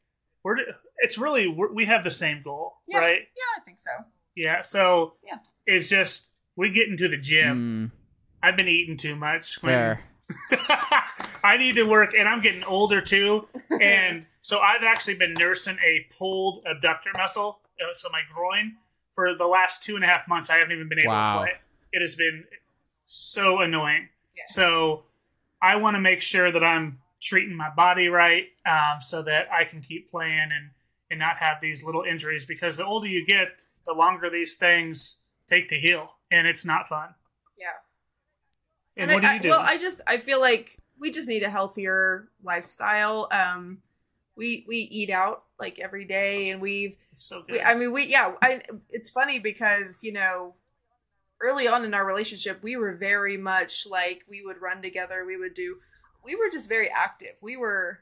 we're 0.43 0.57
it's 0.99 1.17
really 1.17 1.47
we're, 1.47 1.71
we 1.71 1.85
have 1.85 2.03
the 2.03 2.11
same 2.11 2.41
goal, 2.43 2.73
Yeah. 2.87 2.99
right? 2.99 3.19
Yeah, 3.35 3.61
I 3.61 3.63
think 3.65 3.79
so. 3.79 3.91
Yeah. 4.35 4.61
So 4.63 5.13
Yeah. 5.25 5.37
it's 5.65 5.89
just 5.89 6.31
we 6.55 6.69
get 6.71 6.87
into 6.87 7.07
the 7.07 7.17
gym. 7.17 7.91
Mm, 7.93 7.97
I've 8.41 8.57
been 8.57 8.67
eating 8.67 8.97
too 8.97 9.15
much. 9.15 9.61
when- 9.61 9.73
fair. 9.73 10.03
I 11.43 11.55
need 11.57 11.75
to 11.75 11.83
work, 11.83 12.13
and 12.17 12.27
I'm 12.27 12.41
getting 12.41 12.63
older 12.63 12.99
too. 13.01 13.47
And 13.81 14.25
so 14.41 14.59
I've 14.59 14.83
actually 14.83 15.15
been 15.15 15.33
nursing 15.33 15.77
a 15.85 16.05
pulled 16.17 16.65
abductor 16.65 17.11
muscle, 17.15 17.59
uh, 17.81 17.93
so 17.93 18.09
my 18.11 18.21
groin, 18.33 18.75
for 19.17 19.33
the 19.33 19.47
last 19.47 19.81
two 19.81 19.95
and 19.95 20.03
a 20.05 20.07
half 20.07 20.27
months. 20.27 20.47
I 20.51 20.57
haven't 20.57 20.73
even 20.73 20.87
been 20.87 20.99
able 20.99 21.09
Wow. 21.09 21.39
to 21.39 21.45
play. 21.45 21.53
It 21.91 22.01
has 22.01 22.13
been 22.15 22.45
so 23.07 23.61
annoying. 23.61 24.09
Yeah. 24.35 24.43
So 24.47 25.05
I 25.59 25.75
want 25.77 25.95
to 25.95 25.99
make 25.99 26.21
sure 26.21 26.51
that 26.51 26.63
I'm 26.63 26.99
treating 27.19 27.55
my 27.55 27.71
body 27.71 28.09
right, 28.09 28.49
um, 28.67 29.01
so 29.01 29.23
that 29.23 29.51
I 29.51 29.63
can 29.63 29.81
keep 29.81 30.07
playing 30.11 30.37
and 30.55 30.69
and 31.09 31.19
not 31.19 31.37
have 31.37 31.59
these 31.61 31.83
little 31.83 32.03
injuries. 32.03 32.45
Because 32.45 32.77
the 32.77 32.85
older 32.85 33.07
you 33.07 33.25
get, 33.25 33.57
the 33.87 33.93
longer 33.93 34.29
these 34.29 34.55
things 34.55 35.23
take 35.47 35.67
to 35.69 35.75
heal, 35.79 36.11
and 36.29 36.45
it's 36.45 36.63
not 36.63 36.87
fun. 36.87 37.15
Yeah. 37.59 37.71
And, 38.97 39.09
I- 39.09 39.13
what 39.15 39.21
do 39.23 39.27
you 39.33 39.39
do? 39.39 39.49
Well, 39.49 39.61
I 39.61 39.77
just 39.77 39.99
I 40.05 40.17
feel 40.17 40.39
like 40.39 40.77
we 40.99 41.09
just 41.09 41.27
need 41.27 41.41
a 41.41 41.49
healthier 41.49 42.27
lifestyle. 42.43 43.27
Um, 43.31 43.81
we 44.37 44.65
we 44.67 44.77
eat 44.77 45.09
out 45.09 45.43
like 45.59 45.79
every 45.79 46.05
day, 46.05 46.49
and 46.49 46.61
we've 46.61 46.95
so 47.13 47.41
good. 47.41 47.53
we, 47.53 47.61
I 47.61 47.75
mean 47.75 47.91
we 47.91 48.05
yeah. 48.07 48.33
I 48.41 48.61
it's 48.89 49.09
funny 49.09 49.39
because 49.39 50.03
you 50.03 50.13
know 50.13 50.55
early 51.41 51.67
on 51.67 51.85
in 51.85 51.93
our 51.93 52.05
relationship 52.05 52.63
we 52.63 52.75
were 52.75 52.95
very 52.95 53.37
much 53.37 53.85
like 53.89 54.23
we 54.29 54.41
would 54.45 54.61
run 54.61 54.81
together. 54.81 55.25
We 55.25 55.37
would 55.37 55.53
do. 55.53 55.77
We 56.23 56.35
were 56.35 56.49
just 56.51 56.69
very 56.69 56.89
active. 56.89 57.35
We 57.41 57.57
were 57.57 57.99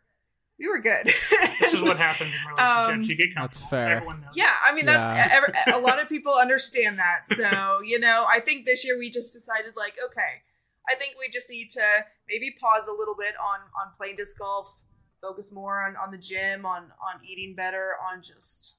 we 0.57 0.67
were 0.67 0.79
good. 0.79 1.05
this 1.05 1.73
is 1.73 1.81
what 1.81 1.97
happens 2.07 2.33
in 2.33 2.39
relationships. 2.55 2.89
Um, 2.89 3.01
you 3.03 3.15
get 3.17 3.27
That's 3.35 3.61
fair. 3.61 3.97
Everyone 3.97 4.21
knows. 4.21 4.31
Yeah, 4.35 4.53
I 4.63 4.73
mean 4.73 4.85
that's 4.85 5.17
Yeah. 5.29 5.35
ever, 5.37 5.53
a 5.77 5.81
lot 5.81 6.01
of 6.01 6.07
people 6.15 6.33
understand 6.33 6.97
that. 6.97 7.27
So 7.27 7.81
you 7.81 7.99
know, 7.99 8.25
I 8.29 8.39
think 8.39 8.65
this 8.65 8.85
year 8.85 8.97
we 8.97 9.09
just 9.09 9.33
decided 9.33 9.73
like, 9.75 9.95
okay, 10.03 10.43
I 10.89 10.95
think 10.95 11.15
we 11.19 11.29
just 11.29 11.49
need 11.49 11.69
to 11.71 12.05
maybe 12.29 12.55
pause 12.59 12.87
a 12.87 12.93
little 12.97 13.15
bit 13.15 13.35
on 13.35 13.59
on 13.81 13.93
playing 13.97 14.15
disc 14.15 14.37
golf, 14.39 14.81
focus 15.21 15.51
more 15.53 15.81
on 15.85 15.95
on 15.95 16.11
the 16.11 16.17
gym, 16.17 16.65
on 16.65 16.83
on 16.83 17.19
eating 17.25 17.55
better, 17.55 17.93
on 18.11 18.21
just 18.21 18.77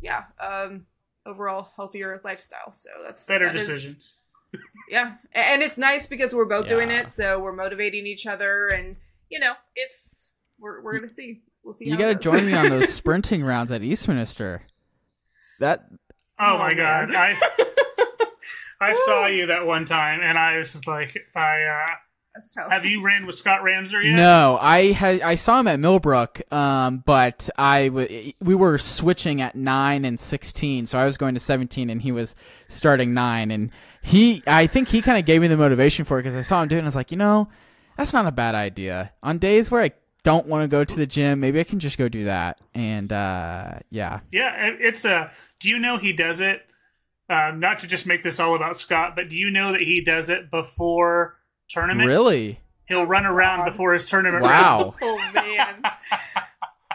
yeah, 0.00 0.24
um, 0.40 0.86
overall 1.26 1.70
healthier 1.76 2.20
lifestyle. 2.24 2.72
So 2.72 2.90
that's 3.02 3.26
Better 3.26 3.46
that 3.46 3.56
is- 3.56 3.66
decisions. 3.66 4.14
yeah, 4.90 5.16
and 5.32 5.62
it's 5.62 5.76
nice 5.76 6.06
because 6.06 6.34
we're 6.34 6.46
both 6.46 6.66
doing 6.66 6.90
it, 6.90 7.10
so 7.10 7.38
we're 7.38 7.52
motivating 7.52 8.06
each 8.06 8.26
other, 8.26 8.68
and 8.68 8.96
you 9.28 9.38
know, 9.38 9.52
it's 9.76 10.30
we're 10.58 10.80
we're 10.82 10.94
gonna 10.94 11.08
see. 11.08 11.42
We'll 11.62 11.74
see. 11.74 11.84
You 11.86 11.92
how 11.92 11.98
got 11.98 12.06
to 12.06 12.14
join 12.14 12.46
me 12.46 12.54
on 12.54 12.70
those 12.70 12.90
sprinting 12.94 13.44
rounds 13.44 13.70
at 13.70 13.82
Eastminster. 13.82 14.62
That 15.60 15.84
Oh, 16.40 16.54
Oh, 16.54 16.58
my 16.58 16.72
god. 16.72 17.14
I 17.14 17.34
I 18.80 18.94
saw 19.04 19.26
you 19.26 19.46
that 19.46 19.66
one 19.66 19.84
time 19.84 20.20
and 20.22 20.38
I 20.38 20.56
was 20.56 20.72
just 20.72 20.86
like 20.86 21.16
I 21.34 21.62
uh 21.64 21.94
That's 22.34 22.54
tough. 22.54 22.70
have 22.70 22.84
you 22.84 23.02
ran 23.04 23.26
with 23.26 23.34
Scott 23.34 23.62
Ramser 23.62 24.02
yet? 24.04 24.14
No, 24.14 24.58
I 24.60 24.92
had 24.92 25.22
I 25.22 25.34
saw 25.34 25.58
him 25.58 25.66
at 25.66 25.80
Millbrook, 25.80 26.40
um, 26.52 27.02
but 27.04 27.48
I 27.58 27.88
w- 27.88 28.32
we 28.40 28.54
were 28.54 28.78
switching 28.78 29.40
at 29.40 29.56
nine 29.56 30.04
and 30.04 30.18
sixteen, 30.20 30.86
so 30.86 30.98
I 30.98 31.04
was 31.04 31.16
going 31.16 31.34
to 31.34 31.40
seventeen, 31.40 31.90
and 31.90 32.00
he 32.00 32.12
was 32.12 32.36
starting 32.68 33.12
nine, 33.12 33.50
and 33.50 33.70
he 34.02 34.42
I 34.46 34.66
think 34.68 34.88
he 34.88 35.02
kind 35.02 35.18
of 35.18 35.24
gave 35.24 35.40
me 35.40 35.48
the 35.48 35.56
motivation 35.56 36.04
for 36.04 36.18
it 36.18 36.22
because 36.22 36.36
I 36.36 36.42
saw 36.42 36.62
him 36.62 36.68
doing. 36.68 36.78
it, 36.78 36.80
and 36.80 36.86
I 36.86 36.88
was 36.88 36.96
like, 36.96 37.10
you 37.10 37.16
know, 37.16 37.48
that's 37.96 38.12
not 38.12 38.26
a 38.26 38.32
bad 38.32 38.54
idea. 38.54 39.12
On 39.22 39.38
days 39.38 39.70
where 39.70 39.82
I 39.82 39.90
don't 40.22 40.46
want 40.46 40.62
to 40.62 40.68
go 40.68 40.84
to 40.84 40.94
the 40.96 41.06
gym, 41.06 41.40
maybe 41.40 41.58
I 41.58 41.64
can 41.64 41.80
just 41.80 41.98
go 41.98 42.08
do 42.08 42.24
that, 42.26 42.60
and 42.74 43.12
uh, 43.12 43.80
yeah, 43.90 44.20
Yeah, 44.30 44.52
it's 44.78 45.04
a 45.04 45.32
do 45.58 45.68
you 45.70 45.78
know 45.78 45.96
he 45.98 46.12
does 46.12 46.40
it 46.40 46.62
um, 47.30 47.58
not 47.58 47.80
to 47.80 47.86
just 47.88 48.06
make 48.06 48.22
this 48.22 48.38
all 48.38 48.54
about 48.54 48.76
Scott, 48.78 49.16
but 49.16 49.28
do 49.28 49.36
you 49.36 49.50
know 49.50 49.72
that 49.72 49.80
he 49.80 50.02
does 50.04 50.30
it 50.30 50.50
before 50.52 51.34
tournaments? 51.68 52.08
really, 52.08 52.60
He'll 52.86 53.04
run 53.04 53.26
around 53.26 53.58
God. 53.60 53.64
before 53.66 53.92
his 53.92 54.06
tournament. 54.06 54.42
wow. 54.42 54.94
oh 55.02 55.30
man. 55.34 55.82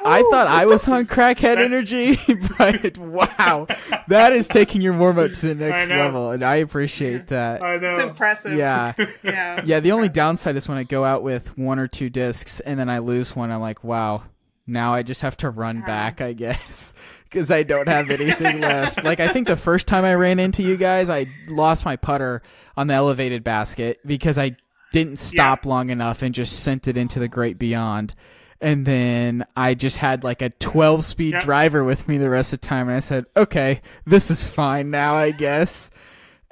I 0.05 0.21
thought 0.31 0.47
I 0.47 0.65
was 0.65 0.85
on 0.89 1.05
crackhead 1.05 1.55
That's- 1.55 1.71
energy, 1.71 2.17
but 2.57 2.97
wow, 2.97 3.67
that 4.09 4.33
is 4.33 4.49
taking 4.49 4.81
your 4.81 4.97
warm 4.97 5.17
up 5.17 5.31
to 5.31 5.53
the 5.53 5.55
next 5.55 5.89
level, 5.89 6.31
and 6.31 6.43
I 6.43 6.57
appreciate 6.57 7.27
that. 7.27 7.61
I 7.63 7.77
know. 7.77 7.89
It's 7.91 7.99
impressive. 8.03 8.53
Yeah. 8.57 8.93
Yeah. 9.23 9.61
Yeah, 9.63 9.79
the 9.79 9.93
only 9.93 10.07
impressive. 10.07 10.13
downside 10.15 10.55
is 10.57 10.67
when 10.67 10.77
I 10.77 10.83
go 10.83 11.05
out 11.05 11.23
with 11.23 11.57
one 11.57 11.79
or 11.79 11.87
two 11.87 12.09
discs 12.09 12.59
and 12.59 12.77
then 12.77 12.89
I 12.89 12.97
lose 12.97 13.33
one, 13.33 13.49
I'm 13.49 13.61
like, 13.61 13.83
wow, 13.85 14.23
now 14.67 14.93
I 14.93 15.03
just 15.03 15.21
have 15.21 15.37
to 15.37 15.49
run 15.49 15.77
Uh-huh. 15.77 15.87
back, 15.87 16.19
I 16.19 16.33
guess, 16.33 16.93
because 17.33 17.49
I 17.49 17.63
don't 17.63 17.87
have 17.87 18.09
anything 18.11 18.61
left. 18.61 19.03
Like, 19.03 19.19
I 19.19 19.27
think 19.29 19.47
the 19.47 19.57
first 19.57 19.87
time 19.87 20.05
I 20.05 20.13
ran 20.13 20.39
into 20.39 20.61
you 20.61 20.77
guys, 20.77 21.09
I 21.09 21.25
lost 21.49 21.83
my 21.83 21.95
putter 21.95 22.43
on 22.77 22.87
the 22.87 22.93
elevated 22.93 23.43
basket 23.43 23.99
because 24.05 24.37
I 24.37 24.55
didn't 24.91 25.17
stop 25.17 25.65
long 25.65 25.89
enough 25.89 26.21
and 26.21 26.35
just 26.35 26.59
sent 26.59 26.87
it 26.87 26.95
into 26.95 27.19
the 27.19 27.27
great 27.27 27.57
beyond. 27.57 28.13
And 28.61 28.85
then 28.85 29.45
I 29.57 29.73
just 29.73 29.97
had 29.97 30.23
like 30.23 30.41
a 30.41 30.51
12 30.51 31.03
speed 31.03 31.35
driver 31.39 31.83
with 31.83 32.07
me 32.07 32.17
the 32.17 32.29
rest 32.29 32.53
of 32.53 32.61
the 32.61 32.67
time. 32.67 32.87
And 32.87 32.95
I 32.95 32.99
said, 32.99 33.25
okay, 33.35 33.81
this 34.05 34.29
is 34.29 34.47
fine 34.47 34.91
now, 34.91 35.15
I 35.15 35.31
guess 35.31 35.89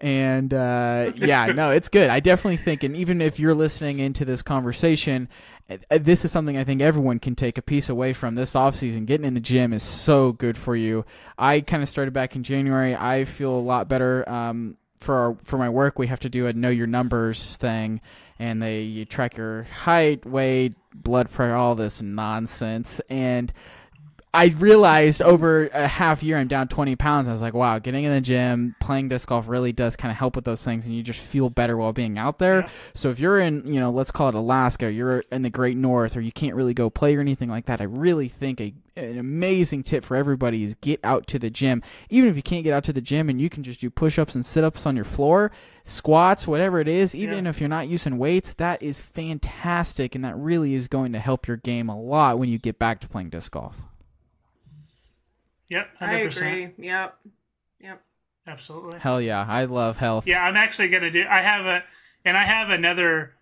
and 0.02 0.52
uh, 0.52 1.12
yeah, 1.16 1.46
no, 1.48 1.70
it's 1.70 1.88
good. 1.88 2.10
I 2.10 2.20
definitely 2.20 2.58
think, 2.58 2.84
and 2.84 2.98
even 2.98 3.22
if 3.22 3.40
you're 3.40 3.54
listening 3.54 4.00
into 4.00 4.26
this 4.26 4.42
conversation, 4.42 5.30
this 5.90 6.26
is 6.26 6.32
something 6.32 6.58
I 6.58 6.64
think 6.64 6.82
everyone 6.82 7.20
can 7.20 7.36
take 7.36 7.58
a 7.58 7.62
piece 7.62 7.90
away 7.90 8.14
from 8.14 8.36
this 8.36 8.54
offseason. 8.54 9.06
Getting 9.06 9.26
in 9.26 9.34
the 9.34 9.40
gym 9.40 9.74
is 9.74 9.84
so 9.84 10.32
good 10.32 10.58
for 10.58 10.76
you. 10.76 11.06
I 11.38 11.62
kind 11.62 11.82
of 11.82 11.90
started 11.90 12.14
back 12.14 12.36
in 12.36 12.44
January. 12.44 12.96
I 12.96 13.26
feel 13.26 13.52
a 13.52 13.60
lot 13.60 13.88
better. 13.88 14.28
Um, 14.30 14.78
for 14.98 15.16
our, 15.16 15.38
for 15.42 15.58
my 15.58 15.70
work, 15.70 15.98
we 15.98 16.08
have 16.08 16.20
to 16.22 16.30
do 16.30 16.46
a 16.46 16.54
know 16.54 16.70
your 16.70 16.88
numbers 16.88 17.58
thing, 17.58 18.02
and 18.38 18.62
they 18.62 18.82
you 18.82 19.04
track 19.04 19.36
your 19.36 19.64
height, 19.64 20.26
weight, 20.26 20.76
blood 20.94 21.30
pressure, 21.30 21.56
all 21.56 21.76
this 21.76 22.02
nonsense, 22.02 23.02
and 23.10 23.52
I 24.34 24.46
realized 24.58 25.22
over 25.22 25.68
a 25.68 25.88
half 25.88 26.24
year 26.24 26.38
I'm 26.38 26.48
down 26.48 26.70
20 26.70 26.96
pounds. 26.96 27.28
I 27.28 27.34
was 27.34 27.42
like, 27.42 27.54
wow, 27.54 27.80
getting 27.80 28.06
in 28.06 28.14
the 28.14 28.22
gym, 28.22 28.76
playing 28.80 29.10
disc 29.10 29.28
golf 29.28 29.50
really 29.50 29.74
does 29.74 29.98
kind 29.98 30.10
of 30.10 30.18
help 30.18 30.38
with 30.38 30.46
those 30.46 30.64
things, 30.64 30.86
and 30.86 30.96
you 30.96 31.04
just 31.04 31.20
feel 31.20 31.50
better 31.50 31.76
while 31.76 31.92
being 31.92 32.18
out 32.18 32.40
there. 32.40 32.62
Yeah. 32.62 32.70
So 32.94 33.10
if 33.10 33.20
you're 33.20 33.42
in, 33.42 33.68
you 33.68 33.82
know, 33.82 33.92
let's 33.92 34.10
call 34.12 34.30
it 34.30 34.36
Alaska, 34.36 34.90
you're 34.90 35.26
in 35.34 35.42
the 35.42 35.50
Great 35.50 35.76
North, 35.76 36.16
or 36.16 36.22
you 36.22 36.32
can't 36.32 36.56
really 36.56 36.74
go 36.74 36.90
play 36.90 37.14
or 37.16 37.20
anything 37.20 37.50
like 37.50 37.66
that, 37.66 37.82
I 37.82 37.86
really 37.86 38.30
think 38.30 38.62
a 38.62 38.74
an 38.98 39.18
amazing 39.18 39.84
tip 39.84 40.04
for 40.04 40.18
everybody 40.18 40.64
is 40.64 40.76
get 40.76 41.00
out 41.04 41.26
to 41.28 41.40
the 41.40 41.50
gym. 41.50 41.82
Even 42.10 42.30
if 42.30 42.36
you 42.36 42.44
can't 42.44 42.64
get 42.64 42.74
out 42.74 42.84
to 42.84 42.94
the 42.94 43.00
gym 43.02 43.30
and 43.30 43.40
you 43.40 43.50
can 43.50 43.64
just 43.64 43.80
do 43.80 43.90
push-ups 43.90 44.36
and 44.36 44.46
sit-ups 44.46 44.86
on 44.86 44.98
your 44.98 45.06
floor, 45.06 45.50
squats, 45.86 46.46
whatever 46.46 46.78
it 46.80 46.90
is, 46.90 47.16
even 47.16 47.46
Yeah. 47.46 47.50
if 47.50 47.60
you're 47.62 47.70
not 47.70 47.88
using 47.88 48.18
weights, 48.18 48.54
that 48.56 48.84
is 48.84 49.00
fantastic, 49.00 50.14
and 50.14 50.26
that 50.26 50.36
really 50.38 50.74
is 50.74 50.88
going 50.90 51.14
to 51.14 51.20
help 51.20 51.48
your 51.48 51.58
game 51.58 51.88
a 51.90 52.00
lot 52.00 52.38
when 52.38 52.50
you 52.50 52.58
get 52.58 52.80
back 52.80 53.00
to 53.00 53.08
playing 53.08 53.30
disc 53.30 53.52
golf. 53.54 53.82
Yep, 55.72 55.90
I 56.02 56.06
100%. 56.26 56.38
agree. 56.38 56.86
Yep. 56.86 57.18
Yep. 57.80 58.02
Absolutely. 58.48 59.00
Hell 59.00 59.22
yeah, 59.22 59.44
I 59.48 59.66
love 59.66 59.98
health. 59.98 60.28
Yeah, 60.28 60.44
I'm 60.44 60.56
actually 60.58 60.90
gonna 60.90 61.10
do. 61.12 61.26
I 61.30 61.42
have 61.42 61.66
a, 61.66 61.84
and 62.26 62.36
I 62.38 62.44
have 62.44 62.70
another. 62.70 63.34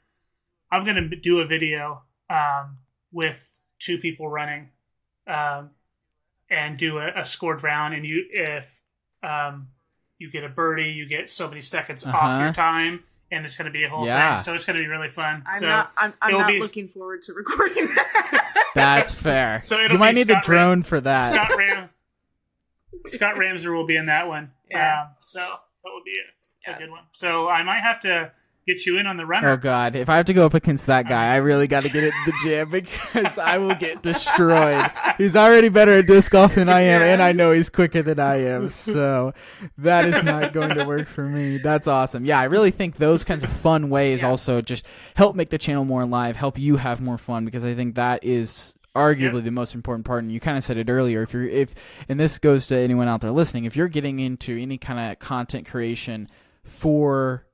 I'm 0.72 0.86
gonna 0.86 1.10
do 1.16 1.40
a 1.40 1.46
video 1.46 2.04
um, 2.30 2.78
with 3.12 3.60
two 3.80 3.98
people 3.98 4.30
running, 4.30 4.70
um, 5.28 5.72
and 6.50 6.78
do 6.78 7.00
a, 7.00 7.08
a 7.22 7.26
scored 7.26 7.64
round. 7.64 7.94
And 7.96 8.06
you, 8.06 8.26
if 8.32 8.80
um, 9.24 9.70
you 10.20 10.30
get 10.30 10.44
a 10.44 10.50
birdie, 10.50 10.92
you 10.92 11.06
get 11.08 11.30
so 11.30 11.48
many 11.50 11.62
seconds 11.62 12.06
off 12.06 12.14
Uh-huh. 12.16 12.44
your 12.44 12.54
time. 12.54 13.04
and 13.32 13.46
it's 13.46 13.56
going 13.58 13.66
to 13.68 13.72
be 13.72 13.84
a 13.86 13.90
whole 13.90 14.06
Yeah. 14.06 14.36
thing. 14.36 14.44
So 14.44 14.54
it's 14.56 14.66
going 14.66 14.76
to 14.78 14.82
be 14.84 14.88
really 14.88 15.08
fun. 15.08 15.44
I'm 15.46 15.60
so 15.60 15.68
not. 15.68 15.92
I'm, 15.98 16.14
I'm 16.22 16.32
not 16.34 16.48
be- 16.48 16.60
looking 16.60 16.88
forward 16.88 17.22
to 17.24 17.34
recording 17.34 17.86
that. 17.86 18.66
That's 18.76 19.12
fair. 19.14 19.62
So 19.66 19.80
it'll 19.80 19.94
you 19.94 20.00
might 20.00 20.14
be 20.14 20.20
need 20.22 20.28
the 20.28 20.34
Scott 20.34 20.44
drone 20.44 20.82
for 20.84 21.00
that. 21.02 21.18
Scott 21.32 21.52
Ram, 21.58 21.90
Scott 23.08 23.36
Ramser 23.36 23.76
will 23.76 23.86
be 23.88 23.96
in 23.98 24.06
that 24.08 24.28
one. 24.28 24.52
Yeah. 24.72 25.02
Um, 25.02 25.08
so 25.22 25.40
that 25.40 25.90
will 25.92 26.04
be 26.06 26.14
a, 26.68 26.76
a 26.76 26.78
good 26.78 26.92
one. 26.92 27.02
So 27.14 27.50
I 27.50 27.64
might 27.64 27.82
have 27.82 28.00
to 28.02 28.32
get 28.68 28.86
you 28.86 29.00
in 29.00 29.08
on 29.08 29.18
the 29.18 29.26
runner. 29.26 29.50
Oh 29.50 29.58
god, 29.58 29.96
if 29.96 30.10
I 30.10 30.18
have 30.18 30.28
to 30.28 30.34
go 30.36 30.46
up 30.46 30.54
against 30.54 30.86
that 30.86 31.08
guy, 31.08 31.34
I 31.34 31.38
really 31.38 31.66
got 31.66 31.82
to 31.82 31.90
get 31.90 32.04
it 32.04 32.14
in 32.14 32.24
the 32.28 32.34
jam 32.44 32.70
because 32.72 33.40
I 33.40 33.58
will 33.58 33.74
get 33.74 34.04
destroyed. 34.04 34.92
He's 35.18 35.36
already 35.36 35.70
better 35.70 35.98
at 35.98 36.06
disc 36.06 36.32
golf 36.32 36.54
than 36.54 36.70
I 36.70 36.82
am, 36.82 37.02
Yeah. 37.02 37.14
and 37.14 37.22
I 37.24 37.32
know 37.32 37.52
he's 37.52 37.72
quicker 37.72 38.04
than 38.04 38.20
I 38.20 38.36
am. 38.44 38.70
So 38.70 39.34
that 39.80 40.06
is 40.06 40.22
not 40.24 40.54
going 40.54 40.76
to 40.78 40.86
work 40.86 41.08
for 41.08 41.24
me. 41.24 41.58
That's 41.58 41.88
awesome. 41.88 42.26
Yeah, 42.26 42.40
I 42.40 42.44
really 42.44 42.70
think 42.70 42.98
those 42.98 43.24
kinds 43.24 43.44
of 43.44 43.50
fun 43.50 43.90
ways 43.90 44.22
Yeah. 44.22 44.30
also 44.30 44.62
just 44.62 44.86
help 45.16 45.36
make 45.36 45.50
the 45.50 45.58
channel 45.58 45.84
more 45.84 46.04
alive, 46.04 46.36
help 46.36 46.60
you 46.60 46.76
have 46.78 47.02
more 47.02 47.18
fun 47.18 47.44
because 47.44 47.66
I 47.66 47.74
think 47.74 47.96
that 47.96 48.24
is 48.24 48.76
arguably 48.96 49.36
Yep. 49.36 49.44
the 49.44 49.52
most 49.52 49.76
important 49.76 50.06
part 50.06 50.24
and 50.24 50.32
you 50.32 50.40
kind 50.40 50.58
of 50.58 50.64
said 50.64 50.78
it 50.78 50.90
earlier 50.90 51.22
if 51.22 51.32
you're 51.34 51.44
if 51.48 51.76
and 52.10 52.20
this 52.20 52.40
goes 52.40 52.66
to 52.68 52.76
anyone 52.78 53.08
out 53.08 53.22
there 53.22 53.30
listening 53.32 53.66
if 53.66 53.76
you're 53.76 53.88
getting 53.88 54.20
into 54.20 54.58
any 54.60 54.78
kind 54.80 55.12
of 55.12 55.20
content 55.20 55.68
creation 55.68 56.28
for 56.64 57.46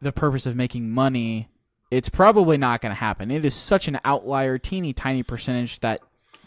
the 0.00 0.12
purpose 0.12 0.44
of 0.46 0.54
making 0.56 0.90
money, 0.90 1.48
it's 1.90 2.08
probably 2.08 2.56
not 2.58 2.80
going 2.82 2.90
to 2.90 2.96
happen. 2.96 3.30
It 3.30 3.44
is 3.44 3.54
such 3.54 3.88
an 3.88 3.98
outlier, 4.04 4.58
teeny 4.58 4.92
tiny 4.92 5.22
percentage 5.22 5.80
that 5.80 6.00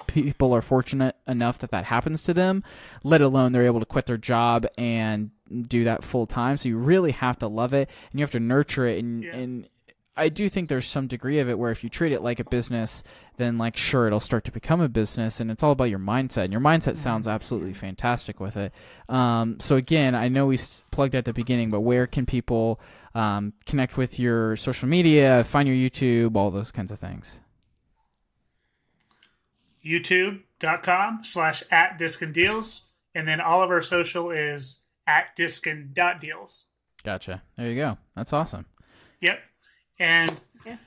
people 0.08 0.54
are 0.54 0.62
fortunate 0.62 1.16
enough 1.28 1.58
that 1.60 1.72
that 1.72 1.86
happens 1.86 2.22
to 2.24 2.34
them, 2.34 2.64
let 3.04 3.22
alone 3.22 3.52
they're 3.52 3.66
able 3.66 3.80
to 3.80 3.86
quit 3.86 4.06
their 4.06 4.18
job 4.18 4.66
and 4.78 5.32
do 5.68 5.86
that 5.86 6.04
full 6.04 6.28
time. 6.28 6.58
So 6.58 6.70
you 6.70 6.78
really 6.78 7.12
have 7.12 7.38
to 7.40 7.48
love 7.48 7.74
it 7.74 7.90
and 8.12 8.20
you 8.20 8.24
have 8.24 8.32
to 8.32 8.40
nurture 8.40 8.86
it. 8.86 9.00
And, 9.04 9.24
Yeah. 9.24 9.36
and 9.36 9.68
I 10.18 10.30
do 10.30 10.50
think 10.50 10.68
there's 10.68 10.86
some 10.88 11.08
degree 11.08 11.40
of 11.40 11.48
it 11.50 11.58
where 11.58 11.72
if 11.72 11.84
you 11.84 11.90
treat 11.90 12.12
it 12.12 12.22
like 12.22 12.40
a 12.40 12.44
business, 12.44 13.04
then 13.38 13.58
like 13.58 13.78
sure 13.78 14.08
it'll 14.08 14.20
start 14.20 14.44
to 14.46 14.52
become 14.52 14.82
a 14.82 14.90
business, 14.90 15.40
and 15.40 15.50
it's 15.52 15.64
all 15.64 15.72
about 15.72 15.86
your 15.92 16.00
mindset. 16.00 16.46
And 16.46 16.52
your 16.52 16.62
mindset 16.62 16.98
sounds 16.98 17.28
absolutely 17.28 17.74
fantastic 17.74 18.40
with 18.40 18.58
it. 18.58 18.74
Um, 19.08 19.60
so 19.60 19.76
again, 19.76 20.16
I 20.16 20.28
know 20.28 20.48
we 20.48 20.56
s- 20.56 20.84
plugged 20.92 21.16
at 21.16 21.26
the 21.26 21.34
beginning, 21.34 21.70
but 21.70 21.82
where 21.82 22.08
can 22.08 22.26
people 22.26 22.80
um, 23.16 23.54
connect 23.66 23.96
with 23.98 24.20
your 24.20 24.56
social 24.56 24.88
media, 24.90 25.44
find 25.44 25.68
your 25.68 25.78
YouTube, 25.78 26.36
all 26.36 26.52
those 26.52 26.72
kinds 26.72 26.92
of 26.92 27.00
things? 27.00 27.40
youtube.com 29.86 31.20
slash 31.24 31.64
at 31.72 31.98
diskin 31.98 32.34
deals 32.34 32.88
and 33.16 33.28
then 33.28 33.40
all 33.40 33.64
of 33.64 33.70
our 33.70 33.82
social 33.82 34.32
is 34.32 34.82
at 35.08 35.36
discin 35.38 35.94
dot 35.94 36.20
deals 36.20 36.66
Gotcha. 37.04 37.42
There 37.56 37.70
you 37.70 37.76
go. 37.76 37.98
That's 38.16 38.34
awesome. 38.34 38.66
yep 39.22 39.40
and 40.00 40.32
Yeah. 40.66 40.78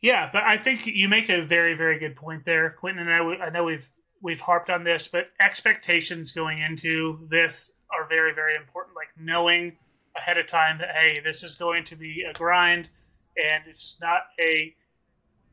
yeah 0.00 0.30
but 0.32 0.42
i 0.44 0.56
think 0.56 0.86
you 0.86 1.08
make 1.08 1.28
a 1.28 1.42
very 1.42 1.74
very 1.74 1.98
good 1.98 2.16
point 2.16 2.44
there 2.44 2.70
quentin 2.70 3.06
and 3.06 3.14
i, 3.14 3.18
w- 3.18 3.38
I 3.40 3.50
know 3.50 3.64
we've 3.64 3.88
we've 4.22 4.40
harped 4.40 4.70
on 4.70 4.84
this 4.84 5.08
but 5.08 5.28
expectations 5.40 6.32
going 6.32 6.58
into 6.58 7.26
this 7.30 7.74
are 7.92 8.06
very 8.06 8.32
very 8.34 8.54
important 8.54 8.96
like 8.96 9.08
knowing 9.18 9.76
ahead 10.16 10.38
of 10.38 10.46
time 10.46 10.78
that 10.78 10.94
hey 10.94 11.20
this 11.22 11.42
is 11.42 11.54
going 11.56 11.84
to 11.84 11.96
be 11.96 12.22
a 12.28 12.32
grind 12.32 12.88
and 13.42 13.64
it's 13.66 13.98
not 14.00 14.22
a 14.40 14.74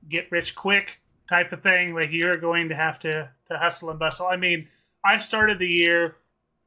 get 0.09 0.31
rich 0.31 0.55
quick 0.55 1.01
type 1.29 1.51
of 1.51 1.61
thing. 1.61 1.93
Like 1.93 2.09
you're 2.11 2.37
going 2.37 2.69
to 2.69 2.75
have 2.75 2.97
to 2.99 3.29
to 3.45 3.57
hustle 3.57 3.89
and 3.89 3.99
bustle. 3.99 4.27
I 4.27 4.37
mean, 4.37 4.67
I 5.05 5.17
started 5.17 5.59
the 5.59 5.67
year. 5.67 6.15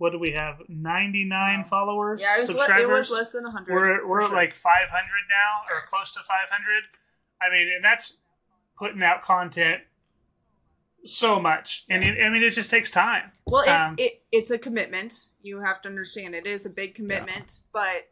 What 0.01 0.13
do 0.13 0.19
we 0.19 0.31
have? 0.31 0.63
Ninety 0.67 1.27
nine 1.27 1.63
followers, 1.65 2.23
yeah, 2.23 2.37
it 2.37 2.39
was, 2.39 2.49
le- 2.49 2.57
subscribers. 2.57 2.85
it 2.85 2.89
was 2.89 3.11
less 3.11 3.33
than 3.33 3.45
100. 3.45 3.75
we're 3.75 4.09
we're 4.09 4.23
sure. 4.23 4.35
like 4.35 4.55
five 4.55 4.89
hundred 4.89 5.29
now, 5.29 5.75
or 5.75 5.83
close 5.83 6.11
to 6.13 6.21
five 6.21 6.49
hundred. 6.51 6.85
I 7.43 7.51
mean, 7.51 7.71
and 7.77 7.85
that's 7.85 8.17
putting 8.79 9.03
out 9.03 9.21
content 9.21 9.83
so 11.05 11.39
much, 11.39 11.85
and 11.91 12.03
it, 12.03 12.19
I 12.19 12.31
mean, 12.31 12.43
it 12.43 12.49
just 12.49 12.71
takes 12.71 12.91
time. 12.91 13.31
Well, 13.47 13.61
it's 13.61 13.91
Um, 13.91 13.97
it, 13.99 14.23
it's 14.33 14.51
a 14.51 14.57
commitment. 14.57 15.29
You 15.43 15.61
have 15.61 15.83
to 15.83 15.91
understand 15.91 16.35
it 16.35 16.47
is 16.47 16.65
a 16.65 16.71
big 16.71 16.95
commitment, 16.95 17.61
but 17.71 18.09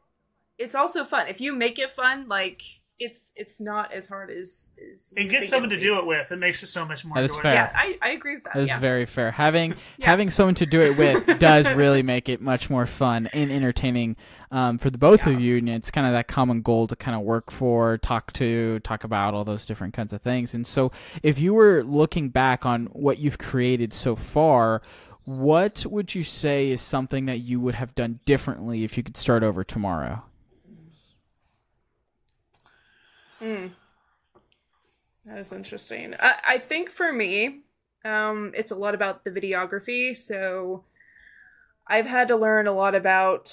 it's 0.58 0.74
also 0.74 1.04
fun. 1.04 1.28
If 1.28 1.40
you 1.40 1.54
make 1.54 1.78
it 1.78 1.88
fun, 1.88 2.28
like 2.28 2.60
it's 3.00 3.32
it's 3.36 3.60
not 3.60 3.92
as 3.92 4.08
hard 4.08 4.30
as 4.30 4.72
as 4.90 5.14
And 5.16 5.30
get 5.30 5.44
someone 5.44 5.70
to 5.70 5.78
do 5.78 5.98
it 5.98 6.06
with. 6.06 6.30
It 6.32 6.38
makes 6.38 6.62
it 6.62 6.66
so 6.66 6.84
much 6.84 7.04
more. 7.04 7.16
That 7.16 7.24
is 7.24 7.38
fair. 7.38 7.54
Yeah, 7.54 7.72
I, 7.74 7.98
I 8.02 8.10
agree 8.10 8.34
with 8.34 8.44
that. 8.44 8.54
That 8.54 8.60
is 8.60 8.68
yeah. 8.68 8.80
very 8.80 9.06
fair. 9.06 9.30
Having 9.30 9.76
Yeah. 9.98 10.06
having 10.06 10.30
someone 10.30 10.54
to 10.56 10.66
do 10.66 10.80
it 10.80 10.98
with 10.98 11.38
does 11.40 11.70
really 11.72 12.02
make 12.02 12.28
it 12.28 12.40
much 12.40 12.70
more 12.70 12.86
fun 12.86 13.28
and 13.32 13.50
entertaining 13.50 14.16
um, 14.50 14.78
for 14.78 14.90
the 14.90 14.98
both 14.98 15.26
of 15.26 15.40
you. 15.40 15.58
And 15.58 15.68
it's 15.68 15.90
kind 15.90 16.06
of 16.06 16.12
that 16.12 16.28
common 16.28 16.62
goal 16.62 16.86
to 16.88 16.96
kind 16.96 17.16
of 17.16 17.22
work 17.22 17.50
for, 17.50 17.98
talk 17.98 18.32
to, 18.34 18.80
talk 18.80 19.04
about 19.04 19.34
all 19.34 19.44
those 19.44 19.64
different 19.64 19.94
kinds 19.94 20.12
of 20.12 20.22
things. 20.22 20.54
And 20.54 20.66
so, 20.66 20.90
if 21.22 21.38
you 21.38 21.54
were 21.54 21.82
looking 21.84 22.28
back 22.28 22.66
on 22.66 22.86
what 22.86 23.18
you've 23.18 23.38
created 23.38 23.92
so 23.92 24.16
far, 24.16 24.82
what 25.24 25.84
would 25.86 26.14
you 26.14 26.22
say 26.22 26.70
is 26.70 26.80
something 26.80 27.26
that 27.26 27.38
you 27.38 27.60
would 27.60 27.74
have 27.74 27.94
done 27.94 28.20
differently 28.24 28.84
if 28.84 28.96
you 28.96 29.02
could 29.02 29.16
start 29.16 29.42
over 29.42 29.62
tomorrow? 29.62 30.22
That 35.24 35.38
is 35.38 35.52
interesting. 35.52 36.14
I, 36.18 36.34
I 36.46 36.58
think 36.58 36.90
for 36.90 37.12
me, 37.12 37.60
um, 38.04 38.52
it's 38.54 38.70
a 38.70 38.76
lot 38.76 38.94
about 38.94 39.24
the 39.24 39.30
videography. 39.30 40.16
So 40.16 40.84
I've 41.86 42.06
had 42.06 42.28
to 42.28 42.36
learn 42.36 42.66
a 42.66 42.72
lot 42.72 42.94
about 42.94 43.52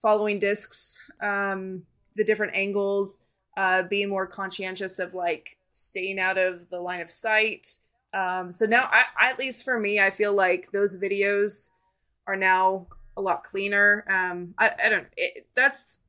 following 0.00 0.38
discs, 0.38 1.10
um, 1.20 1.82
the 2.16 2.24
different 2.24 2.54
angles, 2.54 3.22
uh, 3.56 3.82
being 3.84 4.08
more 4.08 4.26
conscientious 4.26 4.98
of 4.98 5.14
like 5.14 5.56
staying 5.72 6.18
out 6.18 6.38
of 6.38 6.68
the 6.70 6.80
line 6.80 7.00
of 7.00 7.10
sight. 7.10 7.68
Um, 8.12 8.52
so 8.52 8.64
now, 8.66 8.88
I, 8.92 9.30
at 9.30 9.38
least 9.38 9.64
for 9.64 9.78
me, 9.78 9.98
I 9.98 10.10
feel 10.10 10.32
like 10.32 10.70
those 10.72 10.96
videos 10.98 11.70
are 12.26 12.36
now 12.36 12.86
a 13.16 13.22
lot 13.22 13.44
cleaner. 13.44 14.04
Um, 14.08 14.54
I, 14.58 14.70
I 14.84 14.88
don't. 14.88 15.06
It, 15.16 15.46
that's 15.54 16.02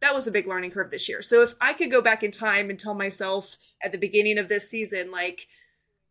that 0.00 0.14
was 0.14 0.26
a 0.26 0.32
big 0.32 0.46
learning 0.46 0.70
curve 0.70 0.90
this 0.90 1.08
year. 1.08 1.22
So 1.22 1.42
if 1.42 1.54
I 1.60 1.72
could 1.72 1.90
go 1.90 2.00
back 2.00 2.22
in 2.22 2.30
time 2.30 2.70
and 2.70 2.78
tell 2.78 2.94
myself 2.94 3.56
at 3.82 3.92
the 3.92 3.98
beginning 3.98 4.38
of 4.38 4.48
this 4.48 4.70
season, 4.70 5.10
like 5.10 5.48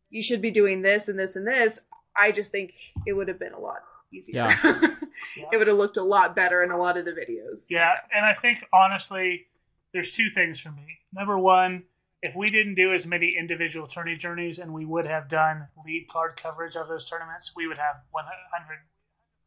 you 0.09 0.21
should 0.21 0.41
be 0.41 0.51
doing 0.51 0.81
this 0.81 1.07
and 1.07 1.17
this 1.17 1.35
and 1.35 1.47
this, 1.47 1.79
I 2.15 2.31
just 2.31 2.51
think 2.51 2.73
it 3.05 3.13
would 3.13 3.27
have 3.27 3.39
been 3.39 3.53
a 3.53 3.59
lot 3.59 3.79
easier. 4.11 4.35
Yeah. 4.35 4.57
it 5.51 5.57
would 5.57 5.67
have 5.67 5.77
looked 5.77 5.97
a 5.97 6.03
lot 6.03 6.35
better 6.35 6.63
in 6.63 6.71
a 6.71 6.77
lot 6.77 6.97
of 6.97 7.05
the 7.05 7.11
videos. 7.11 7.67
Yeah, 7.69 7.93
and 8.13 8.25
I 8.25 8.33
think 8.33 8.63
honestly, 8.73 9.47
there's 9.93 10.11
two 10.11 10.29
things 10.29 10.59
for 10.59 10.71
me. 10.71 10.99
Number 11.13 11.37
one, 11.37 11.83
if 12.21 12.35
we 12.35 12.49
didn't 12.49 12.75
do 12.75 12.93
as 12.93 13.05
many 13.05 13.35
individual 13.37 13.87
tourney 13.87 14.15
journeys 14.15 14.59
and 14.59 14.73
we 14.73 14.85
would 14.85 15.05
have 15.05 15.29
done 15.29 15.67
lead 15.85 16.07
card 16.09 16.35
coverage 16.35 16.75
of 16.75 16.87
those 16.87 17.09
tournaments, 17.09 17.53
we 17.55 17.67
would 17.67 17.77
have 17.77 17.97
100. 18.11 18.79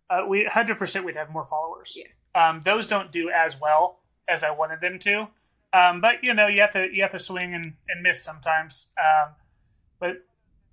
Uh, 0.08 0.26
we 0.26 0.44
100% 0.44 1.04
we'd 1.04 1.16
have 1.16 1.30
more 1.30 1.44
followers. 1.44 1.96
Yeah. 1.96 2.04
Um, 2.34 2.60
those 2.64 2.88
don't 2.88 3.12
do 3.12 3.30
as 3.30 3.60
well 3.60 3.99
as 4.30 4.42
I 4.42 4.50
wanted 4.50 4.80
them 4.80 4.98
to. 5.00 5.28
Um, 5.72 6.00
but 6.00 6.22
you 6.22 6.34
know, 6.34 6.46
you 6.46 6.60
have 6.60 6.72
to 6.72 6.88
you 6.92 7.02
have 7.02 7.12
to 7.12 7.18
swing 7.18 7.54
and, 7.54 7.74
and 7.88 8.02
miss 8.02 8.22
sometimes. 8.22 8.92
Um, 8.98 9.30
but 9.98 10.24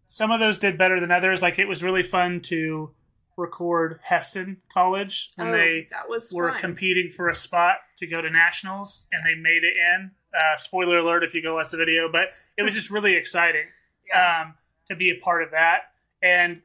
some 0.07 0.31
of 0.31 0.39
those 0.39 0.57
did 0.57 0.77
better 0.77 0.99
than 0.99 1.11
others. 1.11 1.41
Like 1.41 1.59
it 1.59 1.67
was 1.67 1.83
really 1.83 2.03
fun 2.03 2.41
to 2.43 2.91
record 3.35 3.99
Hesston 4.09 4.57
College 4.73 5.29
when 5.35 5.49
Oh, 5.49 5.51
they 5.51 5.87
were 6.33 6.51
fun. 6.51 6.59
competing 6.59 7.09
for 7.09 7.29
a 7.29 7.35
spot 7.35 7.75
to 7.97 8.07
go 8.07 8.21
to 8.21 8.29
nationals, 8.29 9.07
and 9.11 9.23
they 9.23 9.35
made 9.39 9.63
it 9.63 9.75
in. 9.75 10.11
Uh, 10.33 10.57
spoiler 10.57 10.97
alert 10.99 11.23
if 11.23 11.33
you 11.33 11.41
go 11.41 11.55
watch 11.55 11.69
the 11.71 11.77
video, 11.77 12.11
but 12.11 12.29
it 12.57 12.63
was 12.63 12.73
just 12.75 12.91
really 12.91 13.15
exciting 13.15 13.65
Yeah. 14.07 14.41
um, 14.45 14.53
to 14.87 14.95
be 14.95 15.09
a 15.11 15.15
part 15.15 15.43
of 15.43 15.51
that. 15.51 15.81
And 16.23 16.61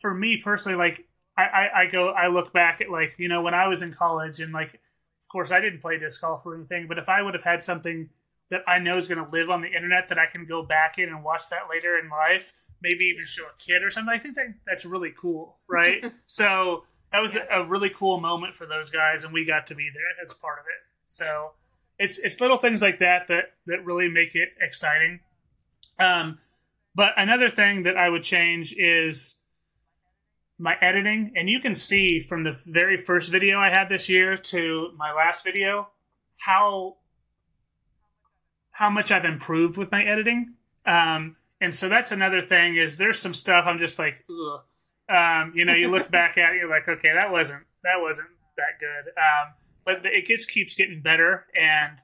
for 0.00 0.12
me 0.12 0.36
personally, 0.42 0.76
like 0.76 1.06
I, 1.36 1.42
I, 1.44 1.80
I 1.82 1.86
go, 1.86 2.10
I 2.10 2.26
look 2.28 2.52
back 2.52 2.80
at 2.82 2.90
like 2.90 3.14
you 3.18 3.28
know 3.28 3.40
when 3.42 3.54
I 3.54 3.68
was 3.68 3.80
in 3.80 3.92
college, 3.92 4.40
and 4.40 4.52
like 4.52 4.80
of 5.22 5.28
course 5.28 5.50
I 5.50 5.60
didn't 5.60 5.80
play 5.80 5.98
disc 5.98 6.20
golf 6.20 6.44
or 6.44 6.54
anything, 6.54 6.86
but 6.88 6.98
if 6.98 7.08
I 7.08 7.22
would 7.22 7.34
have 7.34 7.44
had 7.44 7.62
something 7.62 8.10
that 8.50 8.62
I 8.66 8.78
know 8.78 8.96
is 8.96 9.08
going 9.08 9.24
to 9.24 9.30
live 9.30 9.48
on 9.48 9.62
the 9.62 9.68
internet 9.68 10.08
that 10.08 10.18
I 10.18 10.26
can 10.26 10.44
go 10.44 10.62
back 10.62 10.98
in 10.98 11.08
and 11.08 11.24
watch 11.24 11.48
that 11.50 11.70
later 11.70 11.98
in 11.98 12.10
life, 12.10 12.52
maybe 12.82 13.04
even 13.06 13.24
show 13.24 13.44
a 13.44 13.58
kid 13.58 13.82
or 13.82 13.90
something. 13.90 14.12
I 14.14 14.18
think 14.18 14.34
that 14.34 14.54
that's 14.66 14.84
really 14.84 15.12
cool, 15.16 15.56
right? 15.68 16.04
so 16.26 16.84
that 17.12 17.20
was 17.20 17.36
a, 17.36 17.46
a 17.50 17.64
really 17.64 17.90
cool 17.90 18.20
moment 18.20 18.54
for 18.54 18.66
those 18.66 18.90
guys, 18.90 19.24
and 19.24 19.32
we 19.32 19.44
got 19.44 19.66
to 19.68 19.74
be 19.74 19.88
there 19.92 20.02
as 20.22 20.34
part 20.34 20.58
of 20.58 20.66
it. 20.66 20.82
So 21.06 21.52
it's 21.98 22.18
it's 22.18 22.40
little 22.40 22.56
things 22.56 22.82
like 22.82 22.98
that 22.98 23.28
that 23.28 23.52
that 23.66 23.84
really 23.84 24.08
make 24.08 24.34
it 24.34 24.50
exciting. 24.60 25.20
Um, 25.98 26.38
but 26.94 27.12
another 27.16 27.48
thing 27.48 27.84
that 27.84 27.96
I 27.96 28.08
would 28.08 28.22
change 28.22 28.74
is 28.76 29.36
my 30.62 30.76
editing, 30.80 31.32
and 31.34 31.50
you 31.50 31.58
can 31.58 31.74
see 31.74 32.20
from 32.20 32.44
the 32.44 32.52
very 32.66 32.96
first 32.96 33.32
video 33.32 33.58
I 33.58 33.68
had 33.68 33.88
this 33.88 34.08
year 34.08 34.36
to 34.36 34.90
my 34.96 35.12
last 35.12 35.42
video 35.44 35.88
how 36.38 36.96
how 38.70 38.88
much 38.88 39.10
I've 39.10 39.24
improved 39.24 39.76
with 39.76 39.90
my 39.90 40.04
editing. 40.04 40.54
Um, 40.86 41.36
and 41.60 41.74
so 41.74 41.88
that's 41.88 42.12
another 42.12 42.40
thing 42.40 42.76
is 42.76 42.96
there's 42.96 43.18
some 43.18 43.34
stuff 43.34 43.64
I'm 43.66 43.78
just 43.80 43.98
like, 43.98 44.24
ugh. 44.30 44.60
Um, 45.14 45.52
you 45.54 45.64
know, 45.64 45.74
you 45.74 45.90
look 45.90 46.10
back 46.20 46.38
at 46.38 46.54
it, 46.54 46.58
you're 46.58 46.70
like, 46.70 46.88
okay, 46.88 47.12
that 47.12 47.32
wasn't 47.32 47.64
that 47.82 48.00
wasn't 48.00 48.28
that 48.56 48.78
good. 48.78 49.10
Um, 49.18 49.54
but 49.84 50.06
it 50.06 50.26
just 50.26 50.48
keeps 50.48 50.76
getting 50.76 51.02
better, 51.02 51.44
and 51.60 51.98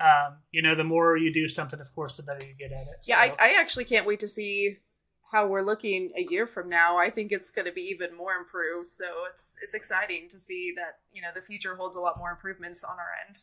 um, 0.00 0.38
you 0.50 0.62
know, 0.62 0.74
the 0.74 0.82
more 0.82 1.16
you 1.18 1.32
do 1.32 1.46
something, 1.46 1.78
of 1.78 1.94
course, 1.94 2.16
the 2.16 2.22
better 2.22 2.44
you 2.46 2.54
get 2.58 2.72
at 2.72 2.86
it. 2.86 3.06
Yeah, 3.06 3.16
So- 3.16 3.36
I, 3.38 3.50
I 3.50 3.60
actually 3.60 3.84
can't 3.84 4.06
wait 4.06 4.20
to 4.20 4.28
see 4.28 4.78
how 5.32 5.46
we're 5.46 5.62
looking 5.62 6.12
a 6.16 6.26
year 6.30 6.46
from 6.46 6.68
now. 6.68 6.98
I 6.98 7.08
think 7.10 7.32
it's 7.32 7.50
going 7.50 7.64
to 7.66 7.72
be 7.72 7.80
even 7.82 8.14
more 8.16 8.34
improved. 8.34 8.90
So 8.90 9.04
it's 9.30 9.56
it's 9.62 9.74
exciting 9.74 10.28
to 10.30 10.38
see 10.38 10.72
that 10.76 10.98
you 11.12 11.22
know 11.22 11.28
the 11.34 11.40
future 11.40 11.74
holds 11.74 11.96
a 11.96 12.00
lot 12.00 12.18
more 12.18 12.30
improvements 12.30 12.84
on 12.84 12.96
our 12.98 13.08
end. 13.26 13.38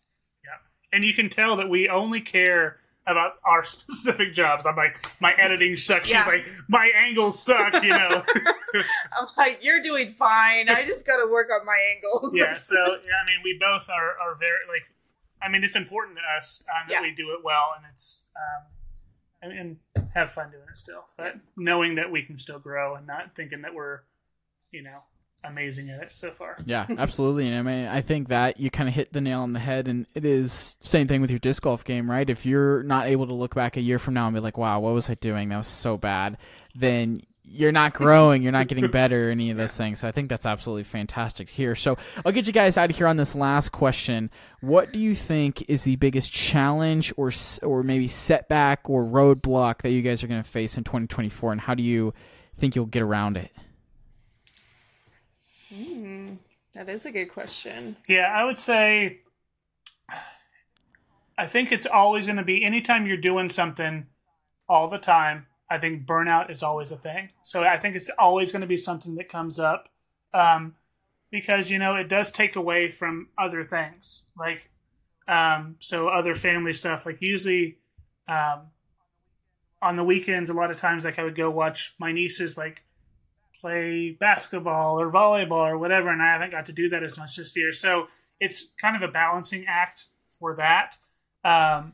Yeah, 0.45 0.51
and 0.95 1.03
you 1.03 1.13
can 1.13 1.29
tell 1.29 1.57
that 1.57 1.69
we 1.69 1.89
only 1.89 2.21
care 2.21 2.77
about 3.07 3.33
our 3.43 3.63
specific 3.75 4.33
jobs. 4.33 4.67
I'm 4.67 4.75
like, 4.75 4.99
my 5.19 5.33
editing 5.33 5.75
sucks. 5.75 6.11
Yeah. 6.11 6.23
She's 6.25 6.27
like, 6.47 6.47
my 6.69 6.91
angles 6.95 7.41
suck. 7.43 7.73
You 7.83 7.89
know. 7.89 8.23
I'm 9.19 9.27
like, 9.35 9.63
you're 9.63 9.81
doing 9.81 10.13
fine. 10.13 10.69
I 10.69 10.85
just 10.85 11.07
got 11.07 11.17
to 11.17 11.31
work 11.31 11.47
on 11.51 11.65
my 11.65 11.77
angles. 11.95 12.35
yeah. 12.35 12.55
So 12.57 12.75
yeah, 12.77 13.17
I 13.23 13.25
mean, 13.25 13.41
we 13.43 13.57
both 13.59 13.89
are 13.89 14.11
are 14.21 14.35
very 14.39 14.59
like. 14.67 14.83
I 15.41 15.47
mean, 15.49 15.63
it's 15.63 15.75
important 15.77 16.17
to 16.17 16.23
us 16.37 16.63
um, 16.69 16.89
that 16.89 16.95
Yeah. 16.95 17.01
we 17.01 17.15
do 17.15 17.31
it 17.31 17.39
well, 17.43 17.71
and 17.77 17.85
it's 17.93 18.27
um, 18.35 18.67
and, 19.41 19.51
and 19.51 19.77
have 20.13 20.31
fun 20.31 20.51
doing 20.51 20.63
it 20.69 20.77
still. 20.77 21.05
But 21.17 21.35
knowing 21.55 21.95
that 21.95 22.11
we 22.11 22.23
can 22.23 22.39
still 22.39 22.59
grow 22.59 22.95
and 22.95 23.07
not 23.07 23.35
thinking 23.35 23.61
that 23.61 23.73
we're, 23.73 24.01
you 24.71 24.83
know, 24.83 25.03
amazing 25.43 25.89
at 25.89 26.01
it 26.01 26.15
so 26.15 26.31
far. 26.31 26.57
Yeah, 26.65 26.85
absolutely. 26.97 27.47
And 27.47 27.57
I 27.57 27.61
mean, 27.61 27.87
I 27.87 28.01
think 28.01 28.27
that 28.29 28.59
you 28.59 28.69
kind 28.69 28.89
of 28.89 28.95
hit 28.95 29.13
the 29.13 29.21
nail 29.21 29.41
on 29.41 29.53
the 29.53 29.59
head. 29.59 29.87
And 29.87 30.05
it 30.13 30.25
is 30.25 30.75
same 30.81 31.07
thing 31.07 31.21
with 31.21 31.29
your 31.29 31.39
disc 31.39 31.63
golf 31.63 31.83
game, 31.83 32.09
right? 32.09 32.29
If 32.29 32.45
you're 32.45 32.83
not 32.83 33.07
able 33.07 33.27
to 33.27 33.33
look 33.33 33.55
back 33.55 33.77
a 33.77 33.81
year 33.81 33.99
from 33.99 34.13
now 34.13 34.27
and 34.27 34.35
be 34.35 34.41
like, 34.41 34.57
"Wow, 34.57 34.79
what 34.79 34.93
was 34.93 35.09
I 35.09 35.15
doing? 35.15 35.49
That 35.49 35.57
was 35.57 35.67
so 35.67 35.97
bad," 35.97 36.37
then 36.75 37.21
you're 37.51 37.71
not 37.71 37.93
growing, 37.93 38.43
you're 38.43 38.51
not 38.51 38.67
getting 38.67 38.89
better, 38.91 39.27
or 39.27 39.31
any 39.31 39.49
of 39.49 39.57
those 39.57 39.75
things. 39.75 39.99
So 39.99 40.07
I 40.07 40.11
think 40.11 40.29
that's 40.29 40.45
absolutely 40.45 40.83
fantastic 40.83 41.49
here. 41.49 41.75
So 41.75 41.97
I'll 42.25 42.31
get 42.31 42.47
you 42.47 42.53
guys 42.53 42.77
out 42.77 42.89
of 42.89 42.97
here 42.97 43.07
on 43.07 43.17
this 43.17 43.33
last 43.35 43.69
question. 43.69 44.29
What 44.61 44.93
do 44.93 44.99
you 44.99 45.15
think 45.15 45.67
is 45.67 45.83
the 45.83 45.95
biggest 45.95 46.31
challenge 46.31 47.11
or 47.17 47.31
or 47.63 47.83
maybe 47.83 48.07
setback 48.07 48.89
or 48.89 49.03
roadblock 49.03 49.81
that 49.81 49.91
you 49.91 50.01
guys 50.01 50.23
are 50.23 50.27
going 50.27 50.41
to 50.41 50.49
face 50.49 50.77
in 50.77 50.83
2024, 50.83 51.51
and 51.53 51.61
how 51.61 51.73
do 51.73 51.83
you 51.83 52.13
think 52.57 52.75
you'll 52.75 52.85
get 52.85 53.01
around 53.01 53.37
it? 53.37 53.51
Hmm, 55.73 56.33
that 56.73 56.89
is 56.89 57.05
a 57.05 57.11
good 57.11 57.27
question. 57.27 57.95
Yeah, 58.07 58.31
I 58.33 58.43
would 58.45 58.57
say 58.57 59.21
I 61.39 61.47
think 61.47 61.71
it's 61.71 61.85
always 61.85 62.25
going 62.25 62.35
to 62.35 62.43
be 62.43 62.65
anytime 62.65 63.07
you're 63.07 63.15
doing 63.15 63.49
something 63.49 64.07
all 64.67 64.89
the 64.89 64.97
time, 64.97 65.47
I 65.69 65.77
think 65.77 66.05
burnout 66.05 66.49
is 66.49 66.63
always 66.63 66.91
a 66.91 66.97
thing. 66.97 67.29
So 67.43 67.63
I 67.63 67.77
think 67.77 67.95
it's 67.95 68.09
always 68.17 68.51
going 68.51 68.61
to 68.61 68.67
be 68.67 68.77
something 68.77 69.15
that 69.15 69.29
comes 69.29 69.59
up 69.59 69.89
um, 70.33 70.75
because, 71.31 71.69
you 71.69 71.77
know, 71.77 71.95
it 71.95 72.09
does 72.09 72.31
take 72.31 72.55
away 72.55 72.89
from 72.89 73.29
other 73.37 73.63
things. 73.63 74.29
Like, 74.37 74.69
um, 75.27 75.75
so 75.79 76.07
other 76.07 76.35
family 76.35 76.73
stuff, 76.73 77.05
like 77.05 77.21
usually 77.21 77.77
um, 78.27 78.61
on 79.81 79.95
the 79.95 80.03
weekends, 80.03 80.49
a 80.49 80.53
lot 80.53 80.71
of 80.71 80.77
times, 80.77 81.05
like 81.05 81.19
I 81.19 81.23
would 81.23 81.35
go 81.35 81.49
watch 81.49 81.93
my 81.99 82.11
nieces, 82.11 82.57
like, 82.57 82.83
play 83.61 84.15
basketball 84.17 84.97
or 84.97 85.11
volleyball 85.11 85.69
or 85.69 85.77
whatever, 85.77 86.07
and 86.07 86.21
I 86.21 86.31
haven't 86.31 86.51
got 86.51 86.65
to 86.67 86.71
do 86.71 86.87
that 86.89 87.03
as 87.03 87.17
much 87.17 87.35
this 87.35 87.57
year. 87.57 87.73
So 87.73 88.07
it's 88.39 88.71
kind 88.81 88.95
of 88.95 89.01
a 89.01 89.11
balancing 89.11 89.65
act 89.67 90.05
for 90.29 90.55
that. 90.55 90.97
Um, 91.43 91.91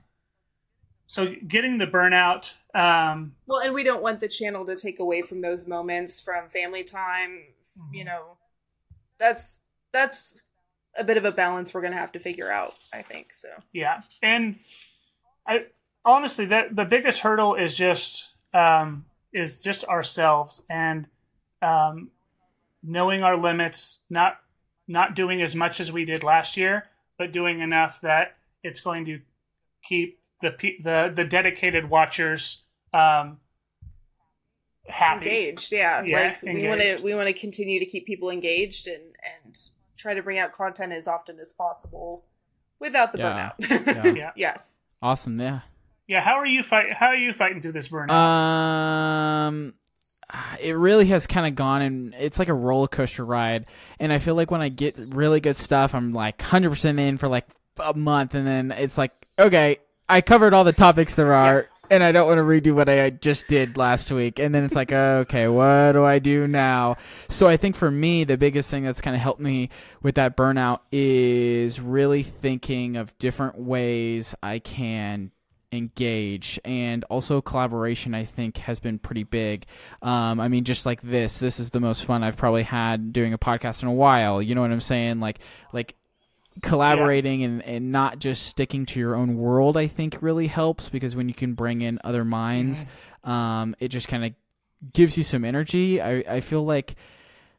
so 1.08 1.34
getting 1.48 1.80
the 1.80 1.88
burnout, 1.88 2.52
um, 2.76 3.34
Well, 3.48 3.60
and 3.60 3.74
we 3.74 3.84
don't 3.84 4.04
want 4.04 4.20
the 4.20 4.28
channel 4.28 4.66
to 4.66 4.76
take 4.76 5.00
away 5.00 5.22
from 5.22 5.40
those 5.40 5.66
moments 5.68 6.20
from 6.20 6.50
family 6.50 6.84
time. 6.84 7.42
You 7.92 8.04
know, 8.06 8.38
that's 9.20 9.62
that's 9.92 10.44
a 10.98 11.04
bit 11.04 11.18
of 11.18 11.26
a 11.26 11.32
balance 11.32 11.74
we're 11.74 11.82
gonna 11.82 11.98
have 11.98 12.12
to 12.14 12.20
figure 12.20 12.52
out. 12.52 12.76
I 12.94 13.02
think 13.02 13.34
so. 13.34 13.50
yeah, 13.74 14.02
and 14.22 14.58
I 15.48 15.66
honestly, 16.04 16.46
that 16.46 16.76
the 16.76 16.86
biggest 16.86 17.22
hurdle 17.22 17.56
is 17.56 17.76
just 17.76 18.32
um, 18.54 19.06
is 19.34 19.64
just 19.64 19.86
ourselves 19.86 20.64
and 20.70 21.08
um, 21.62 22.12
knowing 22.84 23.24
our 23.24 23.38
limits, 23.38 24.04
not 24.10 24.38
not 24.88 25.16
doing 25.16 25.42
as 25.42 25.56
much 25.56 25.80
as 25.80 25.92
we 25.92 26.06
did 26.06 26.24
last 26.24 26.58
year, 26.58 26.86
but 27.18 27.32
doing 27.32 27.60
enough 27.60 28.02
that 28.02 28.38
it's 28.64 28.80
going 28.80 29.06
to 29.06 29.20
keep 29.84 30.20
the 30.42 30.52
the 30.84 31.12
the 31.14 31.26
dedicated 31.26 31.90
watchers 31.90 32.64
um, 32.96 33.38
happy. 34.88 35.26
Engaged, 35.28 35.72
yeah. 35.72 36.04
Yeah, 36.04 36.36
like 36.44 36.56
we 36.56 36.68
want 36.68 36.82
to 36.82 36.98
we 37.04 37.14
want 37.16 37.28
to 37.28 37.34
continue 37.34 37.80
to 37.80 37.86
keep 37.86 38.06
people 38.06 38.30
engaged 38.30 38.88
and 38.88 39.02
and 39.44 39.58
try 39.98 40.14
to 40.14 40.22
bring 40.22 40.38
out 40.38 40.52
content 40.54 40.94
as 40.94 41.08
often 41.08 41.40
as 41.40 41.54
possible 41.54 42.24
without 42.80 43.12
the 43.14 43.20
Yeah. 43.20 43.52
burnout. 43.60 43.86
Yeah. 43.96 44.14
Yeah, 44.16 44.32
yes. 44.36 44.82
Awesome, 45.02 45.40
yeah. 45.40 45.62
yeah. 46.08 46.22
How 46.22 46.36
are 46.36 46.46
you 46.46 46.64
fight? 46.64 46.94
How 46.94 47.08
are 47.08 47.16
you 47.16 47.34
fighting 47.34 47.62
through 47.62 47.72
this 47.74 47.90
burnout? 47.90 48.12
Um, 48.12 49.74
it 50.60 50.74
really 50.74 51.06
has 51.08 51.28
kind 51.28 51.46
of 51.48 51.56
gone 51.56 51.82
and 51.82 52.14
it's 52.18 52.40
like 52.40 52.50
a 52.50 52.54
roller 52.54 52.88
coaster 52.88 53.24
ride. 53.24 53.66
And 54.00 54.12
I 54.12 54.18
feel 54.20 54.36
like 54.36 54.52
when 54.52 54.62
I 54.62 54.70
get 54.70 54.98
really 55.10 55.40
good 55.40 55.56
stuff, 55.56 55.94
I'm 55.94 56.14
like 56.14 56.38
100% 56.40 57.00
in 57.00 57.18
for 57.18 57.28
like 57.28 57.46
a 57.80 57.94
month, 57.94 58.34
and 58.36 58.48
then 58.48 58.72
it's 58.72 58.98
like, 58.98 59.12
okay, 59.38 59.78
I 60.10 60.22
covered 60.22 60.54
all 60.54 60.64
the 60.64 60.74
topics 60.74 61.16
there 61.16 61.34
are. 61.34 61.68
And 61.90 62.04
I 62.04 62.12
don't 62.12 62.28
want 62.28 62.38
to 62.38 62.44
redo 62.44 62.74
what 62.74 62.90
I 62.90 63.10
just 63.10 63.48
did 63.48 63.78
last 63.78 64.12
week. 64.12 64.40
And 64.40 64.54
then 64.54 64.64
it's 64.64 64.76
like, 64.76 64.92
okay, 64.94 65.48
what 65.48 65.94
do 65.94 66.04
I 66.04 66.20
do 66.20 66.48
now? 66.48 66.98
So 67.30 67.48
I 67.48 67.58
think 67.58 67.76
for 67.76 67.92
me, 67.92 68.24
the 68.24 68.38
biggest 68.38 68.70
thing 68.70 68.84
that's 68.84 69.02
kind 69.02 69.16
of 69.16 69.22
helped 69.22 69.42
me 69.42 69.70
with 70.02 70.16
that 70.16 70.36
burnout 70.36 70.80
is 70.92 71.80
really 71.80 72.24
thinking 72.24 72.98
of 72.98 73.18
different 73.18 73.60
ways 73.60 74.36
I 74.42 74.60
can 74.60 75.32
engage 75.72 76.60
and 76.64 77.04
also 77.06 77.42
collaboration 77.42 78.14
i 78.14 78.24
think 78.24 78.58
has 78.58 78.80
been 78.80 78.98
pretty 78.98 79.24
big 79.24 79.66
um, 80.02 80.40
i 80.40 80.48
mean 80.48 80.64
just 80.64 80.86
like 80.86 81.02
this 81.02 81.40
this 81.40 81.60
is 81.60 81.72
the 81.72 81.80
most 81.80 82.06
fun 82.06 82.24
i've 82.24 82.38
probably 82.38 82.64
had 82.64 83.12
doing 83.12 83.34
a 83.34 83.38
podcast 83.38 83.82
in 83.84 83.90
a 83.90 83.94
while 83.94 84.42
you 84.42 84.56
know 84.56 84.62
what 84.62 84.72
i'm 84.72 84.80
saying 84.80 85.20
like 85.20 85.40
like 85.74 85.96
collaborating 86.62 87.44
and, 87.44 87.62
and 87.64 87.92
not 87.92 88.20
just 88.20 88.44
sticking 88.46 88.86
to 88.86 89.00
your 89.00 89.16
own 89.16 89.36
world 89.38 89.76
i 89.76 89.88
think 89.88 90.18
really 90.22 90.48
helps 90.48 90.88
because 90.90 91.16
when 91.16 91.28
you 91.28 91.36
can 91.36 91.54
bring 91.54 91.82
in 91.82 92.00
other 92.04 92.24
minds 92.26 92.86
um, 93.24 93.76
it 93.80 93.90
just 93.90 94.08
kind 94.08 94.24
of 94.24 94.32
gives 94.94 95.18
you 95.18 95.24
some 95.24 95.44
energy. 95.44 96.00
I, 96.00 96.18
I 96.30 96.40
feel 96.42 96.64
like 96.64 96.96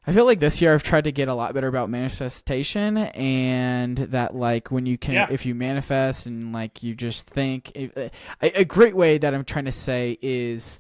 I 0.06 0.12
feel 0.12 0.24
like 0.26 0.38
this 0.38 0.62
year 0.62 0.72
I've 0.72 0.84
tried 0.84 1.04
to 1.04 1.12
get 1.12 1.26
a 1.26 1.34
lot 1.34 1.52
better 1.54 1.66
about 1.66 1.90
manifestation 1.90 2.96
and 2.98 3.96
that 3.98 4.36
like 4.36 4.70
when 4.70 4.86
you 4.86 4.96
can 4.96 5.14
Yeah. 5.14 5.26
if 5.30 5.44
you 5.44 5.52
manifest 5.56 6.26
and 6.26 6.52
like 6.52 6.84
you 6.84 6.94
just 6.94 7.28
think 7.28 7.72
a, 7.74 8.10
a 8.40 8.64
great 8.64 8.94
way 8.94 9.18
that 9.18 9.34
I'm 9.34 9.44
trying 9.44 9.64
to 9.64 9.72
say 9.72 10.16
is 10.22 10.78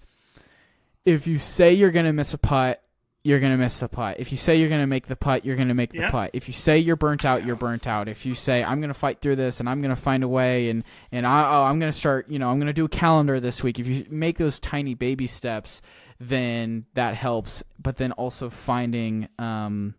if 1.04 1.26
you 1.26 1.40
say 1.40 1.72
you're 1.72 1.90
going 1.90 2.06
to 2.06 2.12
miss 2.12 2.32
a 2.32 2.38
putt 2.38 2.80
you're 3.26 3.40
going 3.40 3.52
to 3.52 3.58
miss 3.58 3.78
the 3.80 3.88
putt. 3.88 4.16
If 4.20 4.30
you 4.30 4.38
say 4.38 4.56
you're 4.56 4.68
going 4.68 4.80
to 4.80 4.86
make 4.86 5.06
the 5.08 5.16
putt, 5.16 5.44
you're 5.44 5.56
going 5.56 5.68
to 5.68 5.74
make 5.74 5.90
the 5.92 5.98
Yeah. 5.98 6.10
putt. 6.10 6.30
If 6.32 6.48
you 6.48 6.54
say 6.54 6.78
you're 6.78 6.96
burnt 6.96 7.24
out, 7.24 7.44
you're 7.44 7.56
burnt 7.56 7.86
out. 7.86 8.08
If 8.08 8.24
you 8.24 8.34
say 8.34 8.62
I'm 8.64 8.80
going 8.80 8.88
to 8.88 8.94
fight 8.98 9.20
through 9.20 9.36
this 9.36 9.60
and 9.60 9.68
I'm 9.68 9.82
going 9.82 9.94
to 9.94 10.00
find 10.00 10.22
a 10.24 10.28
way 10.28 10.70
and 10.70 10.84
and 11.12 11.26
I, 11.26 11.42
oh, 11.50 11.64
I'm 11.64 11.78
going 11.78 11.92
to 11.92 11.98
start, 11.98 12.30
you 12.30 12.38
know, 12.38 12.48
I'm 12.48 12.58
going 12.58 12.68
to 12.68 12.72
do 12.72 12.84
a 12.84 12.88
calendar 12.88 13.40
this 13.40 13.62
week. 13.62 13.78
If 13.78 13.86
you 13.88 14.06
make 14.08 14.38
those 14.38 14.58
tiny 14.60 14.94
baby 14.94 15.26
steps, 15.26 15.82
then 16.20 16.86
that 16.94 17.14
helps. 17.14 17.62
But 17.82 17.96
then 17.96 18.12
also 18.12 18.48
finding 18.48 19.28
um, 19.38 19.94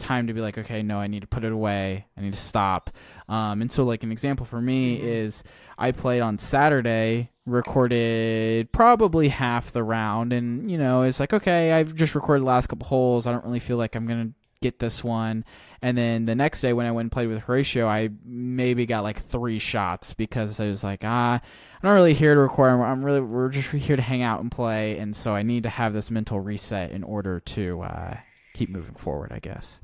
time 0.00 0.26
to 0.26 0.32
be 0.34 0.40
like, 0.40 0.58
okay, 0.58 0.82
no, 0.82 0.98
I 0.98 1.06
need 1.06 1.20
to 1.20 1.26
put 1.28 1.44
it 1.44 1.52
away. 1.52 2.06
I 2.16 2.20
need 2.20 2.32
to 2.32 2.38
stop. 2.38 2.90
Um, 3.28 3.60
and 3.62 3.70
so, 3.70 3.84
like 3.84 4.02
an 4.02 4.10
example 4.10 4.44
for 4.44 4.60
me 4.60 5.00
is 5.00 5.44
I 5.78 5.92
played 5.92 6.20
on 6.22 6.38
Saturday, 6.38 7.30
recorded 7.46 8.72
probably 8.72 9.28
half 9.28 9.72
the 9.72 9.82
round, 9.84 10.32
and 10.32 10.70
you 10.70 10.78
know, 10.78 11.02
it's 11.02 11.20
like, 11.20 11.32
okay, 11.32 11.72
I've 11.72 11.94
just 11.94 12.14
recorded 12.14 12.42
the 12.42 12.46
last 12.48 12.66
couple 12.68 12.86
holes. 12.86 13.26
I 13.26 13.32
don't 13.32 13.44
really 13.44 13.60
feel 13.60 13.76
like 13.76 13.94
I'm 13.94 14.06
gonna 14.06 14.30
get 14.60 14.78
this 14.78 15.02
one. 15.02 15.44
And 15.80 15.96
then 15.96 16.26
the 16.26 16.34
next 16.34 16.60
day 16.60 16.72
when 16.74 16.84
I 16.86 16.90
went 16.92 17.04
and 17.06 17.12
played 17.12 17.28
with 17.28 17.38
Horatio, 17.38 17.86
I 17.88 18.10
maybe 18.24 18.84
got 18.84 19.02
like 19.02 19.18
three 19.18 19.58
shots 19.58 20.12
because 20.12 20.60
I 20.60 20.66
was 20.66 20.84
like, 20.84 21.02
ah, 21.04 21.34
I'm 21.34 21.40
not 21.82 21.92
really 21.92 22.12
here 22.12 22.34
to 22.34 22.40
record. 22.40 22.70
I'm- 22.70 22.82
I'm 22.82 23.02
really, 23.04 23.20
we're 23.22 23.48
just 23.48 23.70
here 23.70 23.96
to 23.96 24.02
hang 24.02 24.20
out 24.20 24.40
and 24.40 24.50
play. 24.50 24.98
And 24.98 25.16
so 25.16 25.34
I 25.34 25.42
need 25.42 25.62
to 25.62 25.70
have 25.70 25.94
this 25.94 26.10
mental 26.10 26.40
reset 26.40 26.90
in 26.90 27.02
order 27.02 27.40
to 27.40 27.80
uh, 27.80 28.16
keep 28.52 28.68
moving 28.68 28.96
forward, 28.96 29.32
I 29.32 29.38
guess. 29.38 29.80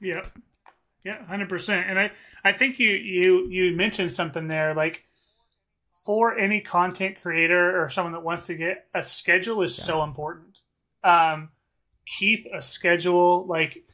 Yep. 0.00 0.26
Yeah, 1.04 1.24
hundred 1.26 1.48
percent. 1.48 1.86
And 1.88 1.98
I, 1.98 2.10
I 2.44 2.52
think 2.52 2.78
you 2.78 2.90
you 2.90 3.48
you 3.48 3.76
mentioned 3.76 4.12
something 4.12 4.48
there. 4.48 4.74
Like 4.74 5.04
for 6.04 6.36
any 6.36 6.60
content 6.60 7.18
creator 7.22 7.80
or 7.80 7.88
someone 7.88 8.12
that 8.12 8.22
wants 8.22 8.46
to 8.46 8.54
get 8.54 8.86
a 8.94 9.02
schedule 9.02 9.62
is 9.62 9.74
so 9.74 10.02
important. 10.02 10.62
Um, 11.04 11.50
keep 12.06 12.46
a 12.52 12.60
schedule. 12.60 13.46
Like 13.46 13.84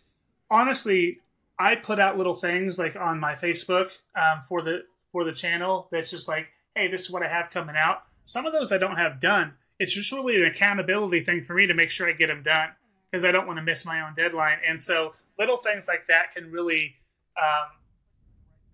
honestly, 0.50 1.20
I 1.58 1.74
put 1.74 1.98
out 1.98 2.16
little 2.16 2.34
things 2.34 2.78
like 2.78 2.96
on 2.96 3.20
my 3.20 3.34
Facebook 3.34 3.90
um, 4.16 4.42
for 4.48 4.62
the 4.62 4.84
for 5.10 5.24
the 5.24 5.32
channel. 5.32 5.88
That's 5.92 6.10
just 6.10 6.28
like, 6.28 6.48
hey, 6.74 6.88
this 6.88 7.02
is 7.02 7.10
what 7.10 7.22
I 7.22 7.28
have 7.28 7.50
coming 7.50 7.76
out. 7.76 8.04
Some 8.24 8.46
of 8.46 8.52
those 8.52 8.72
I 8.72 8.78
don't 8.78 8.96
have 8.96 9.20
done. 9.20 9.52
It's 9.78 9.94
just 9.94 10.12
really 10.12 10.36
an 10.36 10.46
accountability 10.46 11.24
thing 11.24 11.42
for 11.42 11.54
me 11.54 11.66
to 11.66 11.74
make 11.74 11.90
sure 11.90 12.08
I 12.08 12.12
get 12.12 12.28
them 12.28 12.42
done 12.42 12.70
because 13.12 13.24
I 13.26 13.30
don't 13.30 13.46
want 13.46 13.58
to 13.58 13.62
miss 13.62 13.84
my 13.84 14.00
own 14.00 14.14
deadline. 14.14 14.58
And 14.66 14.80
so 14.80 15.12
little 15.38 15.58
things 15.58 15.86
like 15.86 16.06
that 16.06 16.34
can 16.34 16.50
really 16.50 16.96
um, 17.36 17.68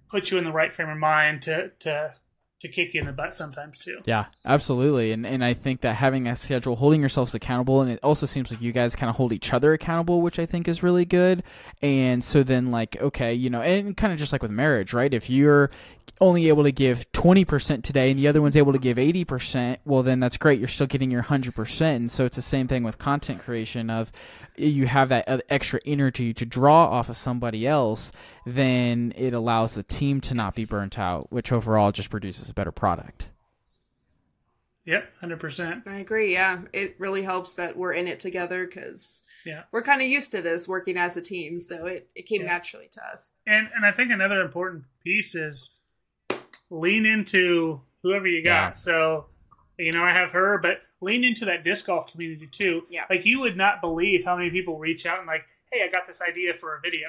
put 0.09 0.31
you 0.31 0.39
in 0.39 0.45
the 0.45 0.53
right 0.53 0.73
frame 0.73 0.89
of 0.89 0.99
mind 0.99 1.43
to 1.43 1.73
to 1.81 2.15
to 2.61 2.67
kick 2.67 2.93
you 2.93 3.01
in 3.01 3.07
the 3.07 3.13
butt 3.13 3.33
sometimes 3.33 3.79
too. 3.79 3.99
Yeah, 4.05 4.27
absolutely. 4.45 5.13
And 5.13 5.27
and 5.27 5.45
I 5.45 5.55
think 5.55 5.81
that 5.83 5.95
having 5.95 6.29
a 6.29 6.37
schedule, 6.37 6.77
holding 6.77 7.01
yourselves 7.01 7.35
accountable, 7.35 7.83
and 7.83 7.91
it 7.91 8.01
also 8.03 8.27
seems 8.27 8.51
like 8.51 8.63
you 8.63 8.73
guys 8.73 8.95
kind 8.95 9.11
of 9.11 9.17
hold 9.17 9.33
each 9.33 9.53
other 9.53 9.73
accountable, 9.73 10.23
which 10.23 10.39
I 10.39 10.47
think 10.47 10.69
is 10.69 10.83
really 10.83 11.05
good. 11.05 11.43
And 11.83 12.23
so 12.23 12.43
then 12.43 12.71
like, 12.71 12.97
okay, 13.01 13.35
you 13.35 13.51
know, 13.51 13.61
and 13.61 13.97
kind 13.97 14.13
of 14.13 14.19
just 14.19 14.33
like 14.33 14.43
with 14.43 14.51
marriage, 14.53 14.93
right? 14.93 15.13
If 15.13 15.29
you're 15.31 15.71
only 16.21 16.49
able 16.49 16.65
to 16.65 16.73
give 16.73 17.11
20% 17.13 17.83
today 17.83 18.11
and 18.11 18.19
the 18.19 18.29
other 18.29 18.43
one's 18.43 18.57
able 18.57 18.73
to 18.73 18.79
give 18.79 18.97
80%, 18.97 19.79
well 19.85 20.03
then 20.03 20.21
that's 20.21 20.37
great. 20.37 20.59
You're 20.59 20.69
still 20.69 20.87
getting 20.87 21.11
your 21.11 21.23
100%. 21.23 21.81
And 21.97 22.11
so 22.11 22.25
it's 22.25 22.37
the 22.37 22.43
same 22.43 22.69
thing 22.69 22.83
with 22.83 22.99
content 22.99 23.41
creation 23.41 23.91
of 23.91 24.11
you 24.57 24.87
have 24.87 25.09
that 25.11 25.29
uh, 25.29 25.39
extra 25.49 25.81
energy 25.87 26.35
to 26.35 26.45
draw 26.47 26.87
off 26.87 27.09
of 27.09 27.17
somebody 27.17 27.67
else, 27.67 28.13
then 28.47 29.13
it 29.17 29.35
allows 29.35 29.75
the 29.75 29.83
team 29.83 30.21
to 30.23 30.35
not 30.35 30.55
be 30.55 30.65
burnt 30.65 30.99
out, 30.99 31.31
which 31.33 31.53
overall 31.53 31.93
just 31.93 32.11
produces 32.11 32.49
a 32.49 32.55
better 32.55 32.73
product. 32.73 33.29
Yep, 34.85 35.13
100%. 35.23 35.87
I 35.87 35.97
agree. 35.99 36.33
Yeah. 36.33 36.63
It 36.73 36.97
really 36.99 37.21
helps 37.23 37.55
that 37.57 37.77
we're 37.77 37.93
in 37.93 38.09
it 38.09 38.21
together 38.21 38.67
cuz 38.67 39.23
Yeah. 39.45 39.65
we're 39.71 39.83
kind 39.83 40.01
of 40.01 40.09
used 40.09 40.33
to 40.33 40.41
this 40.41 40.67
working 40.67 40.97
as 40.97 41.15
a 41.17 41.21
team, 41.21 41.59
so 41.59 41.87
it, 41.87 42.09
it 42.15 42.23
came 42.27 42.41
Yeah. 42.43 42.47
naturally 42.49 42.89
to 42.93 43.01
us. 43.13 43.35
And 43.47 43.69
and 43.75 43.85
I 43.85 43.93
think 43.93 44.11
another 44.11 44.41
important 44.41 44.87
piece 45.05 45.35
is 45.35 45.78
lean 46.71 47.07
into 47.07 47.81
whoever 48.03 48.27
you 48.27 48.43
got. 48.43 48.71
Yeah. 48.71 48.73
So, 48.75 49.27
you 49.79 49.93
know, 49.93 50.05
I 50.05 50.13
have 50.13 50.31
her, 50.33 50.59
but 50.59 50.81
lean 51.01 51.25
into 51.25 51.45
that 51.45 51.65
disc 51.65 51.87
golf 51.87 52.11
community 52.11 52.47
too. 52.47 52.83
Yeah. 52.91 53.05
Like 53.09 53.25
you 53.25 53.41
would 53.41 53.57
not 53.57 53.81
believe 53.81 54.25
how 54.25 54.37
many 54.37 54.51
people 54.51 54.79
reach 54.79 55.07
out 55.07 55.19
and 55.19 55.27
like, 55.27 55.47
hey, 55.73 55.83
I 55.85 55.89
got 55.89 56.07
this 56.07 56.23
idea 56.23 56.55
for 56.55 56.77
a 56.77 56.81
video, 56.81 57.09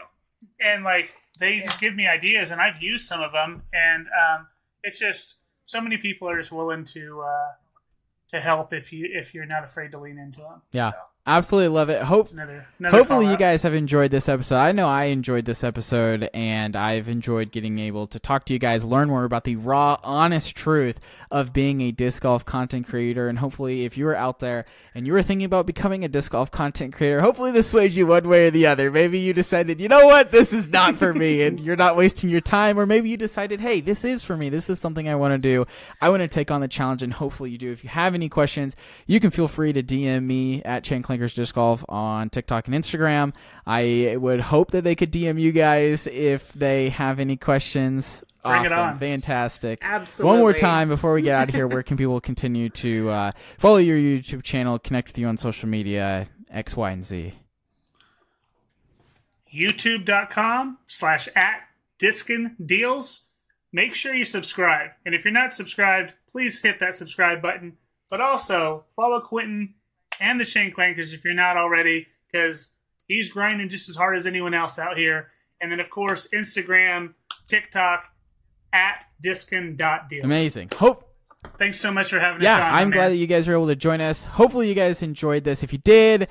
and 0.59 0.83
like 0.83 1.09
they 1.39 1.59
just 1.59 1.79
give 1.79 1.95
me 1.95 2.07
ideas, 2.07 2.51
and 2.51 2.61
I've 2.61 2.81
used 2.81 3.07
some 3.07 3.21
of 3.21 3.31
them, 3.31 3.63
and 3.73 4.07
um, 4.07 4.47
it's 4.83 4.99
just 4.99 5.39
so 5.65 5.81
many 5.81 5.97
people 5.97 6.29
are 6.29 6.37
just 6.37 6.51
willing 6.51 6.83
to 6.85 7.21
uh, 7.21 7.51
to 8.29 8.39
help 8.39 8.73
if 8.73 8.91
you 8.93 9.09
if 9.11 9.33
you're 9.33 9.45
not 9.45 9.63
afraid 9.63 9.91
to 9.91 9.99
lean 9.99 10.17
into 10.17 10.41
them. 10.41 10.61
Yeah. 10.71 10.91
So, 10.91 10.97
Absolutely 11.29 11.67
love 11.67 11.91
it. 11.91 12.01
Hope 12.01 12.31
another, 12.31 12.65
another 12.79 12.97
Hopefully, 12.97 13.27
you 13.27 13.37
guys 13.37 13.61
have 13.61 13.75
enjoyed 13.75 14.09
this 14.09 14.27
episode. 14.27 14.55
I 14.55 14.71
know 14.71 14.87
I 14.87 15.05
enjoyed 15.05 15.45
this 15.45 15.63
episode, 15.63 16.27
and 16.33 16.75
I've 16.75 17.07
enjoyed 17.07 17.51
getting 17.51 17.77
able 17.77 18.07
to 18.07 18.17
talk 18.17 18.45
to 18.45 18.53
you 18.53 18.57
guys, 18.57 18.83
learn 18.83 19.09
more 19.09 19.25
about 19.25 19.43
the 19.43 19.55
raw, 19.55 19.99
honest 20.03 20.55
truth 20.55 20.99
of 21.29 21.53
being 21.53 21.81
a 21.81 21.91
disc 21.91 22.23
golf 22.23 22.45
content 22.45 22.87
creator. 22.87 23.29
And 23.29 23.37
hopefully, 23.37 23.85
if 23.85 23.95
you 23.95 24.07
are 24.07 24.15
out 24.15 24.39
there 24.39 24.65
and 24.95 25.05
you 25.05 25.13
were 25.13 25.21
thinking 25.21 25.45
about 25.45 25.67
becoming 25.67 26.03
a 26.03 26.07
disc 26.07 26.31
golf 26.31 26.49
content 26.49 26.95
creator, 26.95 27.21
hopefully 27.21 27.51
this 27.51 27.69
sways 27.69 27.95
you 27.95 28.07
one 28.07 28.27
way 28.27 28.47
or 28.47 28.49
the 28.49 28.65
other. 28.65 28.89
Maybe 28.89 29.19
you 29.19 29.31
decided, 29.31 29.79
you 29.79 29.87
know 29.87 30.07
what, 30.07 30.31
this 30.31 30.51
is 30.51 30.67
not 30.67 30.95
for 30.95 31.13
me, 31.13 31.43
and 31.43 31.59
you're 31.63 31.75
not 31.75 31.95
wasting 31.95 32.31
your 32.31 32.41
time. 32.41 32.79
Or 32.79 32.87
maybe 32.87 33.07
you 33.07 33.17
decided, 33.17 33.59
hey, 33.59 33.81
this 33.81 34.03
is 34.03 34.23
for 34.23 34.35
me. 34.35 34.49
This 34.49 34.67
is 34.67 34.79
something 34.79 35.07
I 35.07 35.13
want 35.13 35.35
to 35.35 35.37
do. 35.37 35.67
I 36.01 36.09
want 36.09 36.23
to 36.23 36.27
take 36.27 36.49
on 36.49 36.61
the 36.61 36.67
challenge, 36.67 37.03
and 37.03 37.13
hopefully 37.13 37.51
you 37.51 37.59
do. 37.59 37.71
If 37.71 37.83
you 37.83 37.91
have 37.91 38.15
any 38.15 38.29
questions, 38.29 38.75
you 39.05 39.19
can 39.19 39.29
feel 39.29 39.47
free 39.47 39.73
to 39.73 39.83
DM 39.83 40.23
me 40.23 40.63
at 40.63 40.83
Chain 40.83 41.03
Clankers 41.19 41.35
Disc 41.35 41.55
Golf 41.55 41.83
on 41.89 42.29
TikTok 42.29 42.67
and 42.67 42.75
Instagram. 42.75 43.33
I 43.65 44.15
would 44.17 44.41
hope 44.41 44.71
that 44.71 44.83
they 44.83 44.95
could 44.95 45.11
DM 45.11 45.39
you 45.39 45.51
guys 45.51 46.07
if 46.07 46.51
they 46.53 46.89
have 46.89 47.19
any 47.19 47.37
questions. 47.37 48.23
Bring 48.43 48.65
it 48.65 48.71
awesome, 48.71 48.79
on. 48.79 48.99
fantastic. 48.99 49.79
Absolutely. 49.81 50.31
One 50.31 50.39
more 50.39 50.53
time 50.53 50.87
before 50.87 51.13
we 51.13 51.21
get 51.21 51.35
out 51.35 51.49
of 51.49 51.55
here, 51.55 51.67
where 51.67 51.83
can 51.83 51.97
people 51.97 52.21
continue 52.21 52.69
to 52.69 53.09
uh, 53.09 53.31
follow 53.57 53.77
your 53.77 53.97
YouTube 53.97 54.43
channel, 54.43 54.79
connect 54.79 55.09
with 55.09 55.17
you 55.17 55.27
on 55.27 55.37
social 55.37 55.67
media, 55.67 56.27
X, 56.49 56.75
Y, 56.75 56.91
and 56.91 57.03
Z? 57.03 57.33
youtube.com 59.51 60.77
slash 60.85 61.27
at 61.35 61.61
diskin 61.97 62.55
deals 62.63 63.29
make 63.73 63.95
sure 63.95 64.13
you 64.13 64.23
subscribe 64.23 64.91
and 65.07 65.15
if 65.15 65.25
you're 65.25 65.33
not 65.33 65.51
subscribed 65.51 66.13
please 66.31 66.61
hit 66.61 66.77
that 66.77 66.93
subscribe 66.93 67.41
button 67.41 67.75
but 68.11 68.21
also 68.21 68.83
follow 68.95 69.19
quentin 69.19 69.73
and 70.19 70.39
the 70.39 70.45
chain 70.45 70.71
clankers 70.71 71.13
if 71.13 71.23
you're 71.23 71.33
not 71.33 71.57
already 71.57 72.07
because 72.31 72.73
he's 73.07 73.29
grinding 73.29 73.69
just 73.69 73.89
as 73.89 73.95
hard 73.95 74.17
as 74.17 74.27
anyone 74.27 74.53
else 74.53 74.77
out 74.79 74.97
here 74.97 75.29
and 75.61 75.71
then 75.71 75.79
of 75.79 75.89
course 75.89 76.27
instagram 76.33 77.13
tiktok 77.47 78.09
at 78.73 79.05
discin.deals 79.23 80.23
Amazing. 80.23 80.69
Hope 80.77 81.09
thanks 81.57 81.79
so 81.79 81.91
much 81.91 82.09
for 82.09 82.19
having 82.19 82.41
us 82.41 82.43
yeah, 82.43 82.67
on 82.67 82.73
I'm 82.73 82.89
glad 82.89 83.03
man. 83.03 83.11
that 83.11 83.17
you 83.17 83.27
guys 83.27 83.47
were 83.47 83.53
able 83.53 83.67
to 83.67 83.75
join 83.75 84.01
us. 84.01 84.23
Hopefully, 84.23 84.67
you 84.67 84.75
guys 84.75 85.01
enjoyed 85.01 85.43
this. 85.43 85.63
If 85.63 85.71
you 85.71 85.79
did, 85.79 86.27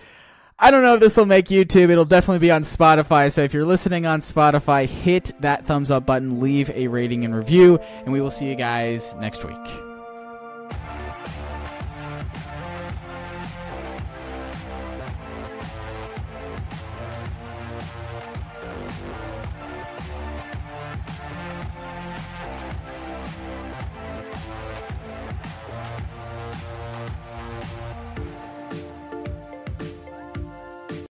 I 0.58 0.70
don't 0.70 0.82
know 0.82 0.94
if 0.94 1.00
this 1.00 1.16
will 1.16 1.26
make 1.26 1.46
YouTube. 1.46 1.90
It'll 1.90 2.04
definitely 2.04 2.40
be 2.40 2.50
on 2.50 2.62
Spotify. 2.62 3.32
So 3.32 3.42
if 3.42 3.54
you're 3.54 3.64
listening 3.64 4.06
on 4.06 4.20
Spotify, 4.20 4.86
hit 4.86 5.32
that 5.40 5.66
thumbs 5.66 5.90
up 5.90 6.06
button, 6.06 6.40
leave 6.40 6.70
a 6.70 6.88
rating 6.88 7.24
and 7.24 7.34
review, 7.34 7.78
and 7.78 8.12
we 8.12 8.20
will 8.20 8.30
see 8.30 8.46
you 8.46 8.56
guys 8.56 9.14
next 9.14 9.44
week. 9.44 9.87